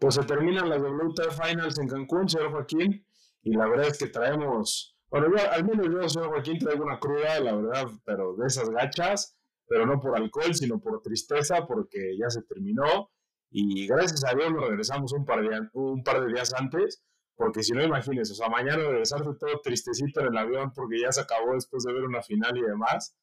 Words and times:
Pues 0.00 0.14
se 0.14 0.24
terminan 0.24 0.70
las 0.70 0.80
WTA 0.80 1.30
Finals 1.30 1.78
en 1.78 1.86
Cancún, 1.86 2.26
señor 2.26 2.52
Joaquín, 2.52 3.06
y 3.42 3.52
la 3.52 3.68
verdad 3.68 3.88
es 3.88 3.98
que 3.98 4.06
traemos, 4.06 4.96
bueno, 5.10 5.28
yo, 5.28 5.52
al 5.52 5.64
menos 5.64 5.86
yo, 5.92 6.08
señor 6.08 6.30
Joaquín, 6.30 6.58
traigo 6.58 6.84
una 6.84 6.98
cruda, 6.98 7.38
la 7.38 7.54
verdad, 7.54 7.86
pero 8.06 8.34
de 8.34 8.46
esas 8.46 8.70
gachas, 8.70 9.36
pero 9.68 9.84
no 9.84 10.00
por 10.00 10.16
alcohol, 10.16 10.54
sino 10.54 10.80
por 10.80 11.02
tristeza, 11.02 11.66
porque 11.66 12.16
ya 12.18 12.30
se 12.30 12.40
terminó, 12.42 13.10
y 13.50 13.86
gracias 13.86 14.24
a 14.24 14.34
Dios 14.34 14.50
nos 14.50 14.68
regresamos 14.68 15.12
un 15.12 15.26
par 15.26 15.42
de, 15.42 15.68
un 15.74 16.02
par 16.02 16.22
de 16.22 16.32
días 16.32 16.54
antes, 16.54 17.04
porque 17.36 17.62
si 17.62 17.72
no, 17.72 17.82
imagínense, 17.82 18.32
o 18.32 18.36
sea, 18.36 18.48
mañana 18.48 18.82
regresarse 18.82 19.30
todo 19.38 19.60
tristecito 19.62 20.20
en 20.20 20.28
el 20.28 20.36
avión 20.38 20.72
porque 20.74 20.98
ya 21.00 21.12
se 21.12 21.20
acabó 21.20 21.52
después 21.54 21.84
de 21.84 21.92
ver 21.92 22.04
una 22.04 22.22
final 22.22 22.56
y 22.56 22.62
demás, 22.62 23.14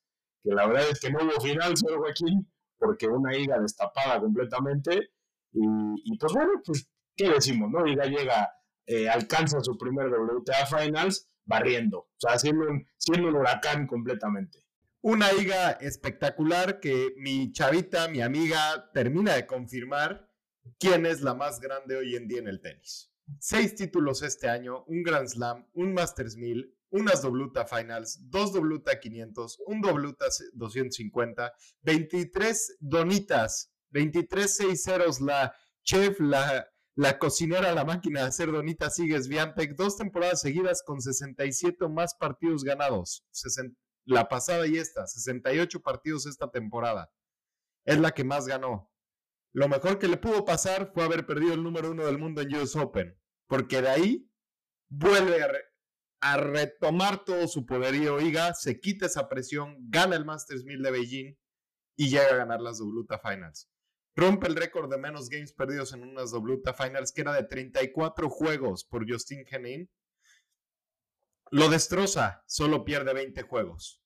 que 0.43 0.51
la 0.51 0.67
verdad 0.67 0.89
es 0.91 0.99
que 0.99 1.09
no 1.09 1.19
hubo 1.23 1.41
final, 1.41 1.75
señor 1.75 1.99
Joaquín, 1.99 2.47
porque 2.77 3.07
una 3.07 3.35
higa 3.35 3.59
destapada 3.59 4.19
completamente, 4.19 5.09
y, 6.03 6.17
pues 6.17 6.33
bueno, 6.33 6.51
pues, 6.65 6.89
¿qué 7.15 7.29
decimos, 7.29 7.69
no? 7.71 7.85
Higa 7.87 8.05
llega, 8.05 8.51
eh, 8.85 9.09
alcanza 9.09 9.59
su 9.61 9.77
primer 9.77 10.07
WTA 10.07 10.65
Finals 10.65 11.29
barriendo, 11.45 11.99
o 11.99 12.15
sea, 12.17 12.37
siendo 12.37 12.65
un, 12.67 12.87
siendo 12.97 13.29
un 13.29 13.35
huracán 13.35 13.87
completamente. 13.87 14.63
Una 15.01 15.31
higa 15.33 15.71
espectacular 15.71 16.79
que 16.79 17.13
mi 17.17 17.51
chavita, 17.51 18.07
mi 18.07 18.21
amiga, 18.21 18.91
termina 18.93 19.35
de 19.35 19.45
confirmar 19.45 20.29
quién 20.79 21.05
es 21.05 21.21
la 21.21 21.33
más 21.33 21.59
grande 21.59 21.95
hoy 21.95 22.15
en 22.15 22.27
día 22.27 22.39
en 22.39 22.47
el 22.47 22.59
tenis 22.59 23.11
seis 23.39 23.75
títulos 23.75 24.21
este 24.23 24.49
año, 24.49 24.83
un 24.87 25.03
Grand 25.03 25.27
Slam, 25.27 25.67
un 25.73 25.93
Masters 25.93 26.37
1000, 26.37 26.73
unas 26.89 27.23
WTA 27.23 27.65
Finals, 27.65 28.19
dos 28.29 28.53
WTA 28.53 28.99
500, 28.99 29.59
un 29.67 29.81
WTA 29.81 30.25
250, 30.53 31.53
23 31.81 32.77
donitas, 32.79 33.73
23 33.91 34.55
6 34.55 34.83
ceros, 34.83 35.21
la 35.21 35.53
chef, 35.83 36.19
la, 36.19 36.67
la 36.97 37.19
cocinera, 37.19 37.73
la 37.73 37.85
máquina 37.85 38.21
de 38.21 38.27
hacer 38.27 38.51
donitas, 38.51 38.95
sigues 38.95 39.27
Viantec, 39.27 39.75
dos 39.75 39.97
temporadas 39.97 40.41
seguidas 40.41 40.81
con 40.83 40.99
67 40.99 41.87
más 41.87 42.15
partidos 42.15 42.63
ganados, 42.63 43.23
la 44.03 44.27
pasada 44.27 44.65
y 44.65 44.77
esta, 44.77 45.05
68 45.05 45.81
partidos 45.81 46.25
esta 46.25 46.49
temporada. 46.49 47.11
Es 47.85 47.99
la 47.99 48.11
que 48.11 48.23
más 48.23 48.47
ganó. 48.47 48.91
Lo 49.53 49.67
mejor 49.69 49.99
que 49.99 50.07
le 50.07 50.17
pudo 50.17 50.43
pasar 50.43 50.91
fue 50.93 51.03
haber 51.03 51.25
perdido 51.25 51.53
el 51.53 51.63
número 51.63 51.91
uno 51.91 52.05
del 52.05 52.17
mundo 52.17 52.41
en 52.41 52.55
US 52.55 52.75
Open, 52.75 53.15
porque 53.47 53.81
de 53.81 53.89
ahí 53.89 54.31
vuelve 54.89 55.43
a, 56.19 56.37
retomar 56.37 57.23
todo 57.25 57.47
su 57.47 57.65
poderío, 57.65 58.19
Iga, 58.19 58.53
se 58.55 58.79
quita 58.79 59.05
esa 59.05 59.29
presión, 59.29 59.77
gana 59.89 60.15
el 60.15 60.25
Masters 60.25 60.63
1000 60.63 60.81
de 60.81 60.91
Beijing 60.91 61.37
y 61.95 62.09
llega 62.09 62.33
a 62.33 62.37
ganar 62.37 62.59
las 62.59 62.79
WTA 62.81 63.19
Finals. 63.19 63.69
Rompe 64.17 64.47
el 64.47 64.55
récord 64.57 64.89
de 64.89 64.97
menos 64.97 65.29
games 65.29 65.53
perdidos 65.53 65.93
en 65.93 66.03
unas 66.03 66.33
WTA 66.33 66.73
Finals, 66.73 67.13
que 67.13 67.21
era 67.21 67.31
de 67.31 67.43
34 67.43 68.29
juegos 68.29 68.83
por 68.83 69.09
Justin 69.09 69.45
Henin. 69.49 69.89
Lo 71.51 71.69
destroza, 71.69 72.43
solo 72.47 72.83
pierde 72.83 73.13
20 73.13 73.43
juegos. 73.43 74.03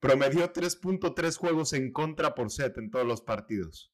Promedió 0.00 0.50
3.3 0.50 1.36
juegos 1.36 1.74
en 1.74 1.92
contra 1.92 2.34
por 2.34 2.50
set 2.50 2.78
en 2.78 2.90
todos 2.90 3.06
los 3.06 3.20
partidos 3.20 3.92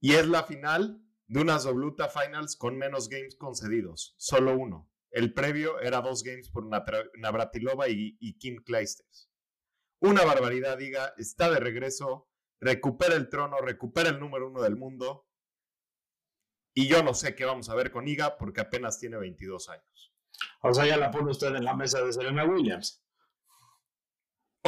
y 0.00 0.14
es 0.14 0.26
la 0.26 0.44
final 0.44 1.02
de 1.26 1.40
unas 1.40 1.66
WTA 1.66 2.08
Finals 2.08 2.56
con 2.56 2.76
menos 2.76 3.08
games 3.08 3.36
concedidos, 3.36 4.14
solo 4.18 4.56
uno. 4.56 4.90
El 5.10 5.32
previo 5.32 5.80
era 5.80 6.00
dos 6.00 6.22
games 6.22 6.50
por 6.50 6.66
Navratilova 6.66 7.88
y, 7.88 8.16
y 8.20 8.38
Kim 8.38 8.62
Clijsters. 8.62 9.30
Una 9.98 10.24
barbaridad, 10.24 10.76
diga, 10.76 11.14
está 11.16 11.50
de 11.50 11.58
regreso, 11.58 12.28
recupera 12.60 13.14
el 13.14 13.28
trono, 13.28 13.58
recupera 13.58 14.10
el 14.10 14.20
número 14.20 14.48
uno 14.48 14.62
del 14.62 14.76
mundo. 14.76 15.26
Y 16.74 16.88
yo 16.88 17.02
no 17.02 17.14
sé 17.14 17.34
qué 17.34 17.44
vamos 17.44 17.68
a 17.70 17.74
ver 17.74 17.90
con 17.90 18.06
Iga 18.06 18.36
porque 18.36 18.60
apenas 18.60 18.98
tiene 18.98 19.16
22 19.16 19.68
años. 19.70 20.12
O 20.62 20.74
sea, 20.74 20.86
ya 20.86 20.96
la 20.96 21.10
pone 21.10 21.30
usted 21.30 21.54
en 21.54 21.64
la 21.64 21.74
mesa 21.74 22.02
de 22.02 22.12
Serena 22.12 22.44
Williams. 22.44 23.02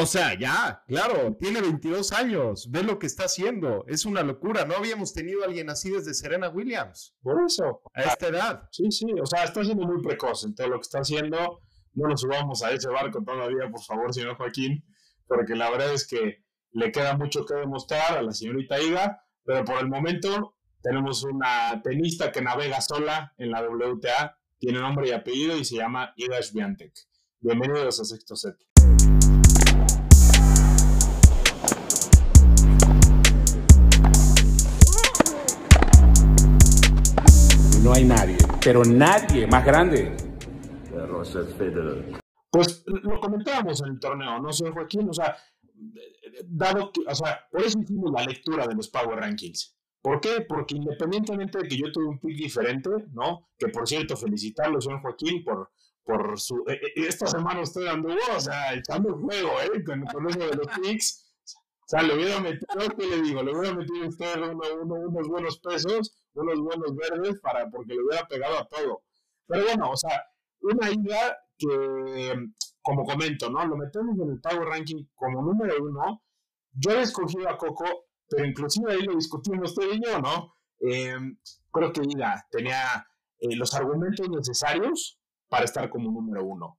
O 0.00 0.06
sea, 0.06 0.39
ya, 0.39 0.85
claro, 0.86 1.36
tiene 1.40 1.61
22 1.61 2.12
años, 2.12 2.70
ve 2.70 2.85
lo 2.85 3.01
que 3.01 3.08
está 3.08 3.24
haciendo, 3.24 3.85
es 3.89 4.05
una 4.05 4.23
locura, 4.23 4.64
no 4.64 4.77
habíamos 4.77 5.12
tenido 5.12 5.42
a 5.42 5.46
alguien 5.46 5.68
así 5.70 5.91
desde 5.91 6.14
Serena 6.14 6.48
Williams. 6.51 7.17
Por 7.20 7.45
eso. 7.45 7.83
A 7.95 8.02
esta 8.02 8.29
edad. 8.29 8.68
Sí, 8.70 8.92
sí, 8.92 9.07
o 9.20 9.27
sea, 9.27 9.42
está 9.42 9.64
siendo 9.64 9.85
muy 9.89 10.01
precoz 10.01 10.45
en 10.45 10.55
todo 10.55 10.68
lo 10.68 10.77
que 10.77 10.83
está 10.83 11.01
haciendo, 11.01 11.62
no 11.95 12.08
nos 12.08 12.20
subamos 12.20 12.62
a 12.62 12.70
ese 12.70 12.89
barco 12.89 13.24
todavía, 13.24 13.68
por 13.68 13.83
favor, 13.83 14.14
señor 14.14 14.36
Joaquín, 14.36 14.85
porque 15.27 15.57
la 15.57 15.68
verdad 15.68 15.92
es 15.92 16.07
que 16.07 16.45
le 16.73 16.92
queda 16.92 17.17
mucho 17.17 17.45
que 17.45 17.55
demostrar 17.55 18.18
a 18.18 18.23
la 18.23 18.33
señorita 18.33 18.80
Iga, 18.80 19.23
pero 19.45 19.64
por 19.64 19.79
el 19.79 19.89
momento 19.89 20.55
tenemos 20.83 21.24
una 21.24 21.80
tenista 21.83 22.30
que 22.30 22.42
navega 22.42 22.80
sola 22.80 23.34
en 23.39 23.51
la 23.51 23.62
WTA, 23.62 24.39
tiene 24.58 24.80
nombre 24.80 25.08
y 25.08 25.12
apellido 25.12 25.56
y 25.56 25.64
se 25.64 25.77
llama 25.77 26.12
Iga 26.17 26.42
Swiatek. 26.42 26.92
Bienvenidos 27.40 28.01
a 28.01 28.05
Sexto 28.05 28.36
Set. 28.36 28.56
no 37.83 37.95
hay 37.95 38.05
nadie, 38.05 38.36
pero 38.62 38.85
nadie 38.85 39.46
más 39.46 39.64
grande. 39.64 40.14
Pues 42.50 42.85
lo 42.86 43.20
comentábamos 43.20 43.80
en 43.83 43.89
el 43.89 44.00
torneo, 44.00 44.40
¿no, 44.40 44.52
sé, 44.52 44.70
Joaquín? 44.70 45.08
O 45.08 45.12
sea, 45.14 45.36
dado 46.44 46.92
que, 46.92 47.00
o 47.06 47.14
sea, 47.14 47.46
por 47.50 47.62
eso 47.62 47.78
hicimos 47.78 48.12
la 48.12 48.24
lectura 48.24 48.66
de 48.66 48.74
los 48.74 48.89
Power 48.89 49.18
Rankings. 49.18 49.77
¿Por 50.00 50.20
qué? 50.20 50.40
Porque 50.48 50.77
independientemente 50.77 51.58
de 51.58 51.68
que 51.68 51.77
yo 51.77 51.90
tuve 51.92 52.06
un 52.06 52.18
pick 52.18 52.36
diferente, 52.36 52.90
¿no? 53.12 53.48
Que 53.58 53.68
por 53.68 53.86
cierto, 53.86 54.17
felicitarlo, 54.17 54.80
señor 54.80 55.02
Joaquín, 55.02 55.44
por, 55.44 55.70
por 56.05 56.38
su. 56.40 56.64
Eh, 56.68 56.80
eh, 56.83 56.92
esta 57.08 57.27
semana 57.27 57.62
estoy 57.62 57.84
dando, 57.84 58.08
o 58.34 58.40
sea, 58.40 58.74
echando 58.74 59.18
juego, 59.18 59.50
¿eh? 59.62 59.84
Con, 59.84 60.05
con 60.06 60.28
eso 60.28 60.38
de 60.38 60.56
los 60.56 60.67
picks. 60.80 61.24
O 61.44 61.88
sea, 61.90 62.02
le 62.02 62.14
hubiera 62.14 62.38
metido, 62.40 62.67
¿qué 62.96 63.06
le 63.06 63.22
digo? 63.22 63.42
Le 63.42 63.56
hubiera 63.56 63.74
metido 63.74 64.05
a 64.05 64.08
usted 64.08 64.42
unos 64.42 65.28
buenos 65.28 65.58
pesos, 65.58 66.14
unos 66.34 66.61
buenos 66.61 66.94
verdes, 66.94 67.40
para, 67.40 67.68
porque 67.70 67.94
le 67.94 68.02
hubiera 68.02 68.27
pegado 68.28 68.58
a 68.58 68.68
todo. 68.68 69.02
Pero 69.46 69.64
bueno, 69.64 69.90
o 69.90 69.96
sea, 69.96 70.22
una 70.61 70.90
idea 70.90 71.36
que, 71.56 72.46
como 72.88 73.04
comento, 73.04 73.50
¿no? 73.50 73.66
Lo 73.66 73.76
metemos 73.76 74.18
en 74.18 74.30
el 74.30 74.40
Power 74.40 74.66
Ranking 74.66 75.04
como 75.14 75.42
número 75.42 75.74
uno. 75.78 76.22
Yo 76.72 76.92
he 76.92 77.02
escogido 77.02 77.46
a 77.46 77.58
Coco, 77.58 77.84
pero 78.26 78.46
inclusive 78.46 78.90
ahí 78.90 79.02
lo 79.02 79.14
discutimos 79.14 79.72
usted 79.72 79.92
y 79.92 80.02
yo, 80.02 80.18
¿no? 80.18 80.54
Em, 80.80 81.38
creo 81.70 81.92
que 81.92 82.00
Ida 82.02 82.46
tenía 82.50 83.06
eh, 83.40 83.54
los 83.56 83.74
argumentos 83.74 84.30
necesarios 84.30 85.20
para 85.48 85.66
estar 85.66 85.90
como 85.90 86.10
número 86.10 86.42
uno. 86.46 86.78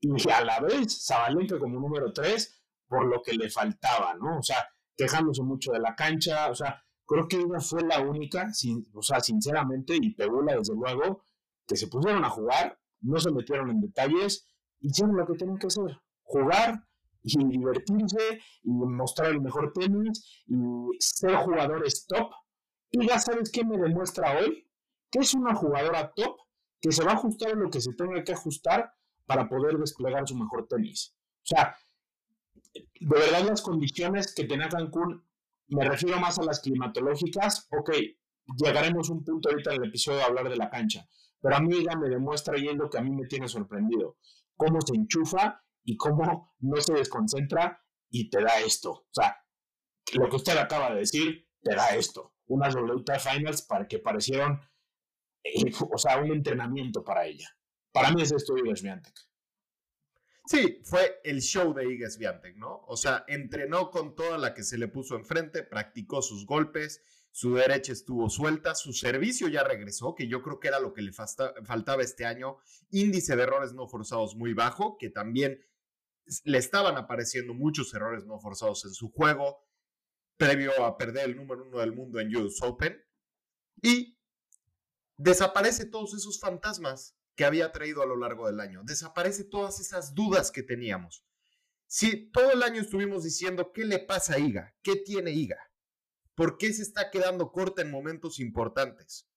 Y 0.00 0.30
a 0.30 0.44
la 0.44 0.60
vez, 0.60 1.04
Zabalenka 1.04 1.58
como 1.58 1.80
número 1.80 2.12
tres, 2.12 2.62
por 2.86 3.06
lo 3.06 3.20
que 3.20 3.32
le 3.32 3.50
faltaba, 3.50 4.14
¿no? 4.14 4.38
O 4.38 4.42
sea, 4.44 4.68
quejándose 4.96 5.42
mucho 5.42 5.72
de 5.72 5.80
la 5.80 5.96
cancha, 5.96 6.48
o 6.48 6.54
sea, 6.54 6.80
creo 7.04 7.26
que 7.26 7.38
ella 7.38 7.58
fue 7.58 7.82
la 7.82 8.00
única, 8.00 8.52
o 8.94 9.02
sea, 9.02 9.18
sinceramente, 9.18 9.96
y 10.00 10.14
Pegula 10.14 10.54
desde 10.54 10.74
luego, 10.76 11.24
que 11.66 11.74
se 11.74 11.88
pusieron 11.88 12.24
a 12.24 12.30
jugar, 12.30 12.78
no 13.00 13.18
se 13.18 13.32
metieron 13.32 13.68
en 13.70 13.80
detalles, 13.80 14.46
hicieron 14.80 15.16
lo 15.16 15.26
que 15.26 15.34
tenían 15.34 15.58
que 15.58 15.66
hacer, 15.66 16.00
jugar 16.22 16.86
y 17.22 17.46
divertirse 17.46 18.40
y 18.62 18.70
mostrar 18.70 19.30
el 19.30 19.40
mejor 19.40 19.72
tenis 19.72 20.44
y 20.46 20.54
ser 20.98 21.34
jugadores 21.36 22.06
top. 22.06 22.30
Y 22.90 23.06
ya 23.06 23.18
sabes 23.18 23.50
qué 23.52 23.64
me 23.64 23.78
demuestra 23.78 24.38
hoy, 24.38 24.68
que 25.10 25.20
es 25.20 25.34
una 25.34 25.54
jugadora 25.54 26.12
top 26.14 26.36
que 26.80 26.92
se 26.92 27.04
va 27.04 27.12
a 27.12 27.14
ajustar 27.14 27.52
a 27.52 27.54
lo 27.54 27.70
que 27.70 27.80
se 27.80 27.92
tenga 27.94 28.24
que 28.24 28.32
ajustar 28.32 28.92
para 29.26 29.48
poder 29.48 29.76
desplegar 29.76 30.26
su 30.26 30.34
mejor 30.36 30.66
tenis. 30.66 31.14
O 31.42 31.46
sea, 31.46 31.76
de 32.74 33.06
verdad 33.06 33.46
las 33.46 33.62
condiciones 33.62 34.34
que 34.34 34.44
tenía 34.44 34.68
Cancún, 34.68 35.24
me 35.68 35.84
refiero 35.88 36.18
más 36.18 36.38
a 36.38 36.42
las 36.42 36.60
climatológicas, 36.60 37.68
ok, 37.70 37.90
llegaremos 38.56 39.08
a 39.08 39.12
un 39.12 39.24
punto 39.24 39.50
ahorita 39.50 39.74
en 39.74 39.82
el 39.82 39.88
episodio 39.88 40.18
de 40.18 40.24
hablar 40.24 40.48
de 40.48 40.56
la 40.56 40.70
cancha, 40.70 41.06
pero 41.40 41.56
a 41.56 41.60
mí 41.60 41.76
ella 41.76 41.96
me 41.96 42.08
demuestra 42.08 42.56
yendo 42.56 42.90
que 42.90 42.98
a 42.98 43.02
mí 43.02 43.10
me 43.10 43.26
tiene 43.26 43.46
sorprendido, 43.46 44.16
cómo 44.60 44.78
se 44.82 44.94
enchufa 44.94 45.64
y 45.84 45.96
cómo 45.96 46.54
no 46.58 46.80
se 46.82 46.92
desconcentra 46.92 47.82
y 48.10 48.28
te 48.28 48.42
da 48.42 48.60
esto. 48.60 48.90
O 48.90 49.10
sea, 49.10 49.42
lo 50.12 50.28
que 50.28 50.36
usted 50.36 50.56
acaba 50.58 50.90
de 50.90 51.00
decir, 51.00 51.48
te 51.62 51.74
da 51.74 51.96
esto. 51.96 52.34
Unas 52.46 52.76
WTA 52.76 53.18
Finals 53.18 53.62
para 53.62 53.88
que 53.88 54.00
parecieron, 54.00 54.60
eh, 55.42 55.72
o 55.90 55.96
sea, 55.96 56.18
un 56.18 56.30
entrenamiento 56.30 57.02
para 57.02 57.24
ella. 57.24 57.48
Para 57.90 58.10
mí 58.10 58.20
es 58.20 58.32
esto 58.32 58.54
Iga 58.58 58.74
Sí, 60.44 60.82
fue 60.84 61.20
el 61.24 61.40
show 61.40 61.72
de 61.72 61.90
Iga 61.90 62.10
Swiatek, 62.10 62.56
¿no? 62.56 62.84
O 62.86 62.96
sea, 62.96 63.24
entrenó 63.28 63.90
con 63.90 64.14
toda 64.14 64.36
la 64.36 64.52
que 64.52 64.62
se 64.62 64.76
le 64.76 64.88
puso 64.88 65.16
enfrente, 65.16 65.62
practicó 65.62 66.20
sus 66.20 66.44
golpes, 66.44 67.02
su 67.32 67.54
derecha 67.54 67.92
estuvo 67.92 68.28
suelta, 68.28 68.74
su 68.74 68.92
servicio 68.92 69.48
ya 69.48 69.62
regresó, 69.62 70.14
que 70.14 70.28
yo 70.28 70.42
creo 70.42 70.58
que 70.58 70.68
era 70.68 70.80
lo 70.80 70.92
que 70.92 71.02
le 71.02 71.12
faltaba 71.12 72.02
este 72.02 72.26
año, 72.26 72.58
índice 72.90 73.36
de 73.36 73.42
errores 73.42 73.72
no 73.72 73.88
forzados 73.88 74.34
muy 74.34 74.52
bajo, 74.52 74.98
que 74.98 75.10
también 75.10 75.60
le 76.44 76.58
estaban 76.58 76.96
apareciendo 76.96 77.54
muchos 77.54 77.94
errores 77.94 78.26
no 78.26 78.38
forzados 78.40 78.84
en 78.84 78.92
su 78.92 79.10
juego, 79.10 79.64
previo 80.36 80.84
a 80.84 80.96
perder 80.96 81.30
el 81.30 81.36
número 81.36 81.64
uno 81.64 81.78
del 81.78 81.92
mundo 81.92 82.18
en 82.18 82.34
US 82.34 82.62
Open, 82.62 83.00
y 83.82 84.18
desaparece 85.16 85.86
todos 85.86 86.14
esos 86.14 86.40
fantasmas 86.40 87.16
que 87.36 87.44
había 87.44 87.72
traído 87.72 88.02
a 88.02 88.06
lo 88.06 88.16
largo 88.16 88.46
del 88.46 88.60
año, 88.60 88.82
desaparece 88.84 89.44
todas 89.44 89.80
esas 89.80 90.14
dudas 90.14 90.50
que 90.50 90.62
teníamos. 90.62 91.24
Si 91.86 92.30
todo 92.30 92.52
el 92.52 92.62
año 92.62 92.80
estuvimos 92.80 93.24
diciendo, 93.24 93.72
¿qué 93.72 93.84
le 93.84 93.98
pasa 93.98 94.34
a 94.34 94.38
Iga? 94.38 94.74
¿Qué 94.82 94.96
tiene 94.96 95.32
Iga? 95.32 95.69
¿Por 96.40 96.56
qué 96.56 96.72
se 96.72 96.80
está 96.80 97.10
quedando 97.10 97.52
corta 97.52 97.82
en 97.82 97.90
momentos 97.90 98.40
importantes? 98.40 99.28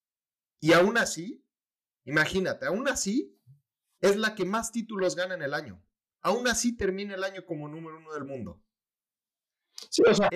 Y 0.61 0.71
aún 0.71 0.97
así, 0.97 1.45
imagínate, 2.05 2.65
aún 2.65 2.87
así, 2.87 3.37
es 3.99 4.15
la 4.15 4.35
que 4.35 4.45
más 4.45 4.71
títulos 4.71 5.13
gana 5.13 5.33
en 5.33 5.41
el 5.41 5.53
año. 5.53 5.83
Aún 6.21 6.47
así 6.47 6.77
termina 6.77 7.15
el 7.15 7.25
año 7.25 7.45
como 7.45 7.67
número 7.67 7.97
uno 7.97 8.13
del 8.13 8.23
mundo. 8.23 8.63
Sí, 9.89 10.01
o 10.09 10.13
sea, 10.13 10.29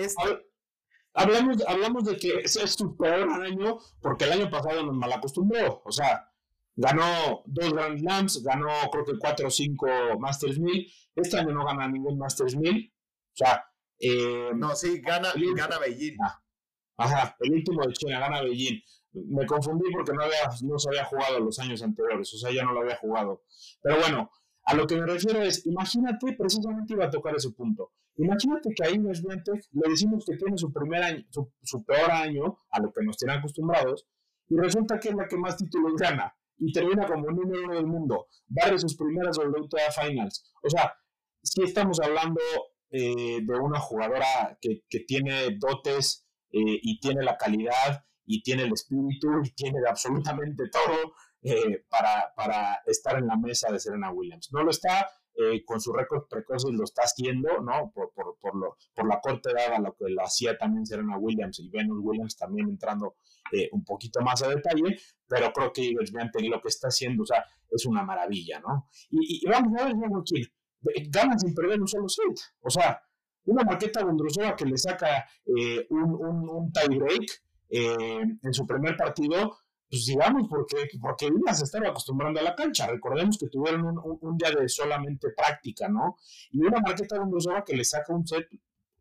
hablamos, 1.14 1.56
hablamos 1.66 2.04
de 2.04 2.18
que 2.18 2.40
ese 2.40 2.62
es 2.64 2.72
su 2.72 2.94
peor 2.98 3.30
año 3.30 3.78
porque 4.02 4.26
el 4.26 4.32
año 4.32 4.50
pasado 4.50 4.84
nos 4.84 4.94
malacostumbró. 4.94 5.80
O 5.86 5.90
sea, 5.90 6.30
ganó 6.76 7.44
dos 7.46 7.72
Grand 7.72 7.98
Slams, 7.98 8.42
ganó 8.42 8.68
creo 8.92 9.06
que 9.06 9.18
cuatro 9.18 9.48
o 9.48 9.50
cinco 9.50 9.86
Masters 10.18 10.58
1000. 10.58 10.92
Este 11.14 11.38
año 11.38 11.54
no 11.54 11.64
gana 11.64 11.88
ningún 11.88 12.18
Masters 12.18 12.56
1000. 12.56 12.92
O 12.94 13.36
sea, 13.36 13.64
eh, 13.98 14.50
no, 14.54 14.76
sí, 14.76 15.00
gana, 15.00 15.32
gana 15.56 15.78
Beijing. 15.78 16.18
Ah, 16.22 16.42
ajá, 16.98 17.36
el 17.40 17.52
último 17.52 17.82
de 17.86 17.92
China 17.94 18.20
gana 18.20 18.42
Beijing. 18.42 18.80
Me 19.12 19.46
confundí 19.46 19.90
porque 19.90 20.12
no, 20.12 20.22
había, 20.22 20.50
no 20.62 20.78
se 20.78 20.90
había 20.90 21.04
jugado 21.04 21.40
los 21.40 21.58
años 21.58 21.82
anteriores, 21.82 22.32
o 22.34 22.38
sea, 22.38 22.52
ya 22.52 22.64
no 22.64 22.72
lo 22.72 22.80
había 22.80 22.96
jugado. 22.96 23.42
Pero 23.82 23.98
bueno, 24.00 24.30
a 24.64 24.74
lo 24.74 24.86
que 24.86 24.96
me 24.96 25.06
refiero 25.06 25.40
es, 25.40 25.66
imagínate, 25.66 26.34
precisamente 26.34 26.92
iba 26.92 27.06
a 27.06 27.10
tocar 27.10 27.34
ese 27.34 27.50
punto. 27.52 27.92
Imagínate 28.16 28.70
que 28.74 28.84
a 28.84 28.90
Inés 28.90 29.22
le 29.24 29.90
decimos 29.90 30.24
que 30.26 30.36
tiene 30.36 30.58
su 30.58 30.72
primer 30.72 31.02
año, 31.02 31.24
su, 31.30 31.84
peor 31.84 32.10
año, 32.10 32.58
a 32.70 32.80
lo 32.80 32.92
que 32.92 33.04
nos 33.04 33.16
tienen 33.16 33.38
acostumbrados, 33.38 34.06
y 34.48 34.56
resulta 34.56 34.98
que 34.98 35.08
es 35.10 35.14
la 35.14 35.26
que 35.26 35.38
más 35.38 35.56
títulos 35.56 35.94
gana 35.96 36.34
y 36.58 36.72
termina 36.72 37.06
como 37.06 37.30
número 37.30 37.64
uno 37.64 37.74
del 37.76 37.86
mundo, 37.86 38.26
barre 38.46 38.78
sus 38.78 38.96
primeras 38.96 39.38
WTA 39.38 39.90
Finals. 39.92 40.52
O 40.62 40.68
sea, 40.68 40.92
si 41.42 41.62
estamos 41.62 42.00
hablando 42.00 42.40
eh, 42.90 43.40
de 43.42 43.58
una 43.58 43.78
jugadora 43.78 44.58
que, 44.60 44.82
que 44.88 45.00
tiene 45.00 45.56
dotes 45.58 46.27
eh, 46.52 46.80
y 46.82 46.98
tiene 47.00 47.22
la 47.22 47.36
calidad 47.36 48.04
y 48.24 48.42
tiene 48.42 48.64
el 48.64 48.72
espíritu 48.72 49.28
y 49.42 49.50
tiene 49.52 49.78
absolutamente 49.88 50.64
todo 50.72 51.14
eh, 51.42 51.84
para, 51.88 52.32
para, 52.36 52.82
estar 52.86 53.16
en 53.18 53.26
la 53.26 53.36
mesa 53.36 53.70
de 53.70 53.78
Serena 53.78 54.10
Williams. 54.10 54.50
No 54.52 54.62
lo 54.62 54.70
está 54.70 55.08
eh, 55.40 55.64
con 55.64 55.80
su 55.80 55.92
récord 55.92 56.26
precoces, 56.28 56.72
lo 56.72 56.82
está 56.82 57.02
haciendo, 57.02 57.60
¿no? 57.60 57.92
Por, 57.94 58.12
por, 58.12 58.36
por, 58.40 58.56
lo, 58.56 58.76
por 58.92 59.06
la 59.06 59.20
corta 59.20 59.52
edad 59.52 59.74
a 59.74 59.78
lo 59.78 59.94
que 59.94 60.08
lo 60.08 60.22
hacía 60.22 60.58
también 60.58 60.84
Serena 60.84 61.16
Williams 61.16 61.60
y 61.60 61.70
Venus 61.70 62.00
Williams 62.02 62.36
también 62.36 62.68
entrando 62.68 63.14
eh, 63.52 63.68
un 63.70 63.84
poquito 63.84 64.20
más 64.20 64.42
a 64.42 64.48
detalle, 64.48 64.98
pero 65.28 65.52
creo 65.52 65.72
que 65.72 65.92
lo 65.92 66.60
que 66.60 66.68
está 66.68 66.88
haciendo, 66.88 67.22
o 67.22 67.26
sea, 67.26 67.44
es 67.70 67.86
una 67.86 68.02
maravilla, 68.02 68.58
¿no? 68.58 68.88
Y, 69.10 69.46
vamos 69.46 69.80
a 69.80 69.84
ver, 69.84 69.94
quién 70.24 70.50
gana 71.08 71.38
sin 71.38 71.54
perder 71.54 71.80
un 71.80 71.86
solo 71.86 72.08
set, 72.08 72.36
o 72.60 72.70
sea, 72.70 73.00
una 73.48 73.64
maqueta 73.64 74.04
Bondrosova 74.04 74.54
que 74.56 74.64
le 74.64 74.76
saca 74.76 75.26
un, 75.90 76.14
un, 76.14 76.48
un 76.48 76.72
tie 76.72 76.98
break 76.98 77.42
en 77.70 78.54
su 78.54 78.66
primer 78.66 78.96
partido, 78.96 79.58
pues 79.90 80.04
digamos, 80.06 80.48
porque, 80.48 80.88
porque 81.00 81.30
se 81.54 81.64
estaba 81.64 81.88
acostumbrando 81.88 82.40
a 82.40 82.42
la 82.42 82.54
cancha. 82.54 82.86
Recordemos 82.86 83.38
que 83.38 83.48
tuvieron 83.48 83.98
un, 83.98 84.36
día 84.36 84.50
de 84.50 84.68
solamente 84.68 85.28
práctica, 85.36 85.88
¿no? 85.88 86.16
Y 86.50 86.60
una 86.60 86.80
marqueta 86.80 87.14
de 87.14 87.20
Bondrosova 87.20 87.64
que 87.64 87.74
le 87.74 87.84
saca 87.84 88.12
un 88.12 88.26
set, 88.26 88.46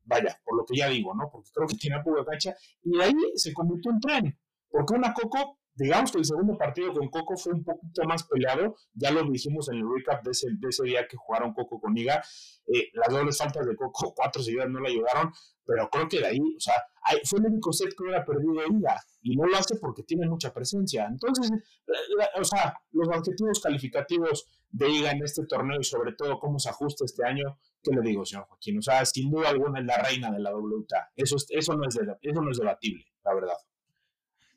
vaya, 0.06 0.40
por 0.46 0.58
lo 0.58 0.66
que 0.66 0.78
ya 0.78 0.88
digo, 0.88 1.14
¿no? 1.14 1.30
Porque 1.30 1.50
creo 1.54 1.68
que 1.68 1.76
tiene 1.76 2.02
poca 2.02 2.24
cancha, 2.24 2.56
y 2.84 2.98
de 2.98 3.04
ahí 3.04 3.14
se 3.36 3.54
convirtió 3.54 3.92
en 3.92 4.00
tren. 4.00 4.40
Porque 4.70 4.94
una 4.94 5.14
Coco, 5.14 5.60
digamos 5.78 6.12
que 6.12 6.18
el 6.18 6.26
segundo 6.26 6.58
partido 6.58 6.94
con 6.94 7.08
Coco 7.10 7.38
fue 7.38 7.54
un 7.54 7.64
poquito 7.64 8.04
más 8.06 8.24
peleado, 8.24 8.76
ya 8.94 9.12
lo 9.12 9.24
dijimos 9.30 9.70
en 9.70 9.78
el 9.78 9.86
recap 9.94 10.24
de 10.24 10.32
ese, 10.32 10.48
de 10.58 10.70
ese 10.70 10.84
día 10.84 11.08
que 11.08 11.18
jugaron 11.18 11.54
Coco 11.54 11.80
con 11.80 11.98
Iga, 11.98 12.22
eh, 12.68 12.90
las 12.94 13.10
dobles 13.10 13.38
faltas 13.38 13.66
de 13.66 13.76
Coco, 13.76 14.14
cuatro 14.16 14.42
seguidas 14.42 14.70
no 14.70 14.80
le 14.80 14.90
ayudaron, 14.90 15.32
pero 15.66 15.90
creo 15.90 16.08
que 16.08 16.20
de 16.20 16.28
ahí, 16.28 16.40
o 16.40 16.60
sea, 16.60 16.76
fue 17.24 17.40
el 17.40 17.46
único 17.46 17.72
set 17.72 17.90
que 17.96 18.04
hubiera 18.04 18.26
perdido 18.26 18.54
Iga 18.54 19.00
y 19.22 19.36
no 19.36 19.46
lo 19.46 19.58
hace 19.58 19.76
porque 19.78 20.04
tiene 20.04 20.28
mucha 20.28 20.54
presencia. 20.54 21.06
Entonces, 21.06 21.52
o 22.40 22.44
sea, 22.44 22.74
los 22.92 23.08
objetivos 23.10 23.60
calificativos 23.60 24.48
de 24.72 24.90
IGA 24.90 25.12
en 25.12 25.24
este 25.24 25.46
torneo 25.46 25.80
y 25.80 25.84
sobre 25.84 26.14
todo 26.14 26.40
cómo 26.40 26.60
se 26.60 26.70
ajusta 26.70 27.06
este 27.06 27.26
año, 27.26 27.58
¿qué 27.82 27.92
le 27.92 28.02
digo, 28.02 28.26
señor 28.26 28.46
Joaquín? 28.48 28.80
O 28.80 28.82
sea, 28.82 29.06
sin 29.06 29.30
duda 29.30 29.50
alguna 29.50 29.80
es 29.80 29.86
la 29.86 29.98
reina 29.98 30.32
de 30.32 30.40
la 30.40 30.56
WTA. 30.56 31.12
Eso, 31.16 31.36
eso, 31.50 31.74
no, 31.74 31.88
es 31.88 31.98
eso 32.22 32.42
no 32.42 32.52
es 32.52 32.58
debatible, 32.58 33.06
la 33.24 33.34
verdad. 33.34 33.58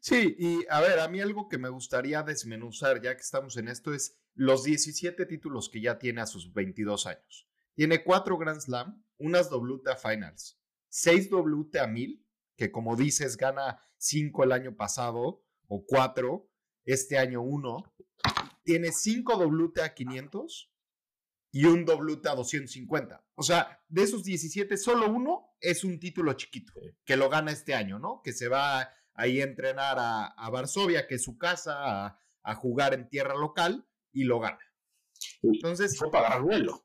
Sí, 0.00 0.35
y 0.38 0.67
a 0.70 0.81
ver, 0.81 0.99
a 0.99 1.08
mí 1.08 1.20
algo 1.20 1.49
que 1.49 1.58
me 1.58 1.69
gustaría 1.69 2.23
desmenuzar, 2.23 3.02
ya 3.02 3.14
que 3.14 3.20
estamos 3.20 3.58
en 3.58 3.69
esto, 3.69 3.93
es 3.93 4.19
los 4.35 4.64
17 4.64 5.26
títulos 5.26 5.69
que 5.69 5.82
ya 5.82 5.99
tiene 5.99 6.23
a 6.23 6.26
sus 6.26 6.52
22 6.55 7.06
años. 7.06 7.47
Tiene 7.75 8.02
cuatro 8.02 8.38
Grand 8.38 8.61
Slam, 8.61 9.05
unas 9.19 9.50
WTA 9.50 9.97
Finals, 9.97 10.58
seis 10.88 11.31
WTA 11.31 11.87
1000, 11.87 12.26
que 12.56 12.73
como 12.73 12.97
dices 12.97 13.37
gana 13.37 13.82
5 13.99 14.44
el 14.44 14.52
año 14.52 14.75
pasado 14.75 15.44
o 15.69 15.85
4, 15.87 16.50
este 16.85 17.19
año 17.19 17.43
1. 17.43 17.94
Tiene 18.64 18.93
5 18.93 19.37
WTA 19.37 19.94
500 19.94 20.73
y 21.52 21.64
un 21.64 21.85
WTA 21.85 22.35
250. 22.35 23.25
O 23.35 23.43
sea, 23.43 23.82
de 23.88 24.02
esos 24.02 24.25
17, 24.25 24.76
solo 24.76 25.11
uno 25.11 25.55
es 25.61 25.85
un 25.85 25.99
título 26.00 26.32
chiquito 26.35 26.73
que 27.05 27.17
lo 27.17 27.29
gana 27.29 27.50
este 27.50 27.75
año, 27.75 27.99
¿no? 27.99 28.23
Que 28.23 28.32
se 28.32 28.49
va 28.49 28.91
ahí 29.20 29.40
a 29.40 29.44
entrenar 29.44 29.96
a, 29.99 30.50
Varsovia, 30.50 31.06
que 31.06 31.17
es 31.17 31.25
su 31.25 31.38
casa, 31.38 32.06
a, 32.06 32.19
a, 32.43 32.55
jugar 32.55 32.94
en 32.94 33.08
tierra 33.08 33.34
local 33.34 33.87
y 34.12 34.25
lo 34.25 34.40
gana. 34.40 34.58
Entonces. 35.43 35.99
Fue 35.99 36.11
para 36.11 36.26
agarrar 36.26 36.43
vuelo. 36.43 36.84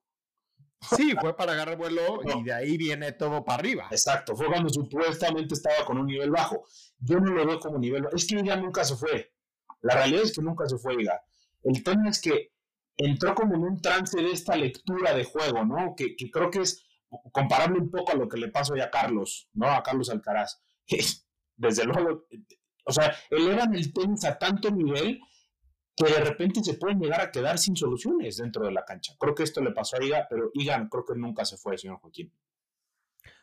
Sí, 0.81 1.15
fue 1.19 1.35
para 1.35 1.53
agarrar 1.53 1.77
vuelo 1.77 2.19
y 2.23 2.43
de 2.43 2.53
ahí 2.53 2.77
viene 2.77 3.11
todo 3.13 3.43
para 3.43 3.59
arriba. 3.59 3.87
Exacto, 3.89 4.35
fue 4.35 4.47
cuando 4.47 4.69
supuestamente 4.69 5.55
estaba 5.55 5.83
con 5.85 5.97
un 5.97 6.05
nivel 6.05 6.29
bajo. 6.29 6.65
Yo 6.99 7.19
no 7.19 7.31
lo 7.31 7.45
veo 7.45 7.59
como 7.59 7.79
nivel 7.79 8.03
bajo. 8.03 8.15
Es 8.15 8.27
que 8.27 8.41
ya 8.43 8.55
nunca 8.55 8.83
se 8.83 8.95
fue. 8.95 9.33
La 9.81 9.95
realidad 9.95 10.23
es 10.23 10.33
que 10.33 10.41
nunca 10.41 10.67
se 10.67 10.77
fue, 10.77 10.95
diga. 10.95 11.23
El 11.63 11.83
tema 11.83 12.09
es 12.09 12.21
que 12.21 12.51
entró 12.97 13.33
como 13.33 13.55
en 13.55 13.63
un 13.63 13.81
trance 13.81 14.21
de 14.21 14.31
esta 14.31 14.55
lectura 14.55 15.13
de 15.13 15.23
juego, 15.23 15.65
¿no? 15.65 15.95
Que, 15.95 16.15
que 16.15 16.29
creo 16.29 16.51
que 16.51 16.59
es 16.59 16.85
comparable 17.31 17.79
un 17.79 17.89
poco 17.89 18.11
a 18.11 18.15
lo 18.15 18.27
que 18.27 18.37
le 18.37 18.49
pasó 18.49 18.75
ya 18.75 18.85
a 18.85 18.91
Carlos, 18.91 19.49
¿no? 19.53 19.67
A 19.67 19.81
Carlos 19.81 20.09
Alcaraz. 20.09 20.61
Desde 21.57 21.85
luego, 21.85 22.27
o 22.85 22.91
sea, 22.91 23.15
elevan 23.29 23.73
el 23.75 23.93
tenis 23.93 24.25
a 24.25 24.37
tanto 24.37 24.69
nivel 24.71 25.19
que 25.95 26.05
de 26.05 26.19
repente 26.19 26.63
se 26.63 26.73
pueden 26.73 26.99
llegar 26.99 27.21
a 27.21 27.31
quedar 27.31 27.57
sin 27.57 27.75
soluciones 27.75 28.37
dentro 28.37 28.65
de 28.65 28.71
la 28.71 28.83
cancha. 28.83 29.15
Creo 29.17 29.33
que 29.33 29.43
esto 29.43 29.61
le 29.61 29.71
pasó 29.71 29.95
a 29.97 30.03
Iga, 30.03 30.27
pero 30.29 30.51
Iga 30.53 30.87
creo 30.89 31.05
que 31.05 31.15
nunca 31.15 31.45
se 31.45 31.57
fue, 31.57 31.77
señor 31.77 31.99
Joaquín. 31.99 32.33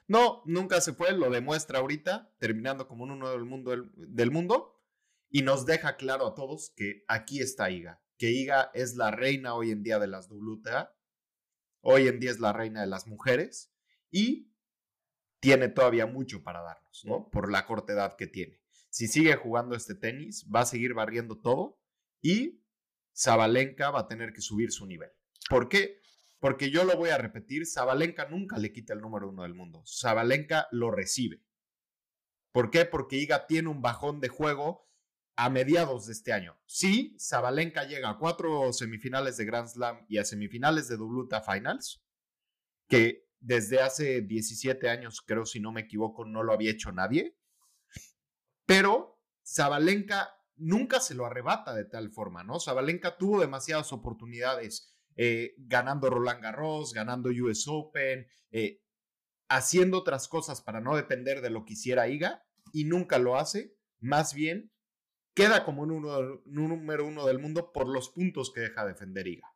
No, 0.07 0.43
nunca 0.45 0.81
se 0.81 0.93
fue, 0.93 1.13
lo 1.13 1.31
demuestra 1.31 1.79
ahorita, 1.79 2.31
terminando 2.39 2.87
como 2.87 3.05
uno 3.05 3.31
del 3.31 3.45
mundo, 3.45 3.71
del, 3.97 4.31
mundo, 4.31 4.79
y 5.31 5.43
nos 5.43 5.65
deja 5.65 5.97
claro 5.97 6.27
a 6.27 6.35
todos 6.35 6.71
que 6.77 7.05
aquí 7.09 7.41
está 7.41 7.71
Iga, 7.71 8.03
que 8.19 8.31
Iga 8.31 8.71
es 8.75 8.97
la 8.97 9.11
reina 9.11 9.55
hoy 9.55 9.71
en 9.71 9.83
día 9.83 9.99
de 9.99 10.09
las 10.09 10.29
WTA, 10.31 10.95
hoy 11.81 12.09
en 12.09 12.21
día 12.21 12.31
es 12.31 12.41
la 12.41 12.53
reina 12.53 12.83
de 12.83 12.89
las 12.89 13.07
mujeres, 13.07 13.73
y 14.11 14.52
tiene 15.43 15.69
todavía 15.69 16.07
mucho 16.07 16.45
para 16.45 16.63
darnos, 16.63 17.05
¿no? 17.05 17.29
Por 17.29 17.51
la 17.51 17.67
corta 17.67 17.93
edad 17.93 18.15
que 18.17 18.29
tiene. 18.29 18.61
Si 18.91 19.09
sigue 19.09 19.35
jugando 19.35 19.75
este 19.75 19.97
tenis, 19.97 20.47
va 20.49 20.61
a 20.61 20.67
seguir 20.67 20.95
barriendo 20.95 21.37
todo 21.37 21.81
y 22.21 22.63
Zabalenka 23.13 23.91
va 23.91 24.01
a 24.01 24.07
tener 24.07 24.33
que 24.33 24.41
subir 24.41 24.71
su 24.71 24.87
nivel. 24.87 25.11
¿Por 25.51 25.69
qué? 25.69 26.01
Porque 26.39 26.71
yo 26.71 26.85
lo 26.85 26.97
voy 26.97 27.11
a 27.11 27.19
repetir, 27.19 27.67
Zabalenka 27.67 28.29
nunca 28.29 28.57
le 28.57 28.73
quita 28.73 28.95
el 28.95 29.01
número 29.01 29.31
uno 29.31 29.43
del 29.43 29.55
mundo. 29.55 29.83
Zabalenka 29.85 30.69
lo 30.71 30.93
recibe. 30.93 31.43
¿Por 32.53 32.71
qué? 32.71 32.85
Porque 32.85 33.17
Iga 33.17 33.49
tiene 33.49 33.69
un 33.69 33.83
bajón 33.83 34.21
de 34.21 34.29
juego 34.29 34.89
a 35.35 35.51
mediados 35.51 36.07
de 36.07 36.13
este 36.13 36.33
año. 36.33 36.57
Sí, 36.67 37.17
Zabalenka 37.19 37.83
llega 37.83 38.11
a 38.11 38.19
cuatro 38.19 38.73
semifinales 38.73 39.39
de 39.39 39.45
Grand 39.45 39.67
Slam 39.67 40.07
y 40.09 40.19
a 40.19 40.25
semifinales 40.25 40.87
de 40.87 40.99
WTA 40.99 41.43
Finals, 41.43 42.01
que 42.87 43.22
desde 43.43 43.81
hace 43.81 44.23
17 44.23 44.89
años, 44.89 45.21
creo 45.21 45.45
si 45.45 45.61
no 45.61 45.73
me 45.73 45.83
equivoco, 45.83 46.25
no 46.25 46.43
lo 46.43 46.53
había 46.53 46.71
hecho 46.71 46.93
nadie. 46.93 47.37
Pero 48.65 49.21
Zabalenka 49.45 50.35
nunca 50.57 51.01
se 51.01 51.15
lo 51.15 51.27
arrebata 51.27 51.75
de 51.75 51.85
tal 51.85 52.11
forma, 52.11 52.45
¿no? 52.45 52.61
Zabalenka 52.61 53.19
tuvo 53.19 53.41
demasiadas 53.41 53.93
oportunidades 53.93 54.97
eh, 55.17 55.55
ganando 55.59 56.09
Roland 56.09 56.41
Garros, 56.41 56.95
ganando 56.95 57.31
US 57.31 57.67
Open, 57.67 58.29
eh, 58.53 58.81
haciendo 59.49 59.99
otras 59.99 60.29
cosas 60.29 60.63
para 60.63 60.81
no 60.81 60.97
depender 60.97 61.41
de 61.41 61.51
lo 61.51 61.65
que 61.65 61.75
hiciera 61.75 62.09
Iga 62.09 62.45
y 62.73 62.85
nunca 62.85 63.19
lo 63.19 63.37
hace. 63.37 63.77
Más 63.99 64.35
bien, 64.35 64.73
queda 65.35 65.65
como 65.65 65.83
un, 65.83 66.43
número 66.47 67.07
uno 67.07 67.27
del 67.27 67.41
mundo 67.41 67.73
por 67.73 67.89
los 67.89 68.09
puntos 68.09 68.53
que 68.53 68.61
deja 68.61 68.87
defender 68.87 69.27
Iga. 69.27 69.52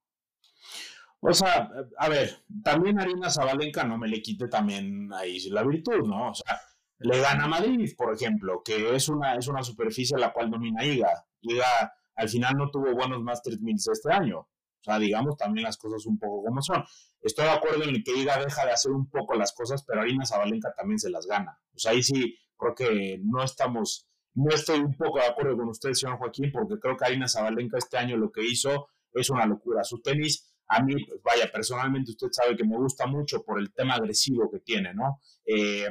O 1.20 1.32
sea, 1.32 1.70
a 1.98 2.08
ver, 2.08 2.44
también 2.62 3.00
Arina 3.00 3.30
Zabalenka 3.30 3.84
no 3.84 3.98
me 3.98 4.08
le 4.08 4.22
quite 4.22 4.48
también 4.48 5.12
ahí 5.12 5.40
la 5.50 5.64
virtud, 5.64 6.06
¿no? 6.06 6.30
O 6.30 6.34
sea, 6.34 6.60
le 6.98 7.20
gana 7.20 7.46
Madrid, 7.46 7.90
por 7.96 8.14
ejemplo, 8.14 8.62
que 8.64 8.94
es 8.94 9.08
una, 9.08 9.34
es 9.34 9.48
una 9.48 9.62
superficie 9.62 10.16
a 10.16 10.20
la 10.20 10.32
cual 10.32 10.50
domina 10.50 10.84
Iga. 10.84 11.26
Iga 11.40 11.92
al 12.16 12.28
final 12.28 12.54
no 12.56 12.70
tuvo 12.70 12.94
buenos 12.94 13.22
Masters 13.22 13.60
1000 13.60 13.76
este 13.92 14.12
año. 14.12 14.38
O 14.40 14.82
sea, 14.82 14.98
digamos 14.98 15.36
también 15.36 15.64
las 15.64 15.76
cosas 15.76 16.06
un 16.06 16.18
poco 16.18 16.44
como 16.44 16.62
son. 16.62 16.82
Estoy 17.20 17.44
de 17.44 17.50
acuerdo 17.50 17.84
en 17.84 18.02
que 18.02 18.16
Iga 18.16 18.38
deja 18.38 18.64
de 18.64 18.72
hacer 18.72 18.92
un 18.92 19.08
poco 19.10 19.34
las 19.34 19.52
cosas, 19.52 19.84
pero 19.84 20.00
Arina 20.00 20.24
Zabalenka 20.24 20.72
también 20.74 20.98
se 20.98 21.10
las 21.10 21.26
gana. 21.26 21.58
O 21.74 21.78
sea, 21.78 21.92
ahí 21.92 22.02
sí 22.02 22.38
creo 22.56 22.74
que 22.74 23.20
no 23.22 23.42
estamos, 23.42 24.08
no 24.34 24.54
estoy 24.54 24.80
un 24.80 24.96
poco 24.96 25.18
de 25.18 25.26
acuerdo 25.26 25.56
con 25.56 25.68
usted, 25.68 25.92
señor 25.92 26.18
Joaquín, 26.18 26.50
porque 26.52 26.78
creo 26.78 26.96
que 26.96 27.04
Arina 27.04 27.28
Zabalenka 27.28 27.78
este 27.78 27.98
año 27.98 28.16
lo 28.16 28.30
que 28.30 28.44
hizo 28.44 28.88
es 29.12 29.28
una 29.28 29.44
locura. 29.44 29.84
Su 29.84 30.00
tenis, 30.00 30.45
a 30.68 30.82
mí, 30.82 30.94
pues 31.04 31.20
vaya, 31.22 31.50
personalmente 31.52 32.10
usted 32.10 32.28
sabe 32.30 32.56
que 32.56 32.64
me 32.64 32.76
gusta 32.76 33.06
mucho 33.06 33.42
por 33.42 33.60
el 33.60 33.72
tema 33.72 33.94
agresivo 33.94 34.50
que 34.50 34.60
tiene, 34.60 34.94
¿no? 34.94 35.20
Eh, 35.44 35.88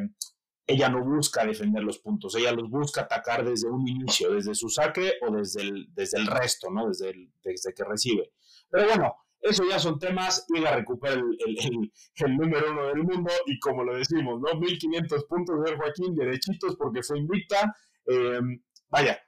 ella 0.68 0.90
no 0.90 1.04
busca 1.04 1.46
defender 1.46 1.84
los 1.84 2.00
puntos, 2.00 2.36
ella 2.36 2.52
los 2.52 2.70
busca 2.70 3.02
atacar 3.02 3.46
desde 3.46 3.70
un 3.70 3.88
inicio, 3.88 4.32
desde 4.34 4.56
su 4.56 4.68
saque 4.70 5.14
o 5.22 5.32
desde 5.32 5.62
el, 5.62 5.88
desde 5.94 6.18
el 6.20 6.28
resto, 6.28 6.70
¿no? 6.72 6.88
Desde, 6.88 7.14
desde 7.44 7.74
que 7.74 7.84
recibe. 7.84 8.32
Pero 8.70 8.88
bueno, 8.88 9.16
eso 9.42 9.64
ya 9.70 9.80
son 9.80 10.00
temas, 10.00 10.46
la 10.50 10.76
recupera 10.76 11.14
el, 11.14 11.38
el, 12.16 12.38
número 12.38 12.72
uno 12.72 12.88
del 12.88 13.04
mundo 13.04 13.32
y 13.46 13.60
como 13.60 13.84
lo 13.84 13.96
decimos, 13.96 14.42
¿no? 14.42 14.60
1500 14.60 15.26
puntos 15.26 15.64
de 15.64 15.76
Joaquín, 15.76 16.16
derechitos 16.16 16.76
porque 16.76 17.04
fue 17.04 17.20
invicta. 17.20 17.76
Eh, 18.08 18.40
vaya, 18.90 19.20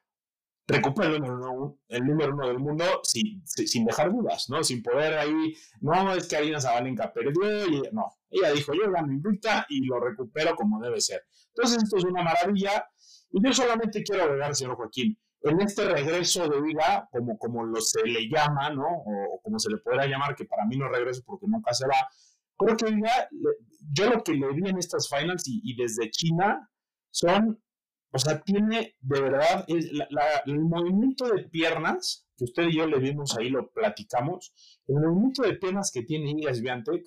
recupera 0.68 1.10
el 1.10 1.22
número, 1.22 1.52
uno, 1.52 1.80
el 1.88 2.06
número 2.06 2.34
uno 2.34 2.48
del 2.48 2.60
mundo 2.60 2.84
sin, 3.04 3.42
sin, 3.46 3.86
dejar 3.86 4.12
dudas, 4.12 4.50
¿no? 4.50 4.64
Sin 4.64 4.84
poder 4.84 5.18
ahí, 5.18 5.56
no, 5.80 6.14
es 6.14 6.28
que 6.28 6.36
Arina 6.36 6.60
Zabalenka 6.60 7.14
perdió, 7.14 7.66
y 7.68 7.84
no, 7.94 8.18
ella 8.30 8.52
dijo, 8.52 8.74
yo 8.74 8.92
gano 8.92 9.12
invicta 9.12 9.66
y 9.70 9.86
lo 9.86 10.00
recupero 10.00 10.56
como 10.56 10.82
debe 10.82 11.00
ser. 11.00 11.24
Entonces 11.56 11.84
esto 11.84 11.98
es 11.98 12.04
una 12.04 12.22
maravilla 12.22 12.86
y 13.32 13.44
yo 13.44 13.54
solamente 13.54 14.04
quiero 14.04 14.24
agregar, 14.24 14.56
señor 14.56 14.76
Joaquín, 14.76 15.18
en 15.42 15.62
este 15.62 15.88
regreso 15.88 16.50
de 16.50 16.62
vida, 16.62 17.08
como, 17.12 17.38
como 17.38 17.64
lo 17.64 17.80
se 17.80 18.04
le 18.04 18.28
llama, 18.28 18.70
¿no? 18.70 18.88
O, 18.88 19.40
como 19.42 19.60
se 19.60 19.70
le 19.72 19.78
podrá 19.78 20.06
llamar, 20.06 20.36
que 20.36 20.46
para 20.46 20.66
mí 20.66 20.78
no 20.78 20.90
regreso 20.90 21.24
porque 21.26 21.46
nunca 21.48 21.74
se 21.74 21.88
va, 21.88 21.96
creo 22.58 22.76
que 22.76 23.00
yo 23.94 24.10
lo 24.10 24.22
que 24.22 24.34
le 24.34 24.52
vi 24.52 24.70
en 24.70 24.78
estas 24.78 25.08
finals 25.08 25.44
y 25.46 25.76
desde 25.78 26.10
China 26.10 26.70
son 27.12 27.62
o 28.12 28.20
sea, 28.20 28.42
tiene 28.42 28.96
de 29.00 29.22
verdad 29.22 29.66
el 29.68 30.60
movimiento 30.60 31.28
de 31.28 31.44
piernas, 31.44 32.28
que 32.38 32.46
usted 32.46 32.64
y 32.64 32.78
yo 32.78 32.88
le 32.88 33.00
vimos 33.00 33.36
ahí, 33.38 33.50
lo 33.50 33.70
platicamos, 33.72 34.54
el 34.88 34.96
movimiento 34.96 35.44
de 35.44 35.56
piernas 35.56 35.92
que 35.92 36.04
tiene 36.04 36.32
Iga 36.32 36.54
Swiatek, 36.54 37.06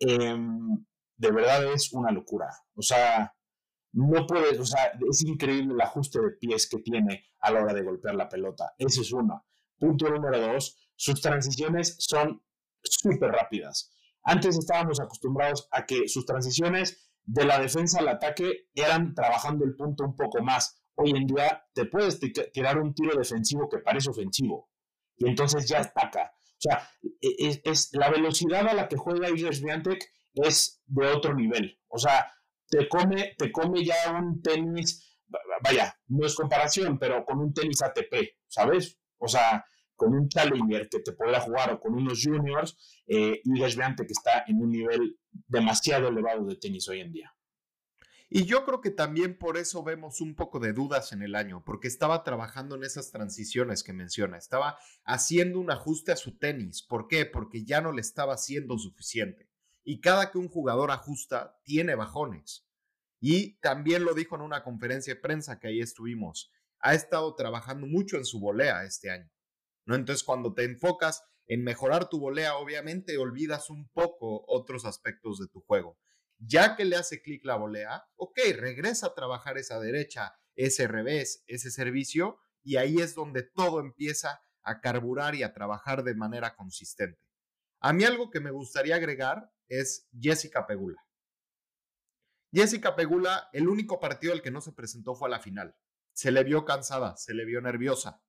em, 0.00 0.84
de 1.16 1.30
verdad 1.30 1.72
es 1.72 1.92
una 1.92 2.10
locura. 2.10 2.48
O 2.74 2.82
sea, 2.82 3.32
no 3.92 4.26
puede, 4.26 4.58
o 4.58 4.66
sea, 4.66 4.92
es 5.08 5.22
increíble 5.22 5.72
el 5.72 5.80
ajuste 5.80 6.20
de 6.20 6.32
pies 6.32 6.68
que 6.68 6.78
tiene 6.78 7.24
a 7.40 7.50
la 7.50 7.62
hora 7.62 7.72
de 7.72 7.82
golpear 7.82 8.14
la 8.14 8.28
pelota. 8.28 8.74
Ese 8.76 9.00
es 9.00 9.12
uno. 9.12 9.46
Punto 9.78 10.08
número 10.10 10.38
dos, 10.38 10.76
sus 10.94 11.20
transiciones 11.20 11.96
son 11.98 12.42
súper 12.82 13.30
rápidas. 13.30 13.90
Antes 14.22 14.58
estábamos 14.58 15.00
acostumbrados 15.00 15.68
a 15.70 15.86
que 15.86 16.08
sus 16.08 16.26
transiciones 16.26 17.05
de 17.26 17.44
la 17.44 17.58
defensa 17.58 17.98
al 17.98 18.08
ataque 18.08 18.68
eran 18.74 19.14
trabajando 19.14 19.64
el 19.64 19.74
punto 19.74 20.04
un 20.04 20.16
poco 20.16 20.42
más. 20.42 20.80
Hoy 20.94 21.10
en 21.10 21.26
día 21.26 21.64
te 21.74 21.84
puedes 21.84 22.18
tirar 22.52 22.78
un 22.78 22.94
tiro 22.94 23.14
defensivo 23.16 23.68
que 23.68 23.78
parece 23.78 24.10
ofensivo 24.10 24.70
y 25.16 25.28
entonces 25.28 25.68
ya 25.68 25.80
ataca. 25.80 26.32
O 26.34 26.60
sea, 26.60 26.88
e-, 27.20 27.48
es, 27.48 27.60
es 27.64 27.90
la 27.92 28.10
velocidad 28.10 28.66
a 28.68 28.74
la 28.74 28.88
que 28.88 28.96
juega 28.96 29.28
Iger 29.28 29.54
Swiatek 29.54 30.08
es 30.34 30.82
de 30.86 31.06
otro 31.06 31.34
nivel. 31.34 31.78
O 31.88 31.98
sea, 31.98 32.32
te 32.68 32.88
come, 32.88 33.34
te 33.36 33.50
come 33.52 33.84
ya 33.84 34.12
un 34.12 34.40
tenis, 34.42 35.18
vaya, 35.62 35.98
no 36.08 36.26
es 36.26 36.34
comparación, 36.34 36.98
pero 36.98 37.24
con 37.24 37.38
un 37.38 37.52
tenis 37.52 37.82
ATP, 37.82 38.36
¿sabes? 38.48 38.98
O 39.18 39.28
sea, 39.28 39.64
con 39.96 40.14
un 40.14 40.28
challenger 40.28 40.88
que 40.88 41.00
te 41.00 41.12
podrá 41.12 41.40
jugar 41.40 41.72
o 41.72 41.80
con 41.80 41.94
unos 41.94 42.22
juniors, 42.22 43.02
eh, 43.06 43.40
Iga 43.44 43.96
que 43.96 44.04
está 44.12 44.44
en 44.46 44.60
un 44.60 44.70
nivel 44.70 45.18
demasiado 45.32 46.08
elevado 46.08 46.44
de 46.46 46.56
tenis 46.56 46.88
hoy 46.88 47.00
en 47.00 47.12
día. 47.12 47.32
Y 48.28 48.44
yo 48.44 48.64
creo 48.64 48.80
que 48.80 48.90
también 48.90 49.38
por 49.38 49.56
eso 49.56 49.84
vemos 49.84 50.20
un 50.20 50.34
poco 50.34 50.58
de 50.58 50.72
dudas 50.72 51.12
en 51.12 51.22
el 51.22 51.36
año, 51.36 51.62
porque 51.64 51.86
estaba 51.86 52.24
trabajando 52.24 52.74
en 52.74 52.82
esas 52.82 53.12
transiciones 53.12 53.84
que 53.84 53.92
menciona, 53.92 54.36
estaba 54.36 54.78
haciendo 55.04 55.60
un 55.60 55.70
ajuste 55.70 56.10
a 56.10 56.16
su 56.16 56.36
tenis. 56.36 56.82
¿Por 56.82 57.06
qué? 57.06 57.24
Porque 57.24 57.64
ya 57.64 57.80
no 57.80 57.92
le 57.92 58.00
estaba 58.00 58.34
haciendo 58.34 58.78
suficiente. 58.78 59.48
Y 59.84 60.00
cada 60.00 60.32
que 60.32 60.38
un 60.38 60.48
jugador 60.48 60.90
ajusta, 60.90 61.60
tiene 61.62 61.94
bajones. 61.94 62.66
Y 63.20 63.58
también 63.60 64.04
lo 64.04 64.12
dijo 64.12 64.34
en 64.34 64.42
una 64.42 64.64
conferencia 64.64 65.14
de 65.14 65.20
prensa 65.20 65.60
que 65.60 65.68
ahí 65.68 65.80
estuvimos. 65.80 66.50
Ha 66.80 66.94
estado 66.94 67.32
trabajando 67.36 67.86
mucho 67.86 68.16
en 68.16 68.24
su 68.24 68.40
volea 68.40 68.84
este 68.84 69.10
año. 69.10 69.30
Entonces, 69.94 70.24
cuando 70.24 70.52
te 70.54 70.64
enfocas 70.64 71.22
en 71.46 71.62
mejorar 71.62 72.08
tu 72.08 72.18
volea, 72.18 72.56
obviamente 72.56 73.18
olvidas 73.18 73.70
un 73.70 73.88
poco 73.90 74.44
otros 74.48 74.84
aspectos 74.84 75.38
de 75.38 75.46
tu 75.48 75.60
juego. 75.60 75.98
Ya 76.38 76.76
que 76.76 76.84
le 76.84 76.96
hace 76.96 77.22
clic 77.22 77.44
la 77.44 77.56
volea, 77.56 78.04
ok, 78.16 78.38
regresa 78.56 79.08
a 79.08 79.14
trabajar 79.14 79.56
esa 79.58 79.78
derecha, 79.78 80.34
ese 80.54 80.88
revés, 80.88 81.44
ese 81.46 81.70
servicio, 81.70 82.38
y 82.62 82.76
ahí 82.76 82.98
es 82.98 83.14
donde 83.14 83.42
todo 83.42 83.80
empieza 83.80 84.40
a 84.62 84.80
carburar 84.80 85.34
y 85.36 85.44
a 85.44 85.52
trabajar 85.52 86.02
de 86.02 86.14
manera 86.14 86.56
consistente. 86.56 87.20
A 87.80 87.92
mí 87.92 88.04
algo 88.04 88.30
que 88.30 88.40
me 88.40 88.50
gustaría 88.50 88.96
agregar 88.96 89.52
es 89.68 90.08
Jessica 90.18 90.66
Pegula. 90.66 91.06
Jessica 92.52 92.96
Pegula, 92.96 93.48
el 93.52 93.68
único 93.68 94.00
partido 94.00 94.32
al 94.32 94.42
que 94.42 94.50
no 94.50 94.60
se 94.60 94.72
presentó 94.72 95.14
fue 95.14 95.28
a 95.28 95.30
la 95.30 95.40
final. 95.40 95.76
Se 96.12 96.32
le 96.32 96.42
vio 96.42 96.64
cansada, 96.64 97.16
se 97.16 97.34
le 97.34 97.44
vio 97.44 97.60
nerviosa. 97.60 98.22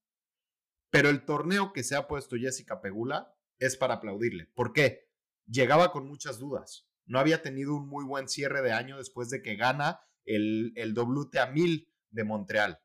Pero 0.97 1.09
el 1.09 1.25
torneo 1.25 1.73
que 1.73 1.83
se 1.83 1.95
ha 1.95 2.07
puesto 2.07 2.37
Jessica 2.37 2.81
Pegula 2.81 3.31
es 3.59 3.77
para 3.77 3.93
aplaudirle. 3.93 4.47
¿Por 4.55 4.73
qué? 4.73 5.11
Llegaba 5.45 5.91
con 5.91 6.07
muchas 6.07 6.39
dudas. 6.39 6.89
No 7.05 7.19
había 7.19 7.43
tenido 7.43 7.75
un 7.75 7.87
muy 7.87 8.03
buen 8.03 8.27
cierre 8.27 8.63
de 8.63 8.71
año 8.71 8.97
después 8.97 9.29
de 9.29 9.43
que 9.43 9.55
gana 9.55 9.99
el, 10.25 10.73
el 10.75 10.97
WTA 10.97 11.51
1000 11.51 11.93
de 12.09 12.23
Montreal. 12.23 12.79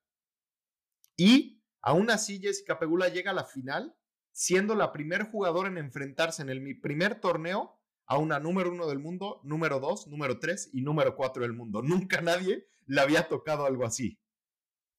Y 1.16 1.64
aún 1.81 2.11
así 2.11 2.38
Jessica 2.38 2.78
Pegula 2.78 3.09
llega 3.09 3.31
a 3.31 3.35
la 3.35 3.47
final 3.47 3.97
siendo 4.31 4.75
la 4.75 4.92
primer 4.92 5.23
jugadora 5.23 5.71
en 5.71 5.78
enfrentarse 5.78 6.42
en 6.42 6.50
el 6.50 6.81
primer 6.83 7.19
torneo 7.19 7.81
a 8.04 8.19
una 8.19 8.38
número 8.40 8.73
uno 8.73 8.88
del 8.88 8.99
mundo, 8.99 9.40
número 9.42 9.81
dos, 9.81 10.07
número 10.07 10.38
tres 10.38 10.69
y 10.75 10.83
número 10.83 11.16
cuatro 11.16 11.45
del 11.45 11.54
mundo. 11.54 11.81
Nunca 11.83 12.21
nadie 12.21 12.69
le 12.85 13.00
había 13.00 13.26
tocado 13.26 13.64
algo 13.64 13.87
así. 13.87 14.21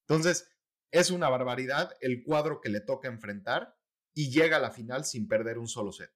Entonces, 0.07 0.49
es 0.93 1.09
una 1.09 1.27
barbaridad 1.27 1.91
el 2.01 2.23
cuadro 2.23 2.61
que 2.61 2.69
le 2.69 2.79
toca 2.79 3.07
enfrentar 3.07 3.75
y 4.13 4.29
llega 4.29 4.57
a 4.57 4.59
la 4.59 4.69
final 4.69 5.03
sin 5.03 5.27
perder 5.27 5.57
un 5.57 5.67
solo 5.67 5.91
set. 5.91 6.11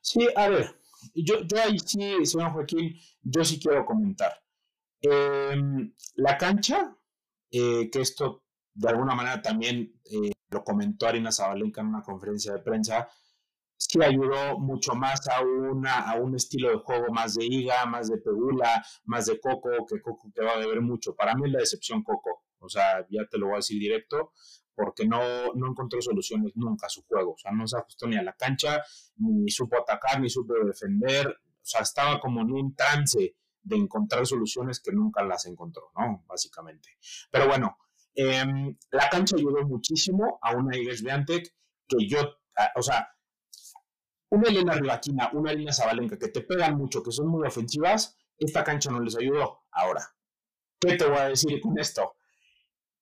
Sí, 0.00 0.26
a 0.34 0.48
ver, 0.48 0.80
yo, 1.14 1.36
ahí 1.62 1.78
sí, 1.78 2.24
señor 2.24 2.52
Joaquín, 2.52 2.98
yo 3.22 3.44
sí 3.44 3.60
quiero 3.60 3.84
comentar. 3.84 4.32
Em, 5.02 5.92
la 6.14 6.38
cancha, 6.38 6.96
eh, 7.50 7.90
que 7.90 8.00
esto 8.00 8.42
de 8.72 8.88
alguna 8.88 9.14
manera 9.14 9.42
también 9.42 10.00
eh, 10.06 10.32
lo 10.48 10.64
comentó 10.64 11.06
Arina 11.06 11.30
Zabalenka 11.30 11.82
en 11.82 11.88
una 11.88 12.02
conferencia 12.02 12.54
de 12.54 12.60
prensa, 12.60 13.06
sí 13.76 14.02
ayudó 14.02 14.58
mucho 14.58 14.94
más 14.94 15.28
a, 15.28 15.42
un 15.42 16.34
estilo 16.34 16.70
de 16.70 16.76
juego 16.76 17.12
más 17.12 17.34
de 17.34 17.44
Iga, 17.44 17.84
más 17.84 18.08
de 18.08 18.16
Pegula, 18.16 18.82
más 19.04 19.26
de 19.26 19.38
Coco, 19.38 19.68
que 19.86 20.00
Coco 20.00 20.32
que 20.34 20.42
va 20.42 20.52
a 20.52 20.58
beber 20.58 20.80
mucho. 20.80 21.14
Para 21.14 21.34
mí 21.34 21.42
es 21.44 21.52
la 21.52 21.58
decepción 21.58 22.02
Coco. 22.02 22.44
O 22.62 22.68
sea, 22.68 23.06
ya 23.10 23.26
te 23.26 23.38
lo 23.38 23.46
voy 23.46 23.54
a 23.54 23.56
decir 23.56 23.78
directo, 23.78 24.32
porque 24.74 25.06
no, 25.06 25.52
no 25.54 25.68
encontró 25.68 26.00
soluciones 26.00 26.52
nunca 26.54 26.86
a 26.86 26.90
su 26.90 27.02
juego. 27.04 27.32
O 27.32 27.38
sea, 27.38 27.52
no 27.52 27.66
se 27.66 27.76
ajustó 27.76 28.06
ni 28.06 28.16
a 28.16 28.22
la 28.22 28.32
cancha, 28.34 28.82
ni 29.16 29.50
supo 29.50 29.76
atacar, 29.78 30.20
ni 30.20 30.30
supo 30.30 30.54
defender. 30.64 31.28
O 31.28 31.64
sea, 31.64 31.82
estaba 31.82 32.20
como 32.20 32.40
en 32.40 32.52
un 32.52 32.74
trance 32.74 33.36
de 33.62 33.76
encontrar 33.76 34.26
soluciones 34.26 34.80
que 34.80 34.92
nunca 34.92 35.22
las 35.22 35.46
encontró, 35.46 35.92
¿no? 35.96 36.24
Básicamente. 36.26 36.90
Pero 37.30 37.46
bueno, 37.46 37.76
em, 38.14 38.76
la 38.90 39.08
cancha 39.08 39.36
ayudó 39.36 39.64
muchísimo 39.66 40.38
a 40.42 40.56
una 40.56 40.76
Iges 40.76 41.06
Antec 41.06 41.54
que 41.86 42.08
yo, 42.08 42.18
o 42.76 42.82
sea, 42.82 43.08
una 44.30 44.48
Elena 44.48 44.72
Rivaquina, 44.72 45.30
una 45.34 45.52
Elena 45.52 45.72
Zabalenka 45.72 46.18
que 46.18 46.28
te 46.28 46.40
pegan 46.40 46.76
mucho, 46.76 47.02
que 47.02 47.12
son 47.12 47.28
muy 47.28 47.46
ofensivas, 47.46 48.16
esta 48.38 48.64
cancha 48.64 48.90
no 48.90 49.00
les 49.00 49.16
ayudó. 49.16 49.64
Ahora, 49.70 50.02
¿qué 50.80 50.96
te 50.96 51.06
voy 51.06 51.18
a 51.18 51.28
decir 51.28 51.60
con 51.60 51.78
esto? 51.78 52.16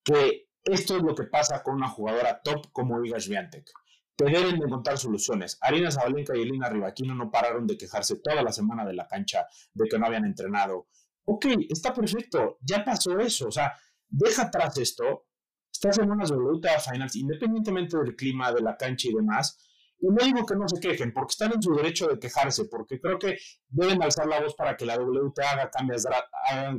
Que 0.04 0.48
esto 0.64 0.96
es 0.96 1.02
lo 1.02 1.14
que 1.14 1.24
pasa 1.24 1.62
con 1.62 1.76
una 1.76 1.88
jugadora 1.88 2.40
top 2.42 2.70
como 2.72 3.02
Iga 3.04 3.20
Swiatek. 3.20 3.70
Te 4.16 4.26
deben 4.26 4.58
de 4.58 4.66
encontrar 4.66 4.98
soluciones. 4.98 5.56
Arina 5.62 5.90
Zabalenka 5.90 6.36
y 6.36 6.42
Elina 6.42 6.68
Rivaquino 6.68 7.14
no 7.14 7.30
pararon 7.30 7.66
de 7.66 7.78
quejarse 7.78 8.16
toda 8.16 8.42
la 8.42 8.52
semana 8.52 8.84
de 8.84 8.92
la 8.92 9.08
cancha 9.08 9.46
de 9.72 9.88
que 9.88 9.98
no 9.98 10.06
habían 10.06 10.26
entrenado. 10.26 10.88
Ok, 11.24 11.46
está 11.68 11.94
perfecto, 11.94 12.58
ya 12.60 12.84
pasó 12.84 13.18
eso. 13.18 13.48
O 13.48 13.50
sea, 13.50 13.72
deja 14.08 14.42
atrás 14.42 14.76
esto. 14.78 15.26
Estás 15.72 15.98
en 15.98 16.10
unas 16.10 16.30
WTA 16.30 16.78
Finals, 16.80 17.16
independientemente 17.16 17.96
del 17.96 18.14
clima, 18.14 18.52
de 18.52 18.60
la 18.60 18.76
cancha 18.76 19.08
y 19.08 19.14
demás. 19.14 19.56
Y 19.98 20.08
no 20.08 20.24
digo 20.24 20.44
que 20.44 20.56
no 20.56 20.68
se 20.68 20.80
quejen, 20.80 21.12
porque 21.12 21.32
están 21.32 21.52
en 21.54 21.62
su 21.62 21.74
derecho 21.74 22.06
de 22.06 22.18
quejarse, 22.18 22.64
porque 22.66 23.00
creo 23.00 23.18
que 23.18 23.38
deben 23.68 24.02
alzar 24.02 24.26
la 24.26 24.40
voz 24.40 24.54
para 24.54 24.76
que 24.76 24.84
la 24.84 24.98
WTA 24.98 25.50
haga 25.50 25.70
cambios, 25.70 26.06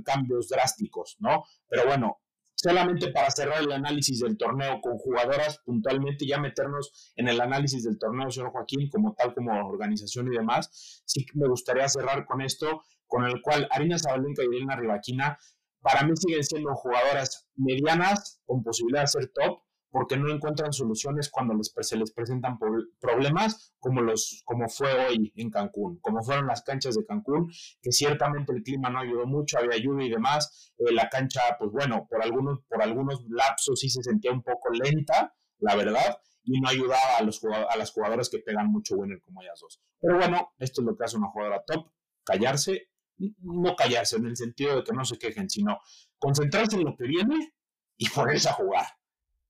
cambios 0.03 0.49
drásticos, 0.49 1.17
¿no? 1.19 1.43
Pero 1.67 1.85
bueno, 1.85 2.21
solamente 2.61 3.11
para 3.11 3.31
cerrar 3.31 3.63
el 3.63 3.71
análisis 3.71 4.19
del 4.19 4.37
torneo 4.37 4.79
con 4.81 4.97
jugadoras 4.99 5.59
puntualmente, 5.65 6.27
ya 6.27 6.39
meternos 6.39 7.11
en 7.15 7.27
el 7.27 7.41
análisis 7.41 7.83
del 7.83 7.97
torneo, 7.97 8.29
señor 8.29 8.51
Joaquín, 8.51 8.87
como 8.89 9.15
tal, 9.15 9.33
como 9.33 9.51
organización 9.67 10.31
y 10.31 10.37
demás, 10.37 11.01
sí 11.05 11.25
me 11.33 11.47
gustaría 11.47 11.87
cerrar 11.89 12.23
con 12.25 12.41
esto, 12.41 12.83
con 13.07 13.25
el 13.25 13.41
cual 13.41 13.67
Arina 13.71 13.97
Zabalenka 13.97 14.43
y 14.43 14.55
Elena 14.55 14.75
Rivaquina, 14.75 15.39
para 15.81 16.03
mí 16.03 16.11
siguen 16.15 16.43
siendo 16.43 16.75
jugadoras 16.75 17.47
medianas 17.55 18.39
con 18.45 18.61
posibilidad 18.61 19.01
de 19.01 19.07
ser 19.07 19.31
top, 19.33 19.63
porque 19.91 20.15
no 20.17 20.33
encuentran 20.33 20.71
soluciones 20.71 21.29
cuando 21.29 21.53
les, 21.53 21.73
se 21.81 21.97
les 21.97 22.11
presentan 22.11 22.57
problemas 22.99 23.73
como, 23.77 24.01
los, 24.01 24.41
como 24.45 24.69
fue 24.69 24.89
hoy 25.07 25.33
en 25.35 25.51
Cancún, 25.51 25.99
como 25.99 26.23
fueron 26.23 26.47
las 26.47 26.63
canchas 26.63 26.95
de 26.95 27.05
Cancún, 27.05 27.51
que 27.81 27.91
ciertamente 27.91 28.53
el 28.53 28.63
clima 28.63 28.89
no 28.89 28.99
ayudó 28.99 29.25
mucho, 29.25 29.59
había 29.59 29.77
lluvia 29.77 30.07
y 30.07 30.09
demás, 30.09 30.73
eh, 30.77 30.93
la 30.93 31.09
cancha, 31.09 31.41
pues 31.59 31.71
bueno, 31.71 32.07
por 32.09 32.23
algunos, 32.23 32.59
por 32.69 32.81
algunos 32.81 33.23
lapsos 33.29 33.79
sí 33.81 33.89
se 33.89 34.01
sentía 34.01 34.31
un 34.31 34.41
poco 34.41 34.69
lenta, 34.71 35.35
la 35.59 35.75
verdad, 35.75 36.17
y 36.43 36.59
no 36.59 36.69
ayudaba 36.69 37.17
a, 37.19 37.23
los, 37.23 37.43
a 37.43 37.77
las 37.77 37.91
jugadoras 37.91 38.29
que 38.29 38.39
pegan 38.39 38.71
mucho 38.71 38.95
winner 38.95 39.21
como 39.21 39.41
ellas 39.41 39.59
dos. 39.61 39.81
Pero 39.99 40.17
bueno, 40.17 40.53
esto 40.57 40.81
es 40.81 40.87
lo 40.87 40.97
que 40.97 41.03
hace 41.03 41.17
una 41.17 41.27
jugadora 41.27 41.63
top, 41.67 41.91
callarse, 42.23 42.89
no 43.17 43.75
callarse 43.75 44.15
en 44.15 44.25
el 44.25 44.37
sentido 44.37 44.77
de 44.77 44.83
que 44.83 44.93
no 44.93 45.03
se 45.03 45.19
quejen, 45.19 45.49
sino 45.49 45.79
concentrarse 46.17 46.77
en 46.77 46.85
lo 46.85 46.95
que 46.95 47.05
viene 47.05 47.53
y 47.97 48.09
ponerse 48.09 48.49
a 48.49 48.53
jugar. 48.53 48.85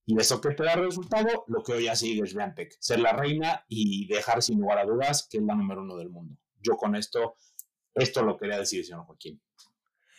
Y 0.04 0.18
eso 0.18 0.40
que 0.40 0.50
te 0.50 0.64
da 0.64 0.74
resultado, 0.74 1.44
lo 1.46 1.62
que 1.62 1.74
hoy 1.74 1.84
ya 1.84 1.94
sigue 1.94 2.22
es 2.24 2.34
Biantec, 2.34 2.76
ser 2.80 2.98
la 2.98 3.12
reina 3.12 3.64
y 3.68 4.08
dejar 4.08 4.42
sin 4.42 4.60
lugar 4.60 4.78
a 4.78 4.84
dudas 4.84 5.28
que 5.30 5.38
es 5.38 5.44
la 5.44 5.54
número 5.54 5.82
uno 5.82 5.96
del 5.96 6.10
mundo. 6.10 6.36
Yo 6.60 6.76
con 6.76 6.96
esto, 6.96 7.36
esto 7.94 8.22
lo 8.22 8.36
quería 8.36 8.58
decir, 8.58 8.84
señor 8.84 9.04
Joaquín. 9.04 9.40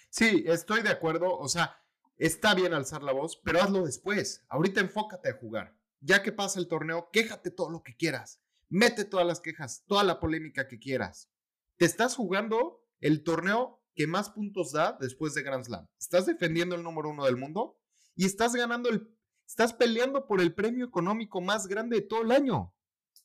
Sí, 0.10 0.44
estoy 0.48 0.84
de 0.84 0.90
acuerdo. 0.90 1.38
O 1.38 1.48
sea, 1.48 1.76
está 2.18 2.54
bien 2.54 2.74
alzar 2.74 3.04
la 3.04 3.14
voz, 3.14 3.42
pero 3.44 3.62
hazlo 3.62 3.84
después. 3.84 4.46
Ahorita 4.48 4.80
enfócate 4.80 5.30
a 5.30 5.38
jugar. 5.38 5.76
Ya 6.00 6.22
que 6.22 6.32
pasa 6.32 6.60
el 6.60 6.68
torneo, 6.68 7.10
quéjate 7.12 7.52
todo 7.52 7.70
lo 7.70 7.82
que 7.84 7.96
quieras. 7.96 8.42
Mete 8.70 9.06
todas 9.06 9.26
las 9.26 9.40
quejas, 9.40 9.84
toda 9.88 10.04
la 10.04 10.20
polémica 10.20 10.68
que 10.68 10.80
quieras. 10.80 11.30
Te 11.78 11.86
estás 11.86 12.16
jugando 12.16 12.86
el 13.00 13.24
torneo 13.24 13.82
que 13.96 14.08
más 14.08 14.30
puntos 14.30 14.72
da 14.72 14.98
después 15.00 15.34
de 15.34 15.44
Grand 15.44 15.66
Slam. 15.66 15.88
Estás 16.00 16.26
defendiendo 16.26 16.76
el 16.76 16.84
número 16.84 17.10
uno 17.10 17.26
del 17.26 17.38
mundo 17.38 17.78
y 18.16 18.26
estás 18.26 18.56
ganando 18.56 18.90
el 18.90 19.16
Estás 19.54 19.72
peleando 19.72 20.26
por 20.26 20.42
el 20.42 20.56
premio 20.56 20.84
económico 20.84 21.40
más 21.40 21.68
grande 21.68 21.98
de 21.98 22.02
todo 22.02 22.24
el 22.24 22.32
año. 22.32 22.58
O 22.58 22.74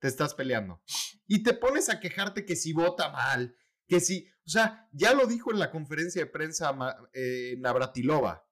te 0.00 0.08
estás 0.08 0.34
peleando. 0.34 0.82
Y 1.26 1.42
te 1.42 1.54
pones 1.54 1.88
a 1.88 1.98
quejarte 1.98 2.44
que 2.44 2.56
si 2.56 2.74
vota 2.74 3.08
mal, 3.08 3.56
que 3.86 4.00
si, 4.00 4.28
o 4.46 4.50
sea, 4.50 4.86
ya 4.92 5.14
lo 5.14 5.26
dijo 5.26 5.50
en 5.50 5.60
la 5.60 5.70
conferencia 5.70 6.22
de 6.22 6.30
prensa 6.30 6.76
eh, 7.14 7.56
Navratilova, 7.58 8.46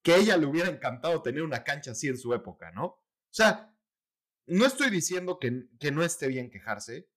que 0.00 0.14
ella 0.14 0.36
le 0.36 0.46
hubiera 0.46 0.70
encantado 0.70 1.22
tener 1.22 1.42
una 1.42 1.64
cancha 1.64 1.90
así 1.90 2.06
en 2.06 2.18
su 2.18 2.32
época, 2.34 2.70
¿no? 2.70 2.84
O 2.84 3.02
sea, 3.30 3.76
no 4.46 4.64
estoy 4.64 4.90
diciendo 4.90 5.40
que, 5.40 5.64
que 5.80 5.90
no 5.90 6.04
esté 6.04 6.28
bien 6.28 6.52
quejarse, 6.52 7.10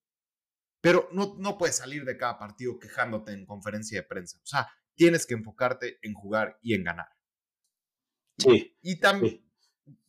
pero 0.86 1.10
no, 1.12 1.36
no 1.40 1.58
puedes 1.58 1.78
salir 1.78 2.06
de 2.06 2.16
cada 2.16 2.38
partido 2.38 2.78
quejándote 2.78 3.32
en 3.32 3.48
conferencia 3.48 4.00
de 4.00 4.08
prensa. 4.08 4.38
O 4.44 4.46
sea, 4.46 4.70
tienes 4.94 5.26
que 5.26 5.34
enfocarte 5.34 5.98
en 6.04 6.14
jugar 6.14 6.60
y 6.62 6.76
en 6.76 6.84
ganar. 6.84 7.08
Sí. 8.38 8.78
Y 8.84 9.00
también, 9.00 9.44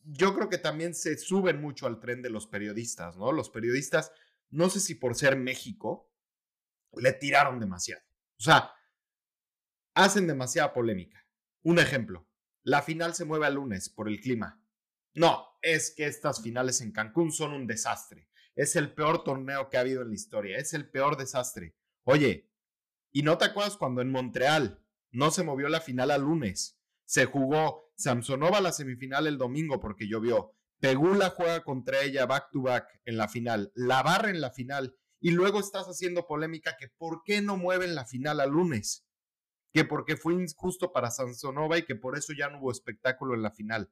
yo 0.03 0.35
creo 0.35 0.49
que 0.49 0.59
también 0.59 0.93
se 0.93 1.17
suben 1.17 1.59
mucho 1.59 1.87
al 1.87 1.99
tren 1.99 2.21
de 2.21 2.29
los 2.29 2.45
periodistas, 2.45 3.17
¿no? 3.17 3.31
Los 3.31 3.49
periodistas, 3.49 4.11
no 4.51 4.69
sé 4.69 4.79
si 4.79 4.93
por 4.93 5.15
ser 5.15 5.35
México, 5.35 6.13
le 6.93 7.11
tiraron 7.13 7.59
demasiado. 7.59 8.03
O 8.37 8.43
sea, 8.43 8.71
hacen 9.95 10.27
demasiada 10.27 10.73
polémica. 10.73 11.25
Un 11.63 11.79
ejemplo, 11.79 12.29
la 12.61 12.83
final 12.83 13.15
se 13.15 13.25
mueve 13.25 13.47
al 13.47 13.55
lunes 13.55 13.89
por 13.89 14.09
el 14.09 14.21
clima. 14.21 14.63
No, 15.15 15.57
es 15.63 15.89
que 15.97 16.05
estas 16.05 16.39
finales 16.43 16.81
en 16.81 16.91
Cancún 16.91 17.31
son 17.31 17.53
un 17.53 17.65
desastre. 17.65 18.29
Es 18.57 18.75
el 18.75 18.91
peor 18.91 19.23
torneo 19.23 19.69
que 19.69 19.77
ha 19.77 19.81
habido 19.81 20.01
en 20.01 20.09
la 20.09 20.15
historia. 20.15 20.57
Es 20.57 20.73
el 20.73 20.89
peor 20.89 21.15
desastre. 21.15 21.75
Oye, 22.05 22.49
¿y 23.11 23.21
no 23.21 23.37
te 23.37 23.45
acuerdas 23.45 23.77
cuando 23.77 24.01
en 24.01 24.09
Montreal 24.09 24.83
no 25.11 25.29
se 25.29 25.43
movió 25.43 25.69
la 25.69 25.79
final 25.79 26.09
al 26.09 26.23
lunes? 26.23 26.79
Se 27.05 27.25
jugó 27.25 27.93
Samsonova 27.95 28.59
la 28.59 28.71
semifinal 28.71 29.27
el 29.27 29.37
domingo 29.37 29.79
porque 29.79 30.07
llovió. 30.07 30.55
Pegula 30.79 31.29
juega 31.29 31.63
contra 31.63 32.01
ella 32.01 32.25
back 32.25 32.49
to 32.51 32.63
back 32.63 32.99
en 33.05 33.17
la 33.17 33.27
final. 33.27 33.71
La 33.75 34.01
barra 34.01 34.31
en 34.31 34.41
la 34.41 34.49
final. 34.49 34.97
Y 35.19 35.31
luego 35.31 35.59
estás 35.59 35.85
haciendo 35.85 36.25
polémica 36.25 36.77
que 36.77 36.87
por 36.87 37.21
qué 37.23 37.43
no 37.43 37.57
mueven 37.57 37.93
la 37.93 38.07
final 38.07 38.39
al 38.39 38.49
lunes. 38.49 39.05
Que 39.71 39.85
porque 39.85 40.17
fue 40.17 40.33
injusto 40.33 40.91
para 40.91 41.11
Samsonova 41.11 41.77
y 41.77 41.85
que 41.85 41.95
por 41.95 42.17
eso 42.17 42.33
ya 42.33 42.49
no 42.49 42.59
hubo 42.59 42.71
espectáculo 42.71 43.35
en 43.35 43.43
la 43.43 43.51
final. 43.51 43.91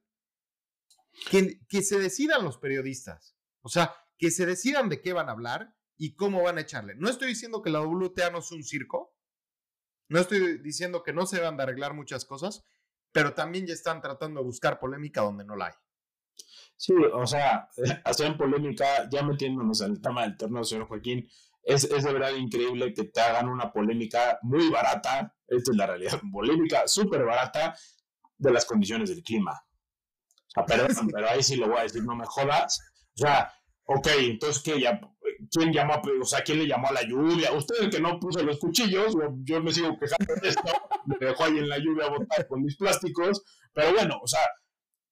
Que, 1.30 1.60
que 1.68 1.82
se 1.82 2.00
decidan 2.00 2.42
los 2.42 2.58
periodistas. 2.58 3.36
O 3.60 3.68
sea, 3.68 3.94
que 4.18 4.30
se 4.30 4.46
decidan 4.46 4.88
de 4.88 5.00
qué 5.00 5.12
van 5.12 5.28
a 5.28 5.32
hablar 5.32 5.74
y 5.96 6.14
cómo 6.14 6.42
van 6.42 6.58
a 6.58 6.62
echarle. 6.62 6.94
No 6.96 7.08
estoy 7.08 7.28
diciendo 7.28 7.62
que 7.62 7.70
la 7.70 7.80
WTA 7.80 8.30
no 8.30 8.38
es 8.38 8.50
un 8.52 8.62
circo, 8.62 9.14
no 10.08 10.20
estoy 10.20 10.58
diciendo 10.58 11.02
que 11.02 11.12
no 11.12 11.26
se 11.26 11.40
van 11.40 11.58
a 11.58 11.62
arreglar 11.62 11.94
muchas 11.94 12.24
cosas, 12.24 12.64
pero 13.12 13.34
también 13.34 13.66
ya 13.66 13.74
están 13.74 14.00
tratando 14.00 14.40
de 14.40 14.46
buscar 14.46 14.78
polémica 14.78 15.22
donde 15.22 15.44
no 15.44 15.56
la 15.56 15.66
hay. 15.66 15.72
Sí, 16.76 16.92
o 16.92 17.26
sea, 17.26 17.68
hacen 18.04 18.36
polémica, 18.36 19.08
ya 19.10 19.22
metiéndonos 19.22 19.80
en 19.80 19.92
el 19.92 20.00
tema 20.00 20.22
del 20.22 20.36
torneo, 20.36 20.64
señor 20.64 20.86
Joaquín, 20.88 21.28
es, 21.62 21.84
es, 21.84 22.04
de 22.04 22.12
verdad 22.12 22.30
increíble 22.30 22.94
que 22.94 23.04
te 23.04 23.20
hagan 23.20 23.48
una 23.48 23.72
polémica 23.72 24.38
muy 24.42 24.70
barata, 24.70 25.34
esta 25.48 25.70
es 25.72 25.76
la 25.76 25.86
realidad, 25.86 26.20
polémica 26.32 26.86
súper 26.86 27.24
barata 27.24 27.74
de 28.38 28.52
las 28.52 28.64
condiciones 28.64 29.08
del 29.10 29.22
clima. 29.22 29.52
O 29.52 30.48
sea, 30.48 30.64
perdón, 30.66 31.08
pero 31.12 31.28
ahí 31.28 31.42
sí 31.42 31.56
lo 31.56 31.68
voy 31.68 31.78
a 31.78 31.82
decir, 31.82 32.04
no 32.04 32.14
me 32.14 32.26
jodas. 32.26 32.78
O 33.14 33.18
sea, 33.18 33.52
Ok, 33.88 34.08
entonces, 34.18 34.62
¿qué, 34.62 34.80
ya, 34.80 35.00
¿quién 35.50 35.72
llamó? 35.72 36.02
O 36.20 36.24
sea, 36.24 36.42
¿quién 36.42 36.58
le 36.58 36.66
llamó 36.66 36.88
a 36.88 36.92
la 36.92 37.02
lluvia? 37.02 37.52
Usted 37.52 37.76
el 37.82 37.90
que 37.90 38.00
no 38.00 38.18
puso 38.18 38.42
los 38.42 38.58
cuchillos, 38.58 39.14
yo 39.44 39.62
me 39.62 39.72
sigo 39.72 39.96
quejando 39.98 40.34
de 40.42 40.48
esto, 40.48 40.72
me 41.06 41.16
dejó 41.24 41.44
ahí 41.44 41.58
en 41.58 41.68
la 41.68 41.78
lluvia 41.78 42.06
a 42.06 42.10
botar 42.10 42.48
con 42.48 42.62
mis 42.62 42.76
plásticos, 42.76 43.44
pero 43.72 43.92
bueno, 43.92 44.18
o 44.20 44.26
sea, 44.26 44.40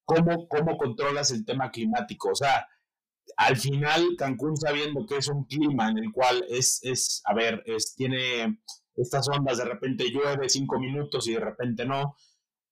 ¿cómo, 0.04 0.48
¿cómo 0.48 0.76
controlas 0.76 1.30
el 1.30 1.44
tema 1.44 1.70
climático? 1.70 2.30
O 2.30 2.34
sea, 2.34 2.66
al 3.36 3.56
final 3.56 4.16
Cancún 4.18 4.56
sabiendo 4.56 5.06
que 5.06 5.18
es 5.18 5.28
un 5.28 5.44
clima 5.44 5.90
en 5.90 5.98
el 5.98 6.12
cual 6.12 6.44
es, 6.48 6.80
es 6.82 7.22
a 7.26 7.34
ver, 7.34 7.62
es, 7.66 7.94
tiene 7.94 8.58
estas 8.96 9.28
ondas, 9.28 9.58
de 9.58 9.64
repente 9.66 10.10
llueve 10.10 10.48
cinco 10.48 10.80
minutos 10.80 11.28
y 11.28 11.34
de 11.34 11.40
repente 11.40 11.84
no, 11.84 12.16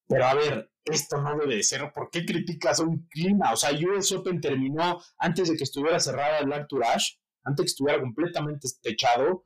pero 0.08 0.26
a 0.26 0.34
ver, 0.34 0.71
esto 0.84 1.20
no 1.20 1.36
debe 1.38 1.56
de 1.56 1.62
ser. 1.62 1.92
¿Por 1.92 2.10
qué 2.10 2.24
criticas 2.24 2.80
un 2.80 3.06
clima? 3.08 3.52
O 3.52 3.56
sea, 3.56 3.70
US 3.70 4.12
Open 4.12 4.40
terminó 4.40 5.00
antes 5.18 5.48
de 5.48 5.56
que 5.56 5.64
estuviera 5.64 6.00
cerrada 6.00 6.38
el 6.38 6.52
Arthur 6.52 6.84
antes 6.84 7.56
de 7.56 7.64
que 7.64 7.66
estuviera 7.66 8.00
completamente 8.00 8.68
techado. 8.80 9.44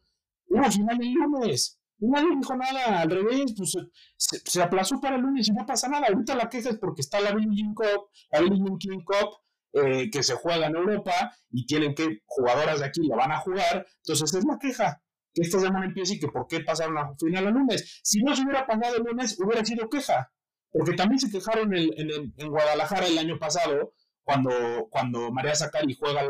Hubo 0.48 0.70
final 0.70 0.98
el 1.00 1.12
lunes. 1.12 1.78
Nadie 1.98 2.36
dijo 2.36 2.54
nada, 2.54 3.00
al 3.00 3.10
revés, 3.10 3.54
pues 3.56 3.74
se, 4.16 4.62
aplazó 4.62 5.00
para 5.00 5.16
el 5.16 5.22
lunes 5.22 5.48
y 5.48 5.52
no 5.52 5.64
pasa 5.64 5.88
nada. 5.88 6.08
Ahorita 6.08 6.34
la 6.34 6.48
queja 6.48 6.70
es 6.70 6.78
porque 6.78 7.00
está 7.00 7.20
la 7.20 7.32
Billie 7.32 7.72
Cup, 7.74 8.10
la 8.30 8.40
Billie 8.40 8.76
King 8.78 9.02
Cup, 9.02 9.30
eh, 9.72 10.10
que 10.10 10.22
se 10.22 10.34
juega 10.34 10.66
en 10.66 10.76
Europa 10.76 11.32
y 11.50 11.66
tienen 11.66 11.94
que 11.94 12.20
jugadoras 12.26 12.80
de 12.80 12.86
aquí 12.86 13.06
la 13.06 13.16
van 13.16 13.32
a 13.32 13.38
jugar. 13.38 13.86
Entonces 14.04 14.34
es 14.34 14.44
la 14.44 14.58
queja 14.58 15.02
que 15.32 15.42
esta 15.42 15.60
semana 15.60 15.86
empieza 15.86 16.14
y 16.14 16.18
que 16.18 16.28
por 16.28 16.46
qué 16.46 16.60
pasaron 16.60 16.94
la 16.94 17.14
final 17.18 17.46
el 17.46 17.54
lunes. 17.54 18.00
Si 18.02 18.22
no 18.22 18.36
se 18.36 18.42
hubiera 18.42 18.66
pasado 18.66 18.96
el 18.96 19.02
lunes, 19.02 19.38
hubiera 19.40 19.64
sido 19.64 19.88
queja. 19.88 20.30
Porque 20.76 20.94
también 20.94 21.18
se 21.18 21.30
quejaron 21.30 21.74
en, 21.74 22.34
Guadalajara 22.48 23.06
el 23.06 23.18
año 23.18 23.38
pasado, 23.38 23.94
cuando, 24.22 24.88
cuando 24.90 25.30
María 25.30 25.54
Zacari 25.54 25.94
juega 25.94 26.22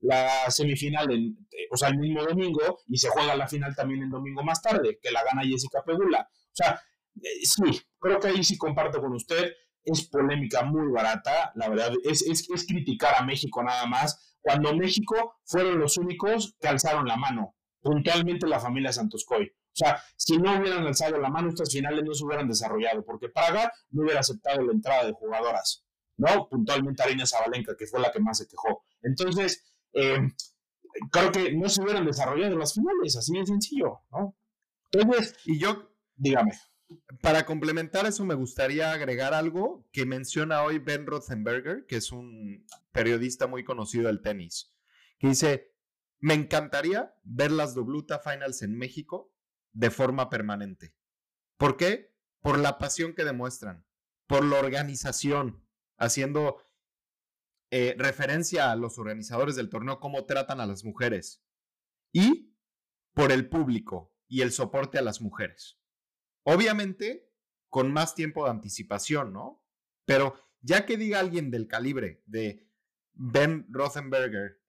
la, 0.00 0.50
semifinal, 0.50 1.10
en, 1.10 1.46
o 1.70 1.76
sea, 1.76 1.88
el 1.88 1.98
mismo 1.98 2.22
domingo, 2.22 2.80
y 2.88 2.98
se 2.98 3.08
juega 3.08 3.36
la 3.36 3.48
final 3.48 3.74
también 3.74 4.02
el 4.02 4.10
domingo 4.10 4.42
más 4.42 4.60
tarde, 4.60 4.98
que 5.00 5.10
la 5.10 5.24
gana 5.24 5.42
Jessica 5.42 5.82
Pegula. 5.84 6.28
O 6.30 6.54
sea, 6.54 6.80
eh, 7.22 7.44
sí, 7.44 7.80
creo 7.98 8.18
que 8.18 8.28
ahí 8.28 8.44
sí 8.44 8.58
comparto 8.58 9.00
con 9.00 9.14
usted, 9.14 9.52
es 9.84 10.08
polémica 10.08 10.62
muy 10.62 10.90
barata, 10.92 11.52
la 11.54 11.68
verdad, 11.68 11.92
es, 12.04 12.22
es, 12.22 12.48
es 12.50 12.66
criticar 12.66 13.14
a 13.16 13.24
México 13.24 13.62
nada 13.62 13.86
más, 13.86 14.36
cuando 14.42 14.74
México 14.74 15.36
fueron 15.44 15.78
los 15.78 15.96
únicos 15.98 16.56
que 16.60 16.68
alzaron 16.68 17.06
la 17.06 17.16
mano, 17.16 17.54
puntualmente 17.80 18.46
la 18.46 18.60
familia 18.60 18.92
Santos 18.92 19.24
Coy. 19.26 19.50
O 19.80 19.84
sea, 19.86 20.02
si 20.14 20.36
no 20.36 20.60
hubieran 20.60 20.86
alzado 20.86 21.16
la 21.18 21.30
mano, 21.30 21.48
estas 21.48 21.72
finales 21.72 22.04
no 22.04 22.12
se 22.12 22.24
hubieran 22.24 22.46
desarrollado, 22.46 23.02
porque 23.02 23.30
Praga 23.30 23.72
no 23.90 24.02
hubiera 24.02 24.20
aceptado 24.20 24.62
la 24.62 24.72
entrada 24.72 25.06
de 25.06 25.12
jugadoras, 25.12 25.86
¿no? 26.18 26.48
Puntualmente 26.50 27.02
Arina 27.02 27.26
Zabalenka, 27.26 27.74
que 27.78 27.86
fue 27.86 27.98
la 27.98 28.12
que 28.12 28.20
más 28.20 28.36
se 28.38 28.46
quejó. 28.46 28.84
Entonces, 29.00 29.64
eh, 29.94 30.18
creo 31.10 31.32
que 31.32 31.52
no 31.54 31.70
se 31.70 31.82
hubieran 31.82 32.04
desarrollado 32.04 32.58
las 32.58 32.74
finales, 32.74 33.16
así 33.16 33.32
de 33.38 33.46
sencillo, 33.46 34.00
¿no? 34.10 34.36
Entonces, 34.90 35.36
y 35.46 35.58
yo, 35.58 35.90
dígame. 36.14 36.52
Para 37.22 37.46
complementar 37.46 38.04
eso, 38.04 38.24
me 38.24 38.34
gustaría 38.34 38.92
agregar 38.92 39.32
algo 39.32 39.88
que 39.92 40.04
menciona 40.04 40.62
hoy 40.62 40.78
Ben 40.78 41.06
Rothenberger, 41.06 41.86
que 41.86 41.96
es 41.96 42.12
un 42.12 42.66
periodista 42.92 43.46
muy 43.46 43.64
conocido 43.64 44.08
del 44.08 44.20
tenis, 44.20 44.74
que 45.18 45.28
dice, 45.28 45.72
Me 46.18 46.34
encantaría 46.34 47.14
ver 47.22 47.50
las 47.50 47.74
WTA 47.74 48.18
Finals 48.18 48.60
en 48.60 48.76
México 48.76 49.32
de 49.72 49.90
forma 49.90 50.30
permanente. 50.30 50.94
¿Por 51.56 51.76
qué? 51.76 52.14
Por 52.40 52.58
la 52.58 52.78
pasión 52.78 53.14
que 53.14 53.24
demuestran, 53.24 53.86
por 54.26 54.44
la 54.44 54.58
organización, 54.58 55.66
haciendo 55.98 56.62
eh, 57.70 57.94
referencia 57.98 58.72
a 58.72 58.76
los 58.76 58.98
organizadores 58.98 59.56
del 59.56 59.70
torneo, 59.70 60.00
cómo 60.00 60.24
tratan 60.24 60.60
a 60.60 60.66
las 60.66 60.84
mujeres. 60.84 61.44
Y 62.12 62.56
por 63.14 63.32
el 63.32 63.48
público 63.48 64.12
y 64.26 64.40
el 64.42 64.52
soporte 64.52 64.98
a 64.98 65.02
las 65.02 65.20
mujeres. 65.20 65.78
Obviamente, 66.42 67.30
con 67.68 67.92
más 67.92 68.14
tiempo 68.14 68.44
de 68.44 68.50
anticipación, 68.50 69.32
¿no? 69.32 69.62
Pero 70.04 70.34
ya 70.60 70.86
que 70.86 70.96
diga 70.96 71.20
alguien 71.20 71.50
del 71.50 71.68
calibre 71.68 72.22
de 72.26 72.66
Ben 73.12 73.66
Rothenberger, 73.70 74.60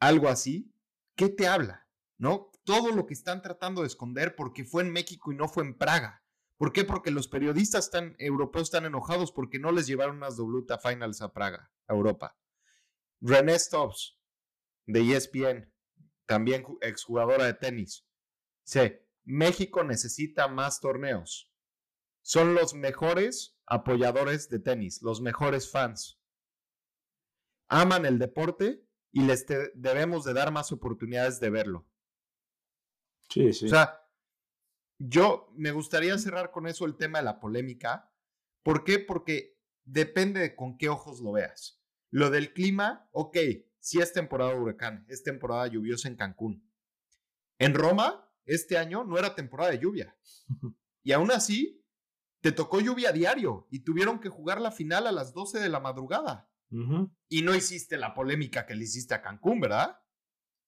algo 0.00 0.28
así, 0.28 0.74
¿qué 1.16 1.28
te 1.28 1.46
habla? 1.46 1.88
¿No? 2.18 2.50
Todo 2.64 2.90
lo 2.90 3.06
que 3.06 3.14
están 3.14 3.42
tratando 3.42 3.82
de 3.82 3.88
esconder 3.88 4.34
porque 4.36 4.64
fue 4.64 4.82
en 4.82 4.90
México 4.90 5.32
y 5.32 5.36
no 5.36 5.48
fue 5.48 5.64
en 5.64 5.76
Praga. 5.76 6.24
¿Por 6.56 6.72
qué? 6.72 6.84
Porque 6.84 7.10
los 7.10 7.28
periodistas 7.28 7.86
están, 7.86 8.14
europeos 8.18 8.68
están 8.68 8.86
enojados 8.86 9.32
porque 9.32 9.58
no 9.58 9.72
les 9.72 9.86
llevaron 9.86 10.16
unas 10.16 10.38
WTA 10.38 10.78
Finals 10.78 11.20
a 11.20 11.32
Praga, 11.32 11.70
a 11.86 11.94
Europa. 11.94 12.36
René 13.20 13.58
Stobbs, 13.58 14.18
de 14.86 15.00
ESPN, 15.00 15.72
también 16.26 16.64
exjugadora 16.80 17.46
de 17.46 17.54
tenis. 17.54 18.06
Dice, 18.64 19.06
México 19.24 19.82
necesita 19.84 20.48
más 20.48 20.80
torneos. 20.80 21.50
Son 22.22 22.54
los 22.54 22.74
mejores 22.74 23.58
apoyadores 23.66 24.48
de 24.48 24.58
tenis, 24.58 25.02
los 25.02 25.20
mejores 25.20 25.70
fans. 25.70 26.20
Aman 27.68 28.06
el 28.06 28.18
deporte 28.18 28.86
y 29.10 29.22
les 29.22 29.46
debemos 29.74 30.24
de 30.24 30.34
dar 30.34 30.52
más 30.52 30.72
oportunidades 30.72 31.40
de 31.40 31.50
verlo. 31.50 31.86
Sí, 33.28 33.52
sí. 33.52 33.66
O 33.66 33.68
sea, 33.68 34.00
yo 34.98 35.48
me 35.56 35.72
gustaría 35.72 36.16
cerrar 36.18 36.50
con 36.50 36.66
eso 36.66 36.84
el 36.86 36.96
tema 36.96 37.18
de 37.18 37.24
la 37.24 37.40
polémica. 37.40 38.12
¿Por 38.62 38.84
qué? 38.84 38.98
Porque 38.98 39.58
depende 39.84 40.40
de 40.40 40.56
con 40.56 40.78
qué 40.78 40.88
ojos 40.88 41.20
lo 41.20 41.32
veas. 41.32 41.82
Lo 42.10 42.30
del 42.30 42.52
clima, 42.52 43.08
ok, 43.12 43.36
si 43.80 44.00
es 44.00 44.12
temporada 44.12 44.52
de 44.52 44.60
huracán, 44.60 45.04
es 45.08 45.22
temporada 45.22 45.66
lluviosa 45.66 46.08
en 46.08 46.16
Cancún. 46.16 46.70
En 47.58 47.74
Roma, 47.74 48.30
este 48.46 48.78
año 48.78 49.04
no 49.04 49.18
era 49.18 49.34
temporada 49.34 49.70
de 49.70 49.78
lluvia. 49.78 50.16
Y 51.06 51.12
aún 51.12 51.30
así, 51.30 51.84
te 52.40 52.50
tocó 52.50 52.80
lluvia 52.80 53.12
diario 53.12 53.68
y 53.70 53.80
tuvieron 53.80 54.20
que 54.20 54.30
jugar 54.30 54.58
la 54.58 54.70
final 54.70 55.06
a 55.06 55.12
las 55.12 55.34
12 55.34 55.60
de 55.60 55.68
la 55.68 55.78
madrugada. 55.78 56.50
Y 57.28 57.42
no 57.42 57.54
hiciste 57.54 57.98
la 57.98 58.14
polémica 58.14 58.64
que 58.64 58.74
le 58.74 58.84
hiciste 58.84 59.12
a 59.12 59.20
Cancún, 59.20 59.60
¿verdad? 59.60 60.00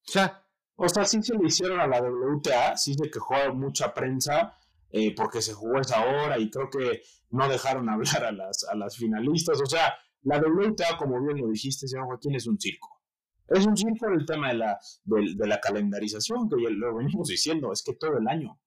O 0.07 0.11
sea, 0.12 0.46
o 0.77 0.89
sea, 0.89 1.05
sí 1.05 1.23
se 1.23 1.35
le 1.35 1.47
hicieron 1.47 1.81
a 1.81 1.87
la 1.87 2.01
WTA, 2.03 2.77
sí 2.77 2.95
se 2.95 3.11
quejó 3.11 3.35
mucha 3.55 3.95
prensa 3.95 4.57
eh, 4.91 5.15
porque 5.15 5.43
se 5.43 5.53
jugó 5.53 5.81
esa 5.81 6.05
hora 6.05 6.39
y 6.39 6.51
creo 6.51 6.71
que 6.71 7.03
no 7.31 7.49
dejaron 7.49 7.89
hablar 7.91 8.25
a 8.25 8.33
las, 8.33 8.65
a 8.65 8.75
las 8.75 8.97
finalistas. 8.97 9.61
O 9.61 9.67
sea, 9.67 9.95
la 10.23 10.39
WTA, 10.39 10.97
como 10.99 11.21
bien 11.23 11.39
lo 11.39 11.49
dijiste, 11.49 11.89
señor 11.89 12.07
Joaquín, 12.07 12.35
es 12.35 12.47
un 12.47 12.59
circo. 12.61 13.01
Es 13.49 13.65
un 13.65 13.77
circo 13.77 14.09
el 14.09 14.27
tema 14.27 14.49
de 14.49 14.55
la, 14.55 14.79
de, 15.05 15.47
la 15.47 15.61
calendarización, 15.61 16.49
que 16.49 16.62
ya 16.62 16.69
lo 16.71 16.97
venimos 16.97 17.29
diciendo, 17.29 17.73
es 17.73 17.83
que 17.83 17.95
todo 17.95 18.19
el 18.19 18.27
año. 18.27 18.59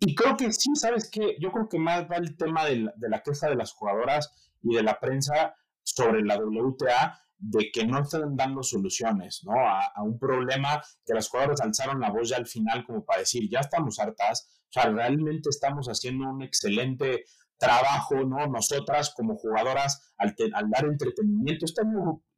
Y 0.00 0.14
creo 0.14 0.36
que 0.36 0.50
sí, 0.52 0.70
¿sabes 0.74 1.10
qué? 1.10 1.36
Yo 1.38 1.52
creo 1.52 1.68
que 1.68 1.78
más 1.78 2.10
va 2.10 2.16
el 2.16 2.36
tema 2.36 2.64
de 2.64 2.76
la, 2.76 2.94
de 2.96 3.08
la 3.10 3.22
queja 3.22 3.48
de 3.48 3.54
las 3.54 3.72
jugadoras 3.72 4.32
y 4.62 4.74
de 4.74 4.82
la 4.82 4.98
prensa 4.98 5.54
sobre 5.82 6.22
la 6.22 6.38
WTA, 6.38 7.20
de 7.46 7.70
que 7.70 7.84
no 7.86 8.00
están 8.00 8.36
dando 8.36 8.62
soluciones, 8.62 9.42
¿no? 9.44 9.52
A, 9.52 10.02
un 10.02 10.18
problema 10.18 10.82
que 11.04 11.12
las 11.12 11.28
jugadoras 11.28 11.60
alzaron 11.60 12.00
la 12.00 12.10
voz 12.10 12.30
ya 12.30 12.36
al 12.36 12.46
final 12.46 12.84
como 12.86 13.04
para 13.04 13.20
decir, 13.20 13.48
ya 13.50 13.60
estamos 13.60 13.98
hartas, 13.98 14.48
o 14.62 14.72
sea, 14.72 14.90
realmente 14.90 15.50
estamos 15.50 15.86
haciendo 15.88 16.28
un 16.28 16.42
excelente 16.42 17.24
trabajo, 17.58 18.16
¿no? 18.24 18.46
Nosotras 18.46 19.12
como 19.14 19.36
jugadoras 19.36 20.14
al, 20.16 20.34
dar 20.70 20.86
entretenimiento, 20.86 21.66
este 21.66 21.82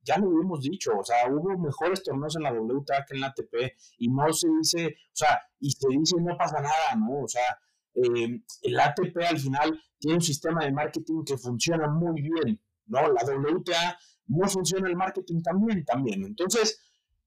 ya 0.02 0.18
lo 0.18 0.40
hemos 0.40 0.62
dicho, 0.62 0.92
o 0.98 1.04
sea, 1.04 1.28
hubo 1.28 1.56
mejores 1.58 2.02
torneos 2.02 2.36
en 2.36 2.42
la 2.42 2.52
WTA 2.52 3.04
que 3.06 3.14
en 3.14 3.20
la 3.20 3.28
ATP 3.28 3.76
y 3.98 4.08
no 4.08 4.32
se 4.32 4.48
dice, 4.58 4.96
o 5.12 5.16
sea, 5.16 5.40
y 5.60 5.70
se 5.70 5.88
dice 5.88 6.16
no 6.20 6.36
pasa 6.36 6.60
nada, 6.60 6.96
¿no? 6.96 7.22
O 7.22 7.28
sea, 7.28 7.58
el 7.94 8.80
ATP 8.80 9.16
al 9.28 9.38
final 9.38 9.80
tiene 9.98 10.16
un 10.16 10.22
sistema 10.22 10.64
de 10.64 10.72
marketing 10.72 11.24
que 11.24 11.38
funciona 11.38 11.88
muy 11.88 12.22
bien, 12.22 12.60
¿no? 12.86 13.00
La 13.12 13.24
WTA 13.24 13.98
no 14.28 14.48
funciona 14.48 14.88
el 14.88 14.96
marketing 14.96 15.42
también, 15.42 15.84
también. 15.84 16.24
Entonces, 16.24 16.80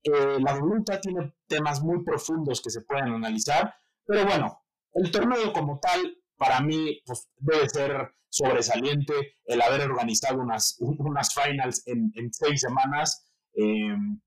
eh, 0.04 0.38
la 0.40 0.58
voluntad 0.58 1.00
tiene 1.02 1.34
temas 1.48 1.82
muy 1.82 2.04
profundos 2.04 2.62
que 2.62 2.70
se 2.70 2.82
pueden 2.82 3.10
analizar, 3.10 3.74
pero 4.06 4.26
bueno, 4.26 4.64
el 4.94 5.12
torneo 5.12 5.52
como 5.54 5.80
tal, 5.80 6.18
para 6.38 6.62
mí, 6.62 7.02
pues 7.06 7.30
debe 7.38 7.70
ser 7.70 8.14
sobresaliente 8.30 9.36
el 9.46 9.62
haber 9.62 9.82
organizado 9.82 10.40
unas, 10.40 10.78
unas 10.80 11.34
finals 11.34 11.84
en, 11.88 12.12
seis 12.32 12.62
semanas. 12.62 13.28
Em, 13.54 14.22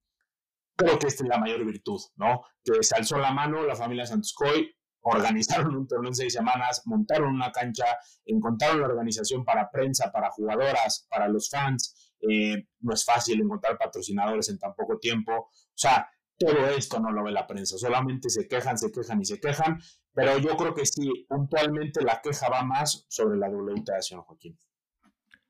creo 0.76 0.98
que 0.98 1.06
esta 1.06 1.22
es 1.24 1.28
la 1.28 1.38
mayor 1.38 1.64
virtud, 1.64 2.00
¿no? 2.16 2.42
Que 2.64 2.82
se 2.82 2.96
alzó 2.96 3.18
la 3.18 3.32
mano 3.32 3.62
la 3.62 3.76
familia 3.76 4.06
Santos 4.06 4.34
Coy, 4.34 4.74
organizaron 5.02 5.76
un 5.76 5.86
torneo 5.86 6.10
en 6.10 6.14
seis 6.14 6.32
semanas, 6.32 6.82
montaron 6.84 7.34
una 7.34 7.50
cancha, 7.50 7.84
encontraron 8.24 8.80
la 8.80 8.86
organización 8.86 9.44
para 9.44 9.70
prensa, 9.70 10.12
para 10.12 10.30
jugadoras, 10.30 11.06
para 11.10 11.28
los 11.28 11.48
fans, 11.50 12.11
eh, 12.22 12.68
no 12.80 12.94
es 12.94 13.04
fácil 13.04 13.40
encontrar 13.40 13.76
patrocinadores 13.76 14.48
en 14.48 14.58
tan 14.58 14.74
poco 14.74 14.98
tiempo. 14.98 15.32
O 15.32 15.50
sea, 15.74 16.08
todo 16.38 16.68
esto 16.68 16.98
no 16.98 17.10
lo 17.12 17.24
ve 17.24 17.32
la 17.32 17.46
prensa, 17.46 17.78
solamente 17.78 18.28
se 18.30 18.48
quejan, 18.48 18.78
se 18.78 18.90
quejan 18.90 19.20
y 19.20 19.24
se 19.24 19.40
quejan, 19.40 19.80
pero 20.12 20.38
yo 20.38 20.56
creo 20.56 20.74
que 20.74 20.86
sí, 20.86 21.26
puntualmente 21.28 22.02
la 22.02 22.20
queja 22.20 22.48
va 22.48 22.62
más 22.64 23.06
sobre 23.08 23.38
la 23.38 23.48
WTA, 23.48 24.02
señor 24.02 24.24
Joaquín. 24.24 24.58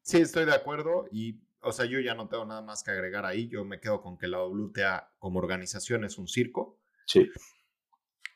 Sí, 0.02 0.18
estoy 0.18 0.44
de 0.44 0.54
acuerdo 0.54 1.06
y, 1.10 1.40
o 1.60 1.72
sea, 1.72 1.86
yo 1.86 2.00
ya 2.00 2.14
no 2.14 2.28
tengo 2.28 2.44
nada 2.44 2.62
más 2.62 2.82
que 2.82 2.90
agregar 2.90 3.24
ahí, 3.24 3.48
yo 3.48 3.64
me 3.64 3.80
quedo 3.80 4.00
con 4.02 4.18
que 4.18 4.28
la 4.28 4.44
WTA 4.44 5.14
como 5.18 5.38
organización 5.38 6.04
es 6.04 6.18
un 6.18 6.28
circo. 6.28 6.78
Sí. 7.06 7.28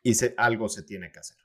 Y 0.03 0.15
algo 0.37 0.69
se 0.69 0.83
tiene 0.85 1.11
que 1.11 1.19
hacer. 1.19 1.37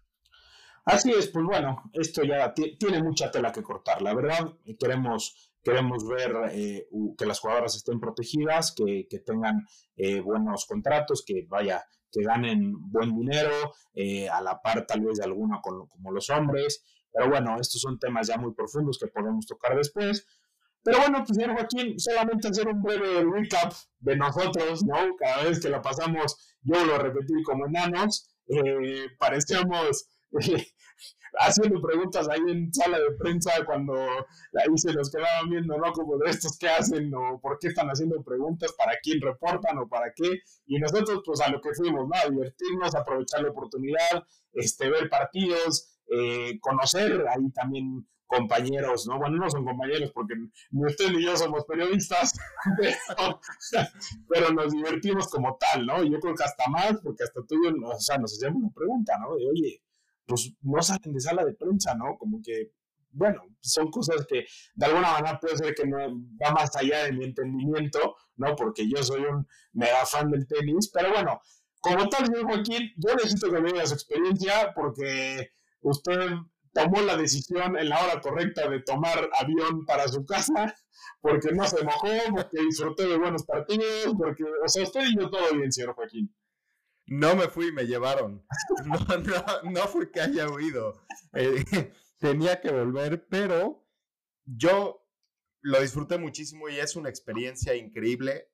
Así 0.86 1.12
es, 1.12 1.27
pues 1.27 1.45
bueno, 1.45 1.84
esto 1.93 2.23
ya 2.23 2.54
tiene 2.54 3.04
mucha 3.04 3.30
tela 3.30 3.51
que 3.51 3.62
cortar, 3.62 4.01
la 4.01 4.13
verdad, 4.15 4.56
queremos 4.80 5.51
Queremos 5.63 6.08
ver 6.08 6.36
eh, 6.52 6.88
que 7.17 7.26
las 7.26 7.39
jugadoras 7.39 7.76
estén 7.76 8.00
protegidas, 8.00 8.74
que, 8.76 9.06
tengan 9.26 9.67
eh, 9.95 10.19
buenos 10.19 10.65
contratos, 10.65 11.24
que 11.26 11.45
vaya, 11.47 11.84
que 12.12 12.24
ganen 12.24 12.74
buen 12.91 13.15
dinero, 13.15 13.74
eh, 13.93 14.28
a 14.28 14.41
la 14.41 14.60
par 14.60 14.86
tal 14.88 15.02
vez 15.02 15.17
de 15.17 15.26
alguna 15.26 15.62
como 15.62 16.12
los 16.12 16.30
hombres. 16.32 16.84
Pero 17.12 17.30
bueno, 17.30 17.58
estos 17.60 17.82
son 17.82 18.00
temas 18.00 18.28
ya 18.28 18.38
muy 18.38 18.54
profundos 18.54 18.97
que 18.97 19.08
podemos 19.08 19.45
tocar 19.45 19.76
después. 19.78 20.26
Pero 20.84 20.97
bueno, 20.97 21.24
pues 21.26 21.38
señor 21.38 21.56
Joaquín, 21.56 22.00
solamente 22.00 22.47
hacer 22.47 22.67
un 22.67 22.82
breve 22.82 23.24
recap 23.24 23.71
de 24.00 24.15
nosotros, 24.15 24.84
¿no? 24.84 25.15
Cada 25.15 25.43
vez 25.43 25.60
que 25.62 25.69
la 25.69 25.80
pasamos, 25.80 26.58
yo 26.63 26.84
lo 26.84 26.97
repetí 26.97 27.34
como 27.43 27.67
enanos, 27.67 28.34
parecíamos 29.19 30.08
haciendo 31.40 31.82
preguntas 31.82 32.28
ahí 32.30 32.42
en 32.48 32.74
sala 32.74 33.00
de 33.00 33.12
prensa 33.18 33.52
cuando 33.66 33.94
ahí 33.94 34.78
se 34.78 34.94
nos 34.94 35.12
quedaban 35.12 35.50
viendo, 35.50 35.78
¿no? 35.78 35.92
Como 35.92 36.18
de 36.18 36.30
estos 36.30 36.58
que 36.58 36.70
hacen 36.70 37.14
o 37.14 37.40
por 37.40 37.58
qué 37.60 37.70
están 37.70 37.88
haciendo 37.88 38.22
preguntas, 38.24 38.74
para 38.78 38.94
quién 39.02 39.22
reportan 39.22 39.78
o 39.78 39.88
para 39.88 40.14
qué. 40.16 40.40
Y 40.66 40.80
nosotros, 40.80 41.22
pues 41.26 41.42
a 41.42 41.50
lo 41.50 41.62
que 41.62 41.74
fuimos, 41.74 42.08
¿no? 42.08 42.16
A 42.16 42.30
divertirnos, 42.30 42.96
aprovechar 42.96 43.42
la 43.42 43.50
oportunidad, 43.50 44.24
este, 44.54 44.90
ver 44.90 45.10
partidos, 45.10 46.00
eh, 46.08 46.60
conocer 46.60 47.26
ahí 47.28 47.52
también 47.52 48.06
compañeros, 48.32 49.08
¿no? 49.08 49.20
Bueno, 49.20 49.38
no 49.38 49.50
son 49.50 49.66
compañeros 49.66 50.12
porque 50.14 50.36
ni 50.72 50.86
usted 50.86 51.12
ni 51.12 51.24
yo 51.24 51.36
somos 51.36 51.66
periodistas, 51.66 52.34
pero, 54.30 54.54
nos 54.54 54.72
divertimos 54.72 55.28
como 55.28 55.58
tal, 55.58 55.86
¿no? 55.86 56.02
Yo 56.04 56.18
creo 56.20 56.34
que 56.34 56.44
hasta 56.44 56.70
más, 56.70 56.94
porque 57.04 57.26
hasta 57.26 57.42
tú, 57.46 57.56
o 57.86 58.00
sea, 58.00 58.18
nos 58.18 58.34
hacemos 58.34 58.64
una 58.64 58.74
pregunta, 58.74 59.18
¿no? 59.20 59.36
De, 59.36 59.50
oye, 59.50 59.84
pues 60.32 60.54
no 60.62 60.82
salen 60.82 61.12
de 61.13 61.20
sala 61.20 61.44
de 61.44 61.54
prensa, 61.54 61.94
¿no? 61.94 62.17
Como 62.17 62.41
que, 62.41 62.72
bueno, 63.12 63.41
son 63.60 63.91
cosas 63.91 64.26
que 64.30 64.46
de 64.76 64.86
alguna 64.86 65.12
manera 65.12 65.38
puede 65.41 65.58
ser 65.58 65.76
que 65.76 65.86
no 65.86 65.98
va 66.41 66.52
más 66.52 66.74
allá 66.78 67.04
de 67.04 67.12
mi 67.12 67.26
entendimiento, 67.26 68.15
¿no? 68.38 68.56
Porque 68.56 68.89
yo 68.89 69.04
soy 69.04 69.26
un 69.26 69.46
mega 69.74 70.06
fan 70.06 70.32
del 70.32 70.48
tenis, 70.48 70.89
pero 70.94 71.10
bueno, 71.12 71.41
como 71.82 72.08
tal, 72.08 72.28
señor 72.28 72.46
Joaquín, 72.46 72.94
yo 72.96 73.13
necesito 73.15 73.52
que 73.52 73.60
me 73.60 73.74
diga 73.74 73.86
su 73.86 73.96
experiencia 73.96 74.72
porque 74.74 75.50
usted 75.82 76.30
tomó 76.72 77.02
la 77.02 77.17
decisión 77.17 77.78
en 77.78 77.89
la 77.89 78.02
hora 78.02 78.22
correcta 78.22 78.70
de 78.70 78.82
tomar 78.84 79.30
avión 79.38 79.86
para 79.86 80.08
su 80.08 80.26
casa, 80.26 80.74
porque 81.20 81.52
no 81.52 81.67
se 81.67 81.84
mojó, 81.84 82.08
porque 82.34 82.62
disfrutó 82.62 83.06
de 83.06 83.17
buenos 83.17 83.44
partidos, 83.44 84.15
porque, 84.17 84.46
o 84.46 84.67
sea, 84.70 84.84
usted 84.84 85.02
y 85.10 85.20
yo 85.20 85.30
todo 85.30 85.54
bien, 85.54 85.74
señor 85.74 85.94
Joaquín. 85.94 86.34
No 87.08 87.36
me 87.36 87.48
fui, 87.48 87.72
me 87.72 87.86
llevaron. 87.86 88.46
No, 88.86 89.72
no, 89.72 89.88
fue 89.88 90.12
que 90.12 90.22
haya 90.22 90.50
huido. 90.50 91.02
Eh, 91.34 91.64
tenía 92.20 92.62
que 92.62 92.72
volver, 92.72 93.28
pero 93.28 93.88
yo 94.46 95.06
lo 95.62 95.82
disfruté 95.82 96.18
muchísimo 96.18 96.70
y 96.70 96.80
es 96.80 96.96
una 96.96 97.10
experiencia 97.10 97.76
increíble. 97.76 98.48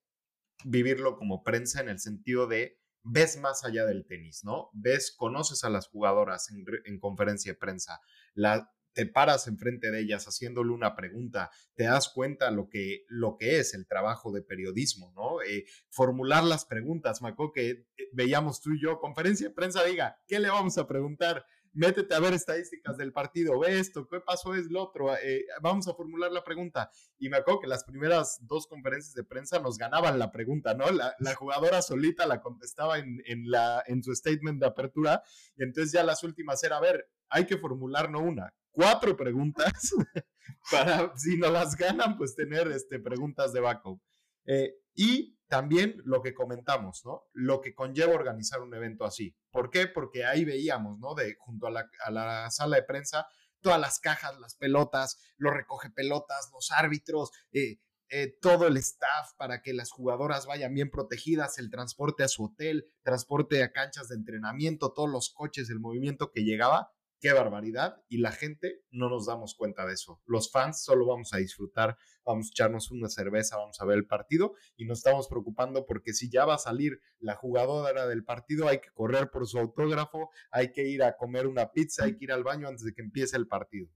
vivirlo 0.65 1.17
como 1.17 1.43
prensa 1.43 1.81
en 1.81 1.89
el 1.89 1.99
sentido 1.99 2.47
de 2.47 2.79
ves 3.03 3.37
más 3.37 3.63
allá 3.63 3.85
del 3.85 4.05
tenis, 4.05 4.43
¿no? 4.43 4.69
Ves, 4.73 5.13
conoces 5.15 5.63
a 5.63 5.69
las 5.69 5.87
jugadoras 5.87 6.49
en, 6.51 6.99
conferencia 6.99 7.53
de 7.53 7.57
prensa, 7.57 8.01
la, 8.33 8.71
te 8.97 9.05
paras 9.05 9.47
enfrente 9.47 9.91
de 9.91 9.99
ellas 9.99 10.25
haciéndole 10.25 10.71
una 10.71 10.95
pregunta, 10.95 11.51
te 11.75 11.83
das 11.83 12.09
cuenta 12.09 12.49
lo 12.49 12.67
que, 12.67 13.05
lo 13.09 13.37
que 13.37 13.59
es 13.59 13.75
el 13.75 13.85
trabajo 13.85 14.31
de 14.31 14.41
periodismo, 14.41 15.13
¿no? 15.15 15.43
Eh, 15.43 15.65
formular 15.91 16.43
las 16.43 16.65
preguntas, 16.65 17.21
acuerdo 17.21 17.51
que 17.51 17.69
eh, 17.69 17.85
veíamos 18.11 18.59
tú 18.59 18.71
y 18.73 18.81
yo, 18.81 18.99
conferencia 18.99 19.49
de 19.49 19.53
prensa, 19.53 19.83
diga, 19.83 20.17
¿qué 20.27 20.39
le 20.39 20.49
vamos 20.49 20.79
a 20.79 20.87
preguntar? 20.87 21.45
métete 21.73 22.15
a 22.15 22.19
ver 22.19 22.33
estadísticas 22.33 22.97
del 22.97 23.13
partido, 23.13 23.59
ve 23.59 23.77
esto, 23.77 24.07
qué 24.07 24.19
pasó 24.19 24.55
es 24.55 24.65
lo 24.71 24.81
otro, 24.81 25.15
eh, 25.15 25.45
vamos 25.61 25.87
a 25.87 25.93
formular 25.93 26.31
la 26.31 26.43
pregunta. 26.43 26.89
Y 27.19 27.29
me 27.29 27.37
acuerdo 27.37 27.59
que 27.59 27.67
las 27.67 27.83
primeras 27.83 28.39
dos 28.47 28.65
conferencias 28.65 29.13
de 29.13 29.23
prensa 29.23 29.59
nos 29.59 29.77
ganaban 29.77 30.17
la 30.17 30.31
pregunta, 30.31 30.73
¿no? 30.73 30.85
La, 30.89 31.13
jugadora 31.35 31.83
solita 31.83 32.25
la 32.25 32.41
contestaba 32.41 32.97
en, 32.97 33.21
la, 33.45 33.83
en 33.85 34.01
su 34.01 34.15
statement 34.15 34.59
de 34.59 34.65
apertura, 34.65 35.21
y 35.55 35.63
entonces 35.63 35.91
ya 35.91 36.03
las 36.03 36.23
últimas 36.23 36.63
era, 36.63 36.77
a 36.77 36.81
ver, 36.81 37.11
hay 37.29 37.45
que 37.45 37.57
formular 37.57 38.09
no 38.09 38.21
una, 38.21 38.55
cuatro 38.77 39.17
preguntas 39.17 39.73
para, 40.71 41.11
si 41.17 41.35
no 41.35 41.49
las 41.49 41.75
ganan, 41.75 42.15
pues 42.15 42.35
tener 42.35 42.67
este, 42.67 42.99
preguntas 42.99 43.51
de 43.51 43.59
backup. 43.59 43.99
Eh, 44.45 44.75
y 44.93 45.35
también 45.47 45.99
lo 46.05 46.21
que 46.21 46.35
comentamos, 46.35 47.01
¿no? 47.03 47.23
Lo 47.33 47.59
que 47.59 47.73
conlleva 47.73 48.13
organizar 48.13 48.61
un 48.61 48.75
evento 48.75 49.03
así. 49.03 49.35
¿Por 49.49 49.71
qué? 49.71 49.87
Porque 49.87 50.25
ahí 50.25 50.45
veíamos, 50.45 50.99
¿no? 50.99 51.15
De 51.15 51.35
junto 51.39 51.65
a 51.65 51.71
la, 52.11 52.51
sala 52.51 52.75
de 52.75 52.83
prensa, 52.83 53.27
todas 53.61 53.79
las 53.79 53.99
cajas, 53.99 54.39
las 54.39 54.55
pelotas, 54.55 55.17
los 55.37 55.55
recoge 55.55 55.89
pelotas, 55.89 56.51
los 56.53 56.69
árbitros, 56.69 57.31
eh, 57.53 57.79
eh, 58.09 58.37
todo 58.39 58.67
el 58.67 58.77
staff 58.77 59.33
para 59.37 59.63
que 59.63 59.73
las 59.73 59.89
jugadoras 59.89 60.45
vayan 60.45 60.75
bien 60.75 60.91
protegidas, 60.91 61.57
el 61.57 61.71
transporte 61.71 62.23
a 62.23 62.27
su 62.27 62.45
hotel, 62.45 62.85
transporte 63.01 63.63
a 63.63 63.71
canchas 63.71 64.09
de 64.09 64.15
entrenamiento, 64.15 64.93
todos 64.93 65.09
los 65.09 65.33
coches, 65.33 65.71
el 65.71 65.79
movimiento 65.79 66.31
que 66.31 66.43
llegaba 66.43 66.91
qué 67.19 67.33
barbaridad, 67.33 68.01
y 68.07 68.17
la 68.19 68.31
gente 68.31 68.81
no 68.91 69.09
nos 69.09 69.25
damos 69.25 69.55
cuenta 69.55 69.85
de 69.85 69.93
eso. 69.93 70.21
Los 70.25 70.51
fans 70.51 70.83
solo 70.83 71.05
vamos 71.07 71.33
a 71.33 71.37
disfrutar, 71.37 71.97
vamos 72.25 72.47
a 72.47 72.49
echarnos 72.49 72.91
una 72.91 73.09
cerveza, 73.09 73.57
vamos 73.57 73.79
a 73.81 73.85
ver 73.85 73.97
el 73.97 74.05
partido 74.05 74.53
y 74.75 74.85
nos 74.85 74.99
estamos 74.99 75.27
preocupando 75.27 75.85
porque 75.85 76.13
si 76.13 76.29
ya 76.29 76.45
va 76.45 76.55
a 76.55 76.59
salir 76.59 76.99
la 77.19 77.35
jugadora 77.35 78.07
del 78.07 78.23
partido, 78.23 78.67
hay 78.67 78.79
que 78.79 78.91
correr 78.93 79.29
por 79.31 79.47
su 79.47 79.57
autógrafo, 79.59 80.29
hay 80.51 80.71
que 80.71 80.87
ir 80.87 81.03
a 81.03 81.15
comer 81.15 81.47
una 81.47 81.71
pizza, 81.71 82.05
hay 82.05 82.17
que 82.17 82.25
ir 82.25 82.31
al 82.31 82.43
baño 82.43 82.67
antes 82.67 82.83
de 82.83 82.93
que 82.93 83.01
empiece 83.01 83.37
el 83.37 83.47
partido. 83.47 83.89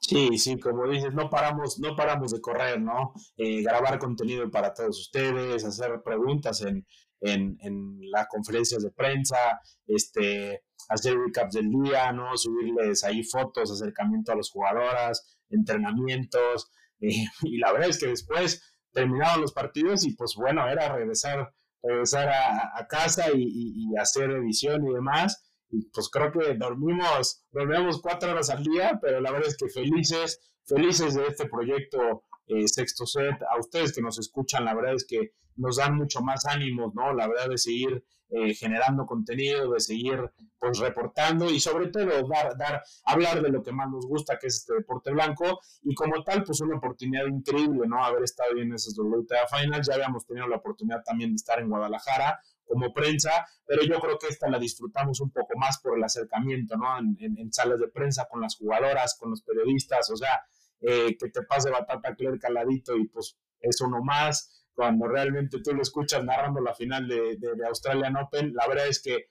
Sí, 0.00 0.38
sí, 0.38 0.58
como 0.58 0.88
dices, 0.88 1.12
no 1.12 1.28
paramos, 1.28 1.78
no 1.78 1.94
paramos 1.94 2.32
de 2.32 2.40
correr, 2.40 2.80
¿no? 2.80 3.12
Eh, 3.36 3.62
grabar 3.62 3.98
contenido 3.98 4.50
para 4.50 4.72
todos 4.72 4.98
ustedes, 4.98 5.62
hacer 5.62 6.02
preguntas 6.02 6.62
en, 6.62 6.86
en, 7.20 7.58
en 7.60 7.98
las 8.10 8.26
conferencias 8.28 8.82
de 8.82 8.90
prensa, 8.90 9.60
este, 9.86 10.62
hacer 10.88 11.16
recaps 11.16 11.54
del 11.54 11.70
día, 11.70 12.12
¿no? 12.12 12.36
Subirles 12.36 13.04
ahí 13.04 13.22
fotos, 13.22 13.70
acercamiento 13.70 14.32
a 14.32 14.36
las 14.36 14.50
jugadoras, 14.50 15.38
entrenamientos. 15.48 16.70
Y 17.00 17.56
la 17.56 17.72
verdad 17.72 17.88
es 17.88 17.98
que 17.98 18.08
después 18.08 18.62
terminaban 18.92 19.40
los 19.40 19.54
partidos 19.54 20.04
y 20.04 20.14
pues 20.14 20.34
bueno, 20.36 20.68
era 20.68 20.94
regresar, 20.94 21.50
regresar 21.82 22.28
a, 22.28 22.86
casa 22.88 23.28
y, 23.34 23.96
hacer 23.98 24.30
edición 24.32 24.86
y 24.86 24.92
demás. 24.92 25.42
Y 25.70 25.88
pues 25.90 26.10
creo 26.10 26.30
que 26.30 26.54
dormimos, 26.56 27.46
dormimos 27.52 28.02
cuatro 28.02 28.32
horas 28.32 28.50
al 28.50 28.62
día, 28.64 28.98
pero 29.00 29.20
la 29.20 29.30
verdad 29.30 29.48
es 29.48 29.56
que 29.56 29.68
felices, 29.70 30.52
felices 30.66 31.14
de 31.14 31.26
este 31.26 31.48
proyecto 31.48 32.24
eh, 32.50 32.68
Sexto 32.68 33.06
Set. 33.06 33.42
A 33.50 33.58
ustedes 33.58 33.92
que 33.92 34.02
nos 34.02 34.18
escuchan, 34.18 34.64
la 34.64 34.74
verdad 34.74 34.94
es 34.94 35.06
que 35.06 35.32
nos 35.56 35.76
dan 35.76 35.96
mucho 35.96 36.20
más 36.20 36.46
ánimos, 36.46 36.94
¿no? 36.94 37.12
La 37.12 37.28
verdad 37.28 37.48
de 37.48 37.58
seguir 37.58 38.04
eh, 38.32 38.54
generando 38.54 39.06
contenido, 39.06 39.72
de 39.72 39.80
seguir 39.80 40.30
pues 40.58 40.78
reportando 40.78 41.50
y 41.50 41.58
sobre 41.58 41.88
todo 41.88 42.28
dar, 42.28 42.56
dar, 42.56 42.82
hablar 43.04 43.42
de 43.42 43.48
lo 43.48 43.60
que 43.60 43.72
más 43.72 43.90
nos 43.90 44.06
gusta, 44.06 44.38
que 44.38 44.46
es 44.46 44.58
este 44.58 44.74
deporte 44.74 45.10
blanco 45.10 45.58
y 45.82 45.94
como 45.94 46.22
tal 46.22 46.44
pues 46.44 46.60
una 46.60 46.76
oportunidad 46.76 47.26
increíble, 47.26 47.88
¿no? 47.88 48.04
Haber 48.04 48.22
estado 48.22 48.56
en 48.58 48.72
esas 48.72 48.96
WTA 48.96 49.48
Finals, 49.48 49.88
ya 49.88 49.94
habíamos 49.94 50.26
tenido 50.26 50.46
la 50.46 50.56
oportunidad 50.56 51.02
también 51.02 51.30
de 51.30 51.36
estar 51.36 51.58
en 51.58 51.68
Guadalajara 51.68 52.40
como 52.64 52.92
prensa, 52.92 53.46
pero 53.66 53.82
yo 53.82 53.98
creo 53.98 54.16
que 54.16 54.28
esta 54.28 54.48
la 54.48 54.60
disfrutamos 54.60 55.20
un 55.20 55.32
poco 55.32 55.58
más 55.58 55.80
por 55.80 55.98
el 55.98 56.04
acercamiento, 56.04 56.76
¿no? 56.76 56.98
En, 56.98 57.36
en, 57.36 57.52
salas 57.52 57.80
de 57.80 57.88
prensa 57.88 58.28
con 58.30 58.40
las 58.40 58.56
jugadoras, 58.56 59.16
con 59.18 59.30
los 59.30 59.42
periodistas, 59.42 60.08
o 60.10 60.16
sea, 60.16 60.40
eh, 60.80 61.16
que 61.18 61.28
te 61.28 61.42
pase 61.42 61.70
batata 61.70 62.14
Claire 62.14 62.38
caladito 62.38 62.96
y 62.96 63.06
pues 63.08 63.36
eso 63.60 63.86
no 63.86 64.02
más 64.02 64.60
cuando 64.80 65.06
realmente 65.06 65.60
tú 65.62 65.74
lo 65.74 65.82
escuchas 65.82 66.24
narrando 66.24 66.60
la 66.62 66.74
final 66.74 67.06
de, 67.06 67.36
de, 67.36 67.66
Australian 67.66 68.16
Open, 68.16 68.54
la 68.54 68.66
verdad 68.66 68.88
es 68.88 69.02
que, 69.02 69.26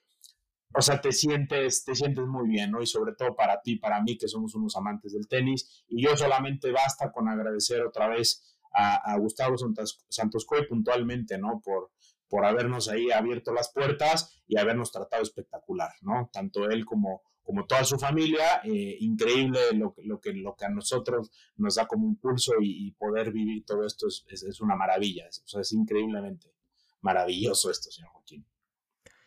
o 0.75 0.81
sea, 0.81 1.01
te 1.01 1.11
sientes, 1.11 1.83
te 1.83 1.95
sientes 1.95 2.27
muy 2.27 2.47
bien, 2.47 2.69
¿no? 2.69 2.83
Y 2.83 2.85
sobre 2.85 3.15
todo 3.15 3.35
para 3.35 3.59
ti, 3.59 3.77
para 3.77 3.99
mí, 3.99 4.15
que 4.15 4.27
somos 4.27 4.53
unos 4.53 4.75
amantes 4.75 5.13
del 5.13 5.27
tenis. 5.27 5.83
Y 5.87 6.03
yo 6.03 6.15
solamente 6.15 6.71
basta 6.71 7.11
con 7.11 7.27
agradecer 7.27 7.81
otra 7.81 8.07
vez 8.07 8.55
a, 8.71 9.17
Gustavo 9.17 9.57
Santos, 9.57 10.05
Santos 10.07 10.45
puntualmente, 10.69 11.39
¿no? 11.39 11.59
Por, 11.65 11.89
por 12.27 12.45
habernos 12.45 12.87
ahí 12.87 13.09
abierto 13.09 13.51
las 13.51 13.73
puertas 13.73 14.43
y 14.45 14.59
habernos 14.59 14.91
tratado 14.91 15.23
espectacular, 15.23 15.93
¿no? 16.01 16.29
Tanto 16.31 16.69
él 16.69 16.85
como, 16.85 17.23
como 17.49 17.65
toda 17.65 17.83
su 17.83 17.97
familia, 17.97 18.61
eh, 18.63 18.97
increíble 18.99 19.59
lo, 19.73 19.95
lo, 20.03 20.21
que, 20.21 20.33
lo 20.33 20.55
que 20.55 20.65
a 20.65 20.69
nosotros 20.69 21.31
nos 21.55 21.73
da 21.73 21.87
como 21.87 22.05
impulso 22.05 22.53
y, 22.61 22.91
poder 22.91 23.31
vivir 23.31 23.65
todo 23.65 23.87
esto 23.87 24.05
es, 24.07 24.43
es, 24.43 24.61
una 24.61 24.75
maravilla, 24.75 25.25
es, 25.27 25.41
o 25.43 25.47
sea, 25.47 25.61
es 25.61 25.71
increíblemente 25.71 26.53
maravilloso 27.01 27.71
esto, 27.71 27.89
señor 27.89 28.11
Joaquín. 28.11 28.45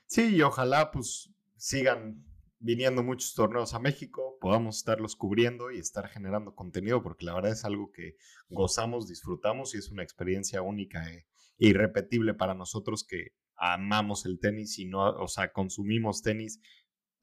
Sí, 0.07 0.37
y 0.37 0.43
ojalá 0.43 0.93
pues 0.93 1.33
sigan 1.57 2.25
viniendo 2.61 3.03
muchos 3.03 3.35
torneos 3.35 3.75
a 3.75 3.81
México, 3.81 4.39
podamos 4.41 4.77
estarlos 4.77 5.17
cubriendo 5.17 5.73
y 5.73 5.81
estar 5.81 6.09
generando 6.09 6.55
contenido, 6.55 7.03
porque 7.03 7.25
la 7.25 7.35
verdad 7.35 7.51
es 7.51 7.65
algo 7.65 7.91
que 7.91 8.15
gozamos, 8.49 9.09
disfrutamos 9.09 9.75
y 9.75 9.79
es 9.79 9.91
una 9.91 10.05
experiencia 10.05 10.63
única 10.63 11.05
e 11.11 11.27
irrepetible 11.59 12.35
para 12.35 12.55
nosotros 12.55 13.05
que 13.05 13.33
amamos 13.57 14.27
el 14.27 14.39
tenis 14.39 14.79
y 14.79 14.85
no, 14.85 15.11
o 15.11 15.27
sea, 15.27 15.53
consumimos 15.53 16.23
tenis 16.23 16.61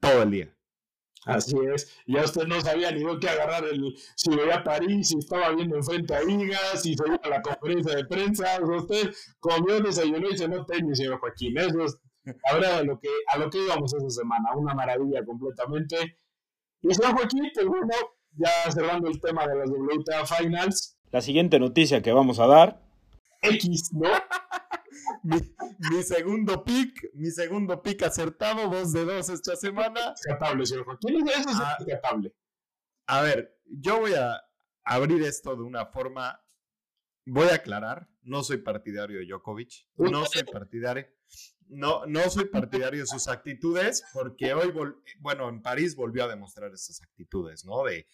todo 0.02 0.24
el 0.24 0.32
día. 0.32 0.59
Así 1.26 1.56
es, 1.74 1.94
ya 2.08 2.24
usted 2.24 2.48
no 2.48 2.62
sabía 2.62 2.92
ni 2.92 3.04
dónde 3.04 3.30
agarrar 3.30 3.66
el, 3.66 3.94
si 4.16 4.30
veía 4.30 4.64
París, 4.64 5.10
si 5.10 5.18
estaba 5.18 5.50
viendo 5.52 5.76
enfrente 5.76 6.16
a 6.16 6.24
Igas, 6.24 6.82
si 6.82 6.96
se 6.96 7.04
iba 7.06 7.20
a 7.22 7.30
la 7.30 7.42
conferencia 7.42 7.96
de 7.96 8.06
prensa, 8.06 8.60
usted 8.64 9.14
comió, 9.40 9.82
desayunó 9.82 10.30
y 10.30 10.38
se 10.38 10.48
no 10.48 10.66
tenis, 10.66 10.98
señor 10.98 11.20
Joaquín, 11.20 11.58
eso 11.58 11.84
es 11.84 12.00
la 12.24 12.54
verdad 12.54 12.78
a 12.80 12.84
lo 12.84 13.00
que, 13.00 13.10
a 13.28 13.38
lo 13.38 13.50
que 13.50 13.58
íbamos 13.58 13.94
esa 13.94 14.10
semana, 14.10 14.56
una 14.56 14.74
maravilla 14.74 15.24
completamente. 15.26 16.16
Y 16.82 16.94
señor 16.94 17.18
Joaquín, 17.18 17.50
pues 17.54 17.66
bueno, 17.66 17.94
ya 18.38 18.72
cerrando 18.72 19.10
el 19.10 19.20
tema 19.20 19.46
de 19.48 19.56
las 19.58 19.70
WTA 19.70 20.26
Finals. 20.26 20.98
La 21.12 21.22
siguiente 21.22 21.60
noticia 21.60 22.02
que 22.02 22.14
vamos 22.14 22.40
a 22.40 22.48
dar. 22.48 22.82
X, 23.42 23.92
¿no? 23.94 24.10
mi, 25.24 26.04
segundo 26.04 26.64
pick, 26.64 27.12
mi 27.14 27.32
segundo 27.32 27.82
pick 27.82 28.04
acertado, 28.04 28.70
dos 28.70 28.94
de 28.94 29.06
dos 29.06 29.30
esta 29.30 29.56
semana. 29.56 30.12
Descartable, 30.12 30.66
señor 30.66 30.86
Joaquín. 30.86 31.28
Eso 31.28 31.50
es 31.50 31.56
ah, 31.56 31.78
A 33.08 33.22
ver, 33.22 33.58
yo 33.66 34.00
voy 34.00 34.14
a 34.14 34.42
abrir 34.84 35.24
esto 35.24 35.56
de 35.56 35.64
una 35.64 35.86
forma. 35.86 36.42
Voy 37.26 37.48
a 37.50 37.56
aclarar, 37.56 38.10
no 38.24 38.44
soy 38.44 38.58
partidario 38.58 39.20
de 39.20 39.26
Djokovic, 39.26 39.88
no 39.98 40.26
soy 40.26 40.44
partidario, 40.44 41.06
no, 41.68 42.06
no 42.08 42.28
soy 42.30 42.46
partidario 42.46 43.02
de 43.02 43.06
sus 43.06 43.28
actitudes, 43.28 44.04
porque 44.14 44.54
hoy, 44.54 44.74
bueno, 45.20 45.50
en 45.50 45.62
París 45.62 45.96
volvió 45.96 46.24
a 46.24 46.28
demostrar 46.28 46.74
esas 46.74 47.02
actitudes, 47.04 47.66
¿no? 47.66 47.84
De 47.84 48.08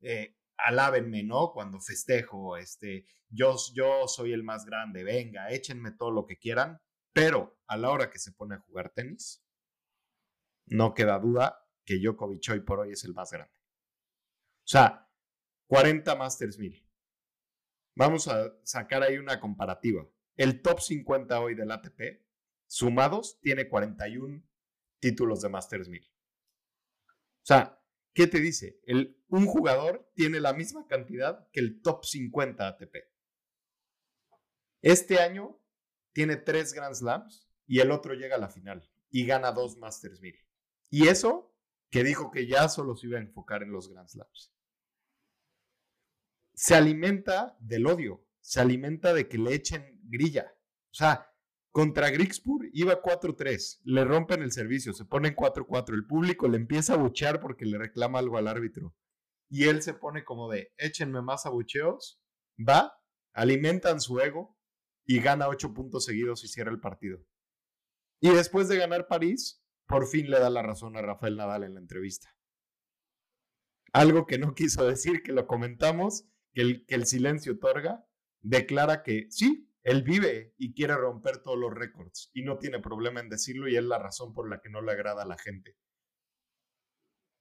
eh, 0.00 0.34
alábenme, 0.56 1.22
¿no? 1.22 1.52
Cuando 1.52 1.80
festejo, 1.80 2.56
este, 2.56 3.06
yo, 3.28 3.56
yo 3.74 4.08
soy 4.08 4.32
el 4.32 4.42
más 4.42 4.64
grande, 4.64 5.04
venga, 5.04 5.50
échenme 5.50 5.92
todo 5.92 6.10
lo 6.10 6.26
que 6.26 6.38
quieran, 6.38 6.80
pero 7.12 7.58
a 7.66 7.76
la 7.76 7.90
hora 7.90 8.10
que 8.10 8.18
se 8.18 8.32
pone 8.32 8.54
a 8.54 8.60
jugar 8.60 8.90
tenis, 8.90 9.44
no 10.66 10.94
queda 10.94 11.18
duda 11.18 11.66
que 11.84 11.98
Djokovic 11.98 12.48
hoy 12.50 12.60
por 12.60 12.80
hoy 12.80 12.92
es 12.92 13.04
el 13.04 13.14
más 13.14 13.30
grande. 13.32 13.54
O 13.54 14.68
sea, 14.68 15.10
40 15.66 16.14
Masters 16.16 16.58
1000. 16.58 16.88
Vamos 17.96 18.28
a 18.28 18.54
sacar 18.62 19.02
ahí 19.02 19.18
una 19.18 19.40
comparativa. 19.40 20.06
El 20.36 20.62
top 20.62 20.80
50 20.80 21.40
hoy 21.40 21.54
del 21.54 21.70
ATP, 21.70 22.24
sumados, 22.66 23.38
tiene 23.40 23.68
41 23.68 24.42
títulos 25.00 25.42
de 25.42 25.48
Masters 25.48 25.88
1000. 25.88 26.02
O 26.02 27.44
sea, 27.44 27.81
¿Qué 28.14 28.26
te 28.26 28.40
dice? 28.40 28.80
El, 28.84 29.18
un 29.28 29.46
jugador 29.46 30.10
tiene 30.14 30.40
la 30.40 30.52
misma 30.52 30.86
cantidad 30.86 31.48
que 31.50 31.60
el 31.60 31.80
top 31.80 32.04
50 32.04 32.68
ATP. 32.68 32.96
Este 34.82 35.18
año 35.20 35.58
tiene 36.12 36.36
tres 36.36 36.74
Grand 36.74 36.94
Slams 36.94 37.48
y 37.66 37.80
el 37.80 37.90
otro 37.90 38.14
llega 38.14 38.36
a 38.36 38.40
la 38.40 38.50
final 38.50 38.90
y 39.10 39.24
gana 39.24 39.52
dos 39.52 39.78
Masters 39.78 40.20
1000. 40.20 40.34
Y 40.90 41.08
eso 41.08 41.56
que 41.90 42.04
dijo 42.04 42.30
que 42.30 42.46
ya 42.46 42.68
solo 42.68 42.96
se 42.96 43.06
iba 43.06 43.18
a 43.18 43.22
enfocar 43.22 43.62
en 43.62 43.72
los 43.72 43.88
Grand 43.88 44.08
Slams. 44.08 44.52
Se 46.54 46.74
alimenta 46.74 47.56
del 47.60 47.86
odio, 47.86 48.26
se 48.40 48.60
alimenta 48.60 49.14
de 49.14 49.28
que 49.28 49.38
le 49.38 49.54
echen 49.54 50.00
grilla. 50.04 50.54
O 50.90 50.94
sea, 50.94 51.31
Contra 51.72 52.10
Grigspur 52.10 52.68
iba 52.74 53.00
4-3, 53.00 53.80
le 53.84 54.04
rompen 54.04 54.42
el 54.42 54.52
servicio, 54.52 54.92
se 54.92 55.06
pone 55.06 55.28
en 55.28 55.34
4-4, 55.34 55.94
el 55.94 56.06
público 56.06 56.46
le 56.46 56.58
empieza 56.58 56.92
a 56.92 56.98
buchear 56.98 57.40
porque 57.40 57.64
le 57.64 57.78
reclama 57.78 58.18
algo 58.18 58.36
al 58.36 58.46
árbitro. 58.46 58.94
Y 59.48 59.64
él 59.64 59.80
se 59.80 59.94
pone 59.94 60.22
como 60.22 60.50
de, 60.50 60.70
échenme 60.76 61.22
más 61.22 61.46
abucheos, 61.46 62.22
va, 62.58 62.92
alimentan 63.32 64.02
su 64.02 64.20
ego 64.20 64.54
y 65.06 65.20
gana 65.20 65.48
8 65.48 65.72
puntos 65.72 66.04
seguidos 66.04 66.44
y 66.44 66.48
cierra 66.48 66.70
el 66.70 66.80
partido. 66.80 67.24
Y 68.20 68.28
después 68.28 68.68
de 68.68 68.76
ganar 68.76 69.08
París, 69.08 69.64
por 69.86 70.06
fin 70.06 70.30
le 70.30 70.38
da 70.38 70.50
la 70.50 70.62
razón 70.62 70.96
a 70.98 71.02
Rafael 71.02 71.38
Nadal 71.38 71.64
en 71.64 71.74
la 71.74 71.80
entrevista. 71.80 72.36
Algo 73.94 74.26
que 74.26 74.38
no 74.38 74.54
quiso 74.54 74.86
decir, 74.86 75.22
que 75.22 75.32
lo 75.32 75.46
comentamos, 75.46 76.28
que 76.52 76.84
el 76.86 77.06
silencio 77.06 77.54
otorga, 77.54 78.06
declara 78.42 79.02
que 79.02 79.26
sí, 79.30 79.71
él 79.82 80.02
vive 80.02 80.54
y 80.58 80.74
quiere 80.74 80.94
romper 80.94 81.38
todos 81.38 81.58
los 81.58 81.72
récords 81.72 82.30
y 82.32 82.42
no 82.42 82.58
tiene 82.58 82.78
problema 82.78 83.20
en 83.20 83.28
decirlo 83.28 83.68
y 83.68 83.76
es 83.76 83.82
la 83.82 83.98
razón 83.98 84.32
por 84.32 84.48
la 84.48 84.60
que 84.60 84.70
no 84.70 84.80
le 84.80 84.92
agrada 84.92 85.22
a 85.22 85.26
la 85.26 85.38
gente. 85.38 85.76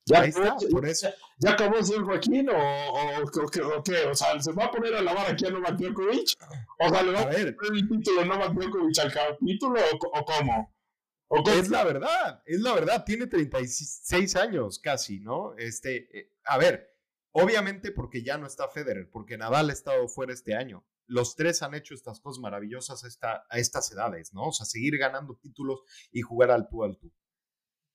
Ya, 0.08 0.22
Ahí 0.22 0.30
está, 0.30 0.58
por 0.72 0.86
eso. 0.88 1.10
¿Ya 1.38 1.52
acabó 1.52 1.78
el 1.78 1.86
señor 1.86 2.06
Joaquín 2.06 2.50
o, 2.50 2.54
o, 2.54 3.82
qué? 3.84 4.02
O 4.02 4.16
sea, 4.16 4.42
¿se 4.42 4.52
va 4.52 4.66
a 4.66 4.72
poner 4.72 4.96
a 4.96 5.02
lavar 5.02 5.32
aquí 5.32 5.46
a 5.46 5.52
Novak 5.52 5.78
Djokovic? 5.78 6.36
O 6.80 6.90
sea, 6.90 7.04
¿le 7.04 7.12
va 7.12 7.22
a, 7.22 7.24
poner 7.26 7.48
el 7.48 7.88
título 7.88 8.26
Novak 8.26 8.54
Djokovic 8.54 9.00
al 9.00 9.14
capítulo 9.14 9.80
o, 9.92 10.26
cómo? 10.26 10.74
Es 11.46 11.70
la 11.70 11.84
verdad, 11.84 12.42
es 12.46 12.60
la 12.60 12.74
verdad. 12.74 13.06
Tiene 13.06 13.28
36 13.28 14.36
años 14.36 14.80
casi, 14.80 15.20
¿no? 15.20 15.56
Este, 15.58 16.20
eh, 16.20 16.34
a 16.46 16.58
ver, 16.58 16.98
obviamente 17.32 17.92
porque 17.92 18.24
ya 18.24 18.38
no 18.40 18.48
está 18.48 18.68
Federer, 18.68 19.08
porque 19.10 19.38
Nadal 19.38 19.70
ha 19.70 19.74
estado 19.74 20.08
fuera 20.08 20.34
este 20.34 20.56
año 20.56 20.84
los 21.08 21.36
tres 21.36 21.62
han 21.62 21.74
hecho 21.74 21.94
estas 21.94 22.20
cosas 22.20 22.42
maravillosas 22.42 23.04
a, 23.22 23.58
estas 23.58 23.92
edades, 23.92 24.34
¿no? 24.34 24.48
O 24.48 24.52
sea, 24.52 24.66
seguir 24.66 24.98
ganando 24.98 25.36
títulos 25.36 25.82
y 26.12 26.22
jugar 26.22 26.52
al 26.52 26.68
tú 26.70 26.84
al 26.84 26.98
tú. 26.98 27.14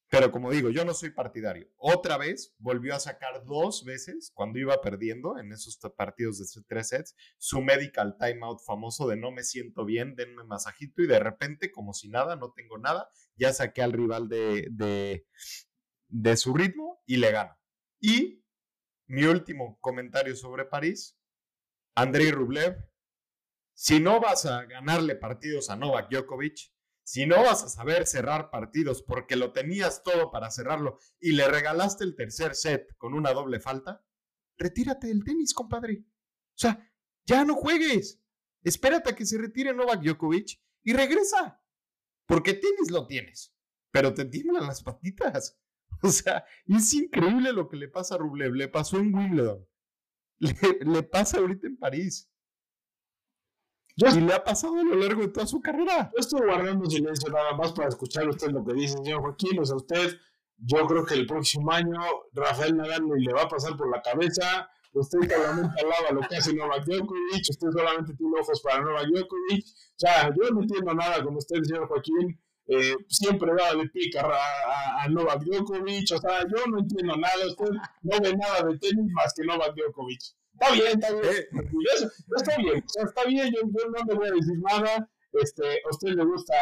Pero 0.08 0.30
como 0.30 0.52
digo, 0.52 0.70
yo 0.70 0.84
no 0.84 0.94
soy 0.94 1.10
partidario. 1.10 1.68
Otra 1.76 2.16
vez 2.16 2.54
volvió 2.58 2.94
a 2.94 3.00
sacar 3.00 3.44
dos 3.44 3.84
veces 3.84 4.30
cuando 4.34 4.58
iba 4.60 4.80
perdiendo 4.80 5.36
en 5.38 5.52
esos 5.52 5.78
partidos 5.96 6.38
de 6.38 6.62
tres 6.68 6.88
sets 6.88 7.16
su 7.38 7.60
medical 7.60 8.16
timeout 8.16 8.60
famoso 8.64 9.08
de 9.08 9.16
no 9.16 9.32
me 9.32 9.42
siento 9.42 9.84
bien, 9.84 10.14
denme 10.14 10.44
masajito 10.44 11.02
y 11.02 11.08
de 11.08 11.18
repente 11.18 11.72
como 11.72 11.92
si 11.92 12.08
nada, 12.08 12.36
no 12.36 12.52
tengo 12.52 12.78
nada, 12.78 13.08
ya 13.34 13.52
saqué 13.52 13.82
al 13.82 13.92
rival 13.92 14.28
de 14.28 15.24
su 16.36 16.54
ritmo 16.54 17.02
y 17.04 17.16
le 17.16 17.32
gano. 17.32 17.58
Y 17.98 18.44
mi 19.08 19.24
último 19.24 19.78
comentario 19.80 20.36
sobre 20.36 20.64
París, 20.64 21.18
Andrei 21.94 22.30
Rublev 22.30 22.76
si 23.76 24.00
no 24.00 24.20
vas 24.20 24.46
a 24.46 24.64
ganarle 24.64 25.16
partidos 25.16 25.68
a 25.68 25.76
Novak 25.76 26.08
Djokovic, 26.10 26.72
si 27.04 27.26
no 27.26 27.42
vas 27.42 27.62
a 27.62 27.68
saber 27.68 28.06
cerrar 28.06 28.50
partidos 28.50 29.02
porque 29.02 29.36
lo 29.36 29.52
tenías 29.52 30.02
todo 30.02 30.30
para 30.30 30.50
cerrarlo 30.50 30.98
y 31.20 31.32
le 31.32 31.46
regalaste 31.46 32.02
el 32.02 32.16
tercer 32.16 32.54
set 32.54 32.96
con 32.96 33.12
una 33.12 33.34
doble 33.34 33.60
falta, 33.60 34.02
retírate 34.56 35.08
del 35.08 35.22
tenis, 35.22 35.52
compadre. 35.52 35.98
O 36.00 36.58
sea, 36.58 36.90
ya 37.26 37.44
no 37.44 37.54
juegues. 37.54 38.18
Espérate 38.62 39.10
a 39.10 39.14
que 39.14 39.26
se 39.26 39.36
retire 39.36 39.74
Novak 39.74 40.02
Djokovic 40.02 40.58
y 40.82 40.94
regresa. 40.94 41.62
Porque 42.24 42.54
tenis 42.54 42.90
lo 42.90 43.06
tienes, 43.06 43.54
pero 43.92 44.14
te 44.14 44.24
tiemblan 44.24 44.66
las 44.66 44.82
patitas. 44.82 45.60
O 46.02 46.10
sea, 46.10 46.44
es 46.66 46.92
increíble 46.92 47.54
lo 47.54 47.68
que 47.68 47.76
le 47.76 47.88
pasa 47.88 48.16
a 48.16 48.18
Rublev. 48.18 48.52
Le 48.52 48.68
pasó 48.68 48.98
en 48.98 49.14
Wimbledon. 49.14 49.66
le 50.40 51.02
pasa 51.04 51.38
ahorita 51.38 51.66
en 51.68 51.78
París 51.78 52.30
y 53.96 54.20
le 54.20 54.34
ha 54.34 54.44
pasado 54.44 54.78
a 54.78 54.82
lo 54.82 54.94
largo 54.94 55.22
de 55.22 55.28
toda 55.28 55.46
su 55.46 55.60
carrera. 55.60 56.10
Yo 56.14 56.20
estoy 56.20 56.40
guardando 56.44 56.88
silencio 56.88 57.32
nada 57.32 57.54
más 57.54 57.72
para 57.72 57.88
escuchar 57.88 58.28
usted 58.28 58.50
lo 58.50 58.62
que 58.64 58.74
dice, 58.74 58.94
señor 58.94 59.22
Joaquín. 59.22 59.58
O 59.58 59.64
sea, 59.64 59.76
usted, 59.76 60.18
yo 60.58 60.86
creo 60.86 61.04
que 61.06 61.14
el 61.14 61.26
próximo 61.26 61.72
año 61.72 61.98
Rafael 62.32 62.76
Nadal 62.76 63.04
le 63.16 63.32
va 63.32 63.42
a 63.42 63.48
pasar 63.48 63.76
por 63.76 63.90
la 63.90 64.02
cabeza. 64.02 64.68
Usted 64.92 65.18
solamente 65.20 65.80
alaba 65.80 66.10
lo 66.12 66.20
que 66.28 66.36
hace 66.36 66.54
Novak 66.54 66.84
Djokovic. 66.84 67.50
Usted 67.50 67.68
solamente 67.70 68.14
tiene 68.14 68.32
ojos 68.38 68.60
para 68.60 68.82
Novak 68.82 69.06
Djokovic. 69.06 69.64
O 69.64 69.98
sea, 69.98 70.28
yo 70.28 70.50
no 70.50 70.60
entiendo 70.60 70.94
nada 70.94 71.24
con 71.24 71.36
usted, 71.36 71.62
señor 71.62 71.88
Joaquín. 71.88 72.38
Eh, 72.68 72.96
siempre 73.08 73.52
da 73.56 73.74
de 73.76 73.88
pica 73.88 74.22
a, 74.22 75.04
a, 75.04 75.08
Novak 75.08 75.42
Djokovic. 75.42 76.12
O 76.12 76.18
sea, 76.18 76.42
yo 76.42 76.66
no 76.70 76.80
entiendo 76.80 77.16
nada. 77.16 77.46
Usted 77.46 77.70
no 78.02 78.20
ve 78.20 78.36
nada 78.36 78.68
de 78.68 78.78
tenis 78.78 79.10
más 79.12 79.32
que 79.34 79.44
Novak 79.44 79.74
Djokovic. 79.74 80.20
Está 80.58 80.72
bien, 80.72 80.86
está 80.86 81.12
bien. 81.12 81.34
Eh, 81.34 81.48
está 82.36 82.56
bien, 82.56 82.84
o 82.84 82.88
sea, 82.88 83.04
está 83.04 83.24
bien, 83.24 83.52
yo, 83.52 83.60
no 83.66 84.04
le 84.06 84.14
voy 84.14 84.28
a 84.28 84.32
decir 84.32 84.58
nada. 84.58 85.10
Este, 85.32 85.80
a 85.84 85.90
usted 85.90 86.08
le 86.14 86.24
gusta 86.24 86.54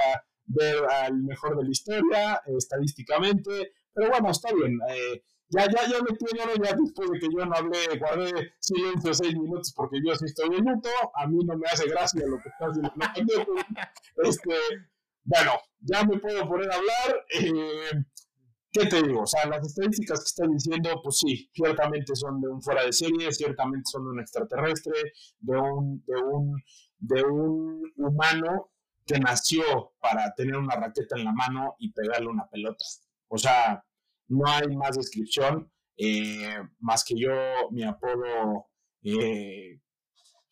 ver 0.47 0.85
al 0.85 1.23
mejor 1.23 1.57
de 1.57 1.65
la 1.65 1.71
historia, 1.71 2.43
estadísticamente, 2.59 3.73
pero 3.93 4.11
bueno, 4.11 4.31
está 4.31 4.53
bien. 4.53 4.79
Eh, 4.91 5.23
ya, 5.49 5.67
ya, 5.67 5.89
ya 5.89 5.99
me 6.03 6.17
tienen, 6.17 6.63
ya 6.63 6.75
después 6.75 7.11
de 7.11 7.19
que 7.21 7.29
yo 7.33 7.47
no 7.47 7.55
hablé, 7.55 7.99
guardé 7.99 8.55
silencio 8.59 9.15
seis 9.15 9.35
minutos 9.35 9.73
porque 9.77 9.99
yo 10.05 10.15
sí 10.17 10.25
estoy 10.25 10.57
en 10.57 10.65
luto, 10.65 10.89
a 11.15 11.27
mí 11.29 11.45
no 11.45 11.57
me 11.57 11.69
hace 11.69 11.87
gracia 11.89 12.23
lo 12.27 12.39
que 12.39 12.49
está 12.49 12.69
diciendo. 12.69 12.93
Este, 14.25 14.55
bueno, 15.25 15.53
ya 15.81 16.05
me 16.05 16.19
puedo 16.19 16.49
poner 16.49 16.71
a 16.71 16.77
hablar. 16.77 17.25
Eh, 17.31 18.05
¿Qué 18.75 18.87
te 18.87 19.01
digo? 19.05 19.23
O 19.23 19.27
sea, 19.27 19.47
las 19.47 19.65
estadísticas 19.65 20.19
que 20.19 20.25
están 20.25 20.51
diciendo, 20.51 21.01
pues 21.01 21.19
sí, 21.19 21.49
ciertamente 21.55 22.17
son 22.17 22.41
de 22.41 22.49
un 22.49 22.61
fuera 22.61 22.85
de 22.85 22.93
serie, 22.93 23.31
ciertamente 23.31 23.85
son 23.85 24.03
de 24.03 24.11
un 24.11 24.21
extraterrestre, 24.21 24.93
de 25.39 25.57
un, 25.57 26.05
de 26.05 26.17
un, 26.21 26.61
de 26.99 27.23
un 27.23 27.93
humano 27.97 28.73
que 29.07 29.21
nació 29.21 29.95
para 30.01 30.35
tener 30.35 30.57
una 30.57 30.75
raqueta 30.75 31.17
en 31.17 31.25
la 31.25 31.33
mano 31.33 31.77
y 31.79 31.93
pegarle 31.93 32.27
una 32.27 32.49
pelota. 32.49 32.85
O 33.29 33.39
sea, 33.39 33.85
no 34.27 34.45
hay 34.49 34.67
más 34.77 34.97
descripción, 34.97 35.71
eh, 35.97 36.59
más 36.81 37.05
que 37.05 37.15
yo, 37.17 37.31
mi 37.71 37.85
apodo, 37.85 38.71
eh, 39.05 39.79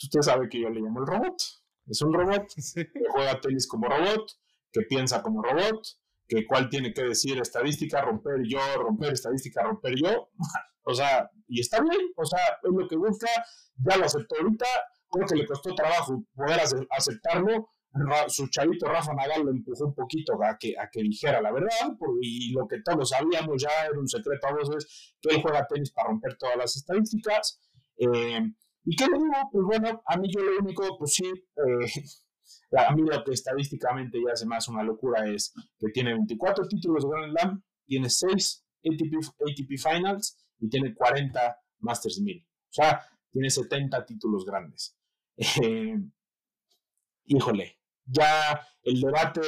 usted 0.01 0.21
sabe 0.21 0.49
que 0.49 0.61
yo 0.61 0.71
le 0.71 0.81
llamo 0.81 1.01
el 1.01 1.09
robot. 1.09 1.43
Es 1.89 2.01
un 2.03 2.15
robot 2.15 2.47
que 2.75 3.03
juega 3.11 3.41
tenis 3.41 3.67
como 3.67 3.89
robot, 3.89 4.31
que 4.71 4.83
piensa 4.83 5.25
como 5.25 5.43
robot, 5.43 5.85
que 6.33 6.47
cuál 6.47 6.69
tiene 6.71 6.95
que 6.95 7.03
decir 7.03 7.39
estadística, 7.39 8.01
romper 8.01 8.41
yo, 8.45 8.59
romper 8.77 9.13
estadística, 9.13 9.63
romper 9.63 9.95
yo. 9.97 10.31
o 10.85 10.95
sea, 10.95 11.31
y 11.47 11.61
está 11.61 11.83
bien, 11.83 12.01
o 12.17 12.25
sea, 12.25 12.41
es 12.63 12.71
lo 12.73 12.89
que 12.89 12.97
busca, 12.97 13.29
ya 13.77 13.97
lo 13.99 14.07
aceptó 14.07 14.37
ahorita, 14.37 14.67
creo 15.11 15.27
que 15.27 15.37
le 15.37 15.47
costó 15.47 15.75
trabajo 15.75 16.25
poder 16.35 16.61
aceptarlo. 16.91 17.69
Su 18.29 18.49
chavito 18.49 18.87
Rafa 18.87 19.13
Nagal 19.13 19.43
lo 19.43 19.51
empujó 19.51 19.85
un 19.85 19.95
poquito 19.95 20.33
a 20.43 20.57
que, 20.59 20.75
a 20.79 20.89
que 20.91 21.03
dijera 21.03 21.43
la 21.43 21.53
verdad, 21.53 21.93
y 22.23 22.51
lo 22.53 22.67
que 22.67 22.81
todos 22.83 23.11
sabíamos 23.11 23.63
ya 23.63 23.85
era 23.85 24.01
un 24.01 24.09
secreto 24.09 24.47
a 24.47 24.55
voces, 24.55 25.15
que 25.21 25.35
él 25.35 25.43
juega 25.43 25.67
tenis 25.67 25.93
para 25.93 26.09
romper 26.09 26.39
todas 26.39 26.57
las 26.57 26.75
estadísticas. 26.75 27.61
Eh, 27.99 28.41
¿Y 28.85 28.97
qué 28.97 29.07
le 29.07 29.19
digo? 29.19 29.35
Pues 29.53 29.65
bueno, 29.67 30.03
a 30.07 30.17
mí 30.17 30.29
yo 30.35 30.41
lo 30.43 30.59
único, 30.61 30.97
pues 30.99 31.13
sí, 31.13 31.27
eh, 31.27 32.03
a 32.79 32.91
mí 32.95 33.03
lo 33.03 33.23
que 33.23 33.33
estadísticamente 33.33 34.19
ya 34.25 34.33
hace 34.33 34.47
más 34.47 34.69
una 34.69 34.83
locura 34.83 35.29
es 35.29 35.53
que 35.79 35.89
tiene 35.89 36.13
24 36.13 36.67
títulos 36.69 37.05
de 37.05 37.11
Grand 37.11 37.33
Slam, 37.33 37.63
tiene 37.87 38.09
6 38.09 38.65
ATP, 38.85 39.79
Finals 39.79 40.39
y 40.59 40.69
tiene 40.69 40.95
40 40.95 41.57
Masters 41.81 42.21
1000. 42.21 42.47
O 42.47 42.73
sea, 42.73 43.07
tiene 43.31 43.51
70 43.51 44.05
títulos 44.07 44.45
grandes. 44.45 44.97
Eh, 45.63 45.99
híjole, 47.25 47.79
ya 48.05 48.61
el 48.83 49.01
debate, 49.01 49.41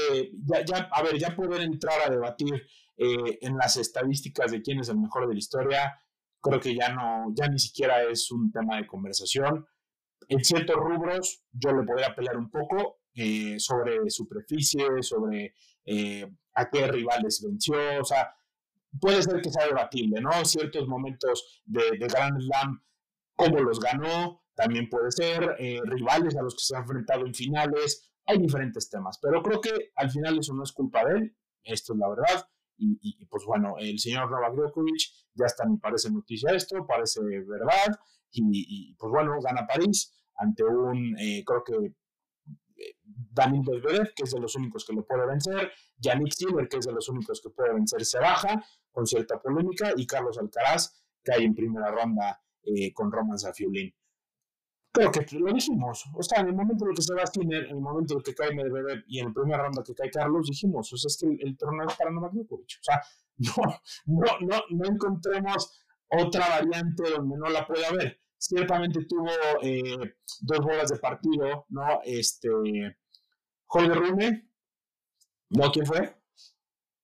ya, 0.45 0.65
ya, 0.65 0.89
a 0.93 1.03
ver, 1.03 1.19
ya 1.19 1.35
poder 1.35 1.63
entrar 1.63 2.01
a 2.07 2.11
debatir 2.11 2.55
eh, 2.97 3.39
en 3.41 3.57
las 3.57 3.77
estadísticas 3.77 4.53
de 4.53 4.63
quién 4.63 4.81
es 4.81 4.89
el 4.89 4.99
mejor 4.99 5.27
de 5.27 5.35
la 5.35 5.39
historia, 5.39 6.01
creo 6.41 6.61
que 6.61 6.75
ya 6.75 6.93
no, 6.93 7.33
ya 7.35 7.49
ni 7.49 7.59
siquiera 7.59 8.03
es 8.05 8.31
un 8.31 8.53
tema 8.53 8.77
de 8.77 8.87
conversación. 8.87 9.67
En 10.29 10.45
ciertos 10.45 10.77
rubros 10.77 11.45
yo 11.53 11.73
le 11.73 11.85
podría 11.85 12.15
pelear 12.15 12.37
un 12.37 12.51
poco, 12.51 13.01
eh, 13.17 13.61
sobre 13.61 14.11
superficie, 14.11 15.01
sobre 15.03 15.55
eh, 15.85 16.29
a 16.55 16.69
qué 16.69 16.89
rivales 16.89 17.45
venció, 17.47 17.77
o 18.01 18.05
sea, 18.05 18.35
puede 19.01 19.23
ser 19.23 19.41
que 19.41 19.51
sea 19.51 19.67
debatible, 19.67 20.21
¿no? 20.21 20.45
Ciertos 20.45 20.89
momentos 20.89 21.63
de, 21.65 21.93
de 21.97 22.09
Grand 22.09 22.41
Slam, 22.41 22.83
cómo 23.37 23.61
los 23.61 23.79
ganó, 23.79 24.43
también 24.57 24.89
puede 24.89 25.13
ser, 25.13 25.55
eh, 25.61 25.81
rivales 25.85 26.37
a 26.37 26.43
los 26.43 26.55
que 26.57 26.65
se 26.65 26.75
ha 26.75 26.81
enfrentado 26.81 27.25
en 27.25 27.35
finales, 27.35 28.11
hay 28.27 28.39
diferentes 28.39 28.91
temas, 28.91 29.19
pero 29.23 29.43
creo 29.45 29.61
que 29.61 29.93
al 29.95 30.11
final 30.11 30.39
eso 30.41 30.53
no 30.53 30.65
es 30.65 30.73
culpa 30.73 31.05
de 31.05 31.19
él, 31.19 31.37
esto 31.63 31.93
es 31.93 31.99
la 32.01 32.09
verdad, 32.09 32.49
y, 32.77 33.25
pues 33.27 33.45
bueno, 33.47 33.77
el 33.79 34.01
señor 34.01 34.29
Novak 34.29 34.55
Djokovic 34.57 35.03
ya 35.35 35.47
está, 35.47 35.65
me 35.65 35.79
parece 35.79 36.11
noticia 36.11 36.51
esto, 36.53 36.85
parece 36.85 37.21
verdad, 37.23 37.97
y, 38.33 38.93
pues 38.97 39.13
bueno, 39.13 39.41
gana 39.41 39.65
París 39.65 40.13
ante 40.35 40.65
un, 40.65 41.15
creo 41.47 41.63
que 41.63 41.95
Daniel 43.03 43.65
Medvedev, 43.67 44.15
que 44.15 44.25
es 44.25 44.31
de 44.31 44.41
los 44.41 44.55
únicos 44.57 44.85
que 44.85 44.93
lo 44.93 45.05
puede 45.07 45.27
vencer, 45.27 45.73
Yannick 45.99 46.33
Sinner, 46.33 46.69
que 46.69 46.79
es 46.79 46.87
de 46.87 46.93
los 46.93 47.09
únicos 47.09 47.41
que 47.41 47.51
puede 47.51 47.75
vencer, 47.75 48.05
se 48.05 48.19
baja 48.19 48.65
con 48.91 49.07
cierta 49.07 49.41
polémica, 49.41 49.93
y 49.97 50.07
Carlos 50.07 50.39
Alcaraz, 50.39 51.05
hay 51.33 51.45
en 51.45 51.55
primera 51.55 51.91
ronda 51.91 52.41
eh, 52.63 52.93
con 52.93 53.11
Roman 53.11 53.39
Safiulin. 53.39 53.93
Creo 54.93 55.11
que 55.11 55.27
lo 55.33 55.53
dijimos. 55.53 56.05
O 56.15 56.23
sea, 56.23 56.41
en 56.41 56.49
el 56.49 56.55
momento 56.55 56.85
en 56.85 56.91
el 56.91 56.97
que 56.97 57.03
se 57.03 57.15
va 57.15 57.27
Skinner, 57.27 57.65
en 57.65 57.77
el 57.77 57.81
momento 57.81 58.15
en 58.15 58.19
el 58.19 58.25
que 58.25 58.35
cae 58.35 58.55
Medvedev 58.55 59.03
y 59.09 59.19
en 59.19 59.27
la 59.27 59.33
primera 59.33 59.63
ronda 59.65 59.83
que 59.83 59.95
cae 59.95 60.11
Carlos, 60.11 60.47
dijimos, 60.47 60.93
o 60.93 60.97
sea, 60.97 61.09
es 61.09 61.17
que 61.17 61.27
el, 61.27 61.49
el 61.49 61.57
torneo 61.57 61.89
es 61.89 61.97
para 61.97 62.13
Novak 62.13 62.33
Djokovic. 62.33 62.79
O 62.81 62.85
sea, 62.85 63.03
no, 63.39 63.55
no, 64.07 64.39
no, 64.41 64.63
no 64.71 64.89
encontremos 64.89 65.85
otra 66.09 66.49
variante 66.49 67.11
donde 67.11 67.37
no 67.37 67.49
la 67.49 67.67
pueda 67.67 67.89
haber. 67.89 68.21
Ciertamente 68.47 69.07
tuvo 69.07 69.31
eh, 69.63 70.17
dos 70.43 70.59
bolas 70.59 70.91
de 70.91 70.99
partido, 70.99 71.65
¿no? 71.71 72.01
Este, 72.05 72.51
Holger 73.69 73.97
Rune, 73.99 74.51
¿no? 75.49 75.73
¿Quién 75.73 75.87
fue? 75.87 76.15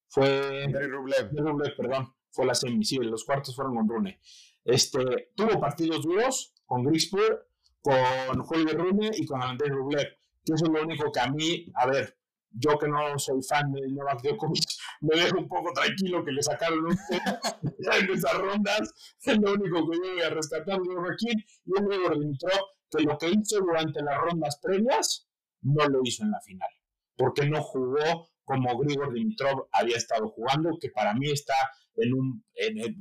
Fue... 0.07 0.64
Andrei 0.64 0.86
Rublev. 0.86 1.30
Rublev, 1.32 1.74
perdón. 1.76 2.14
Fue 2.30 2.45
la 2.45 2.55
semi, 2.55 2.84
sí, 2.84 2.99
los 2.99 3.24
cuartos 3.24 3.57
fueron 3.57 3.74
con 3.74 3.88
Rune. 3.88 4.20
Este, 4.62 5.32
tuvo 5.34 5.59
partidos 5.59 6.03
duros 6.03 6.53
con 6.66 6.84
Grisper, 6.84 7.49
con 7.80 8.41
Holger 8.47 8.76
Rune 8.76 9.11
y 9.14 9.24
con 9.24 9.43
Andrei 9.43 9.70
Rublev. 9.70 10.09
Que 10.45 10.53
eso 10.53 10.66
es 10.66 10.70
lo 10.70 10.82
único 10.82 11.11
que 11.11 11.20
a 11.20 11.30
mí, 11.30 11.72
a 11.74 11.86
ver, 11.86 12.20
yo 12.53 12.78
que 12.78 12.88
no 12.88 13.18
soy 13.18 13.42
fan 13.42 13.72
de 13.72 13.80
Novak 13.88 14.22
Djokovic, 14.22 14.64
me 15.03 15.20
dejo 15.20 15.38
un 15.38 15.48
poco 15.48 15.72
tranquilo 15.72 16.24
que 16.24 16.32
le 16.32 16.42
sacaron 16.42 16.84
un 16.84 16.92
en 16.92 18.11
esas 18.11 18.34
rondas. 18.34 18.92
Es 19.22 19.38
lo 19.38 19.53
único 19.53 19.88
que 19.90 19.96
yo 19.96 20.14
voy 20.14 20.22
a 20.22 20.30
rescatar 20.30 20.78
de 20.80 20.94
Joaquín 20.94 21.44
y 21.64 21.78
un 21.78 21.84
nuevo 21.84 22.11
Dimitrov 22.11 22.61
que 22.90 23.03
lo 23.05 23.16
que 23.18 23.30
hizo 23.30 23.61
durante 23.61 24.03
las 24.03 24.18
rondas 24.18 24.59
previas 24.61 25.28
no 25.62 25.86
lo 25.86 26.01
hizo 26.03 26.24
en 26.24 26.32
la 26.32 26.40
final, 26.40 26.70
porque 27.16 27.48
no 27.48 27.62
jugó 27.62 28.30
como 28.44 28.76
Grigor 28.78 29.12
Dimitrov 29.12 29.68
había 29.70 29.96
estado 29.96 30.28
jugando, 30.28 30.76
que 30.80 30.90
para 30.90 31.14
mí 31.14 31.30
está 31.30 31.55
en 31.94 32.14
un, 32.14 32.44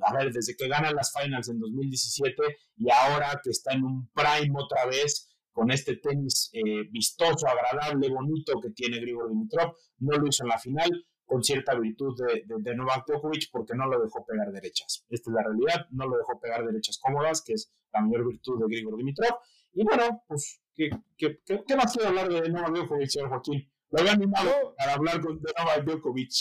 a 0.05 0.13
ver, 0.13 0.31
desde 0.31 0.55
que 0.55 0.67
gana 0.67 0.91
las 0.91 1.11
finals 1.11 1.49
en 1.49 1.59
2017 1.59 2.43
y 2.77 2.91
ahora 2.91 3.39
que 3.43 3.49
está 3.49 3.73
en 3.73 3.83
un 3.83 4.11
prime 4.13 4.53
otra 4.55 4.85
vez, 4.85 5.28
con 5.51 5.71
este 5.71 5.97
tenis 5.97 6.49
eh, 6.53 6.87
vistoso, 6.89 7.47
agradable, 7.47 8.09
bonito 8.09 8.59
que 8.61 8.71
tiene 8.71 8.99
Grigor 8.99 9.29
Dimitrov. 9.29 9.73
No 9.99 10.17
lo 10.17 10.27
hizo 10.27 10.43
en 10.43 10.49
la 10.49 10.57
final 10.57 11.05
con 11.25 11.43
cierta 11.43 11.77
virtud 11.77 12.15
de, 12.17 12.43
de, 12.47 12.75
Novak 12.75 13.05
Djokovic 13.07 13.51
porque 13.51 13.75
no 13.75 13.87
lo 13.87 14.01
dejó 14.01 14.25
pegar 14.25 14.51
derechas. 14.51 15.05
Esta 15.09 15.29
es 15.29 15.35
la 15.35 15.43
realidad, 15.43 15.85
no 15.91 16.07
lo 16.07 16.17
dejó 16.17 16.39
pegar 16.39 16.65
derechas 16.65 16.97
cómodas, 16.99 17.43
que 17.43 17.53
es 17.53 17.71
la 17.93 18.01
mayor 18.01 18.27
virtud 18.27 18.59
de 18.59 18.65
Grigor 18.67 18.97
Dimitrov. 18.97 19.37
Y 19.73 19.83
bueno, 19.83 20.23
pues, 20.27 20.59
¿qué, 20.75 20.89
qué, 21.17 21.39
qué, 21.45 21.75
más 21.75 21.93
quiero 21.93 22.09
hablar 22.09 22.29
de 22.29 22.49
Novak 22.49 22.75
Djokovic, 22.75 23.09
señor 23.09 23.29
Joaquín? 23.29 23.71
Lo 23.91 23.99
había 23.99 24.13
animado 24.13 24.75
para 24.77 24.93
hablar 24.93 25.21
con, 25.21 25.39
de 25.39 25.53
Novak 25.57 25.85
Djokovic. 25.85 26.31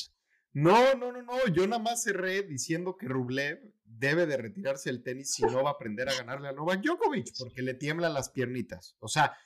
No, 0.55 0.95
no, 0.95 1.13
no, 1.13 1.23
no. 1.23 1.47
Yo 1.53 1.67
nada 1.67 1.83
más 1.83 2.03
cerré 2.03 2.43
diciendo 2.43 2.97
que 2.97 3.09
Rublev 3.09 3.61
debe 3.99 4.27
de 4.27 4.37
retirarse 4.37 4.91
el 4.91 5.03
tenis 5.03 5.33
si 5.33 5.43
no 5.43 5.63
va 5.63 5.71
a 5.71 5.73
aprender 5.75 6.09
a 6.09 6.15
ganarle 6.15 6.49
a 6.49 6.53
Novak 6.53 6.81
Djokovic, 6.83 7.33
porque 7.39 7.63
le 7.63 7.75
tiemblan 7.75 8.15
las 8.15 8.31
piernitas. 8.31 8.97
O 9.01 9.09
sea, 9.09 9.37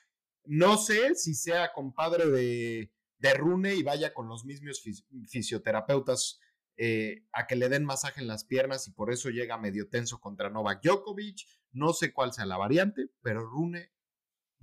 no 0.45 0.77
sé 0.77 1.15
si 1.15 1.35
sea 1.35 1.73
compadre 1.73 2.27
de, 2.27 2.93
de 3.19 3.35
Rune 3.35 3.75
y 3.75 3.83
vaya 3.83 4.13
con 4.13 4.29
los 4.29 4.45
mismos 4.45 4.83
fisioterapeutas 5.29 6.41
eh, 6.77 7.27
a 7.33 7.47
que 7.47 7.57
le 7.57 7.69
den 7.69 7.85
masaje 7.85 8.21
en 8.21 8.27
las 8.27 8.45
piernas 8.45 8.89
y 8.89 8.93
por 8.93 9.13
eso 9.13 9.31
llega 9.31 9.59
medio 9.59 9.89
tenso 9.89 10.21
contra 10.21 10.51
Novak 10.51 10.83
Djokovic. 10.83 11.47
No 11.73 11.93
sé 11.93 12.13
cuál 12.13 12.33
sea 12.33 12.47
la 12.47 12.57
variante, 12.57 13.09
pero 13.23 13.45
Rune 13.45 13.93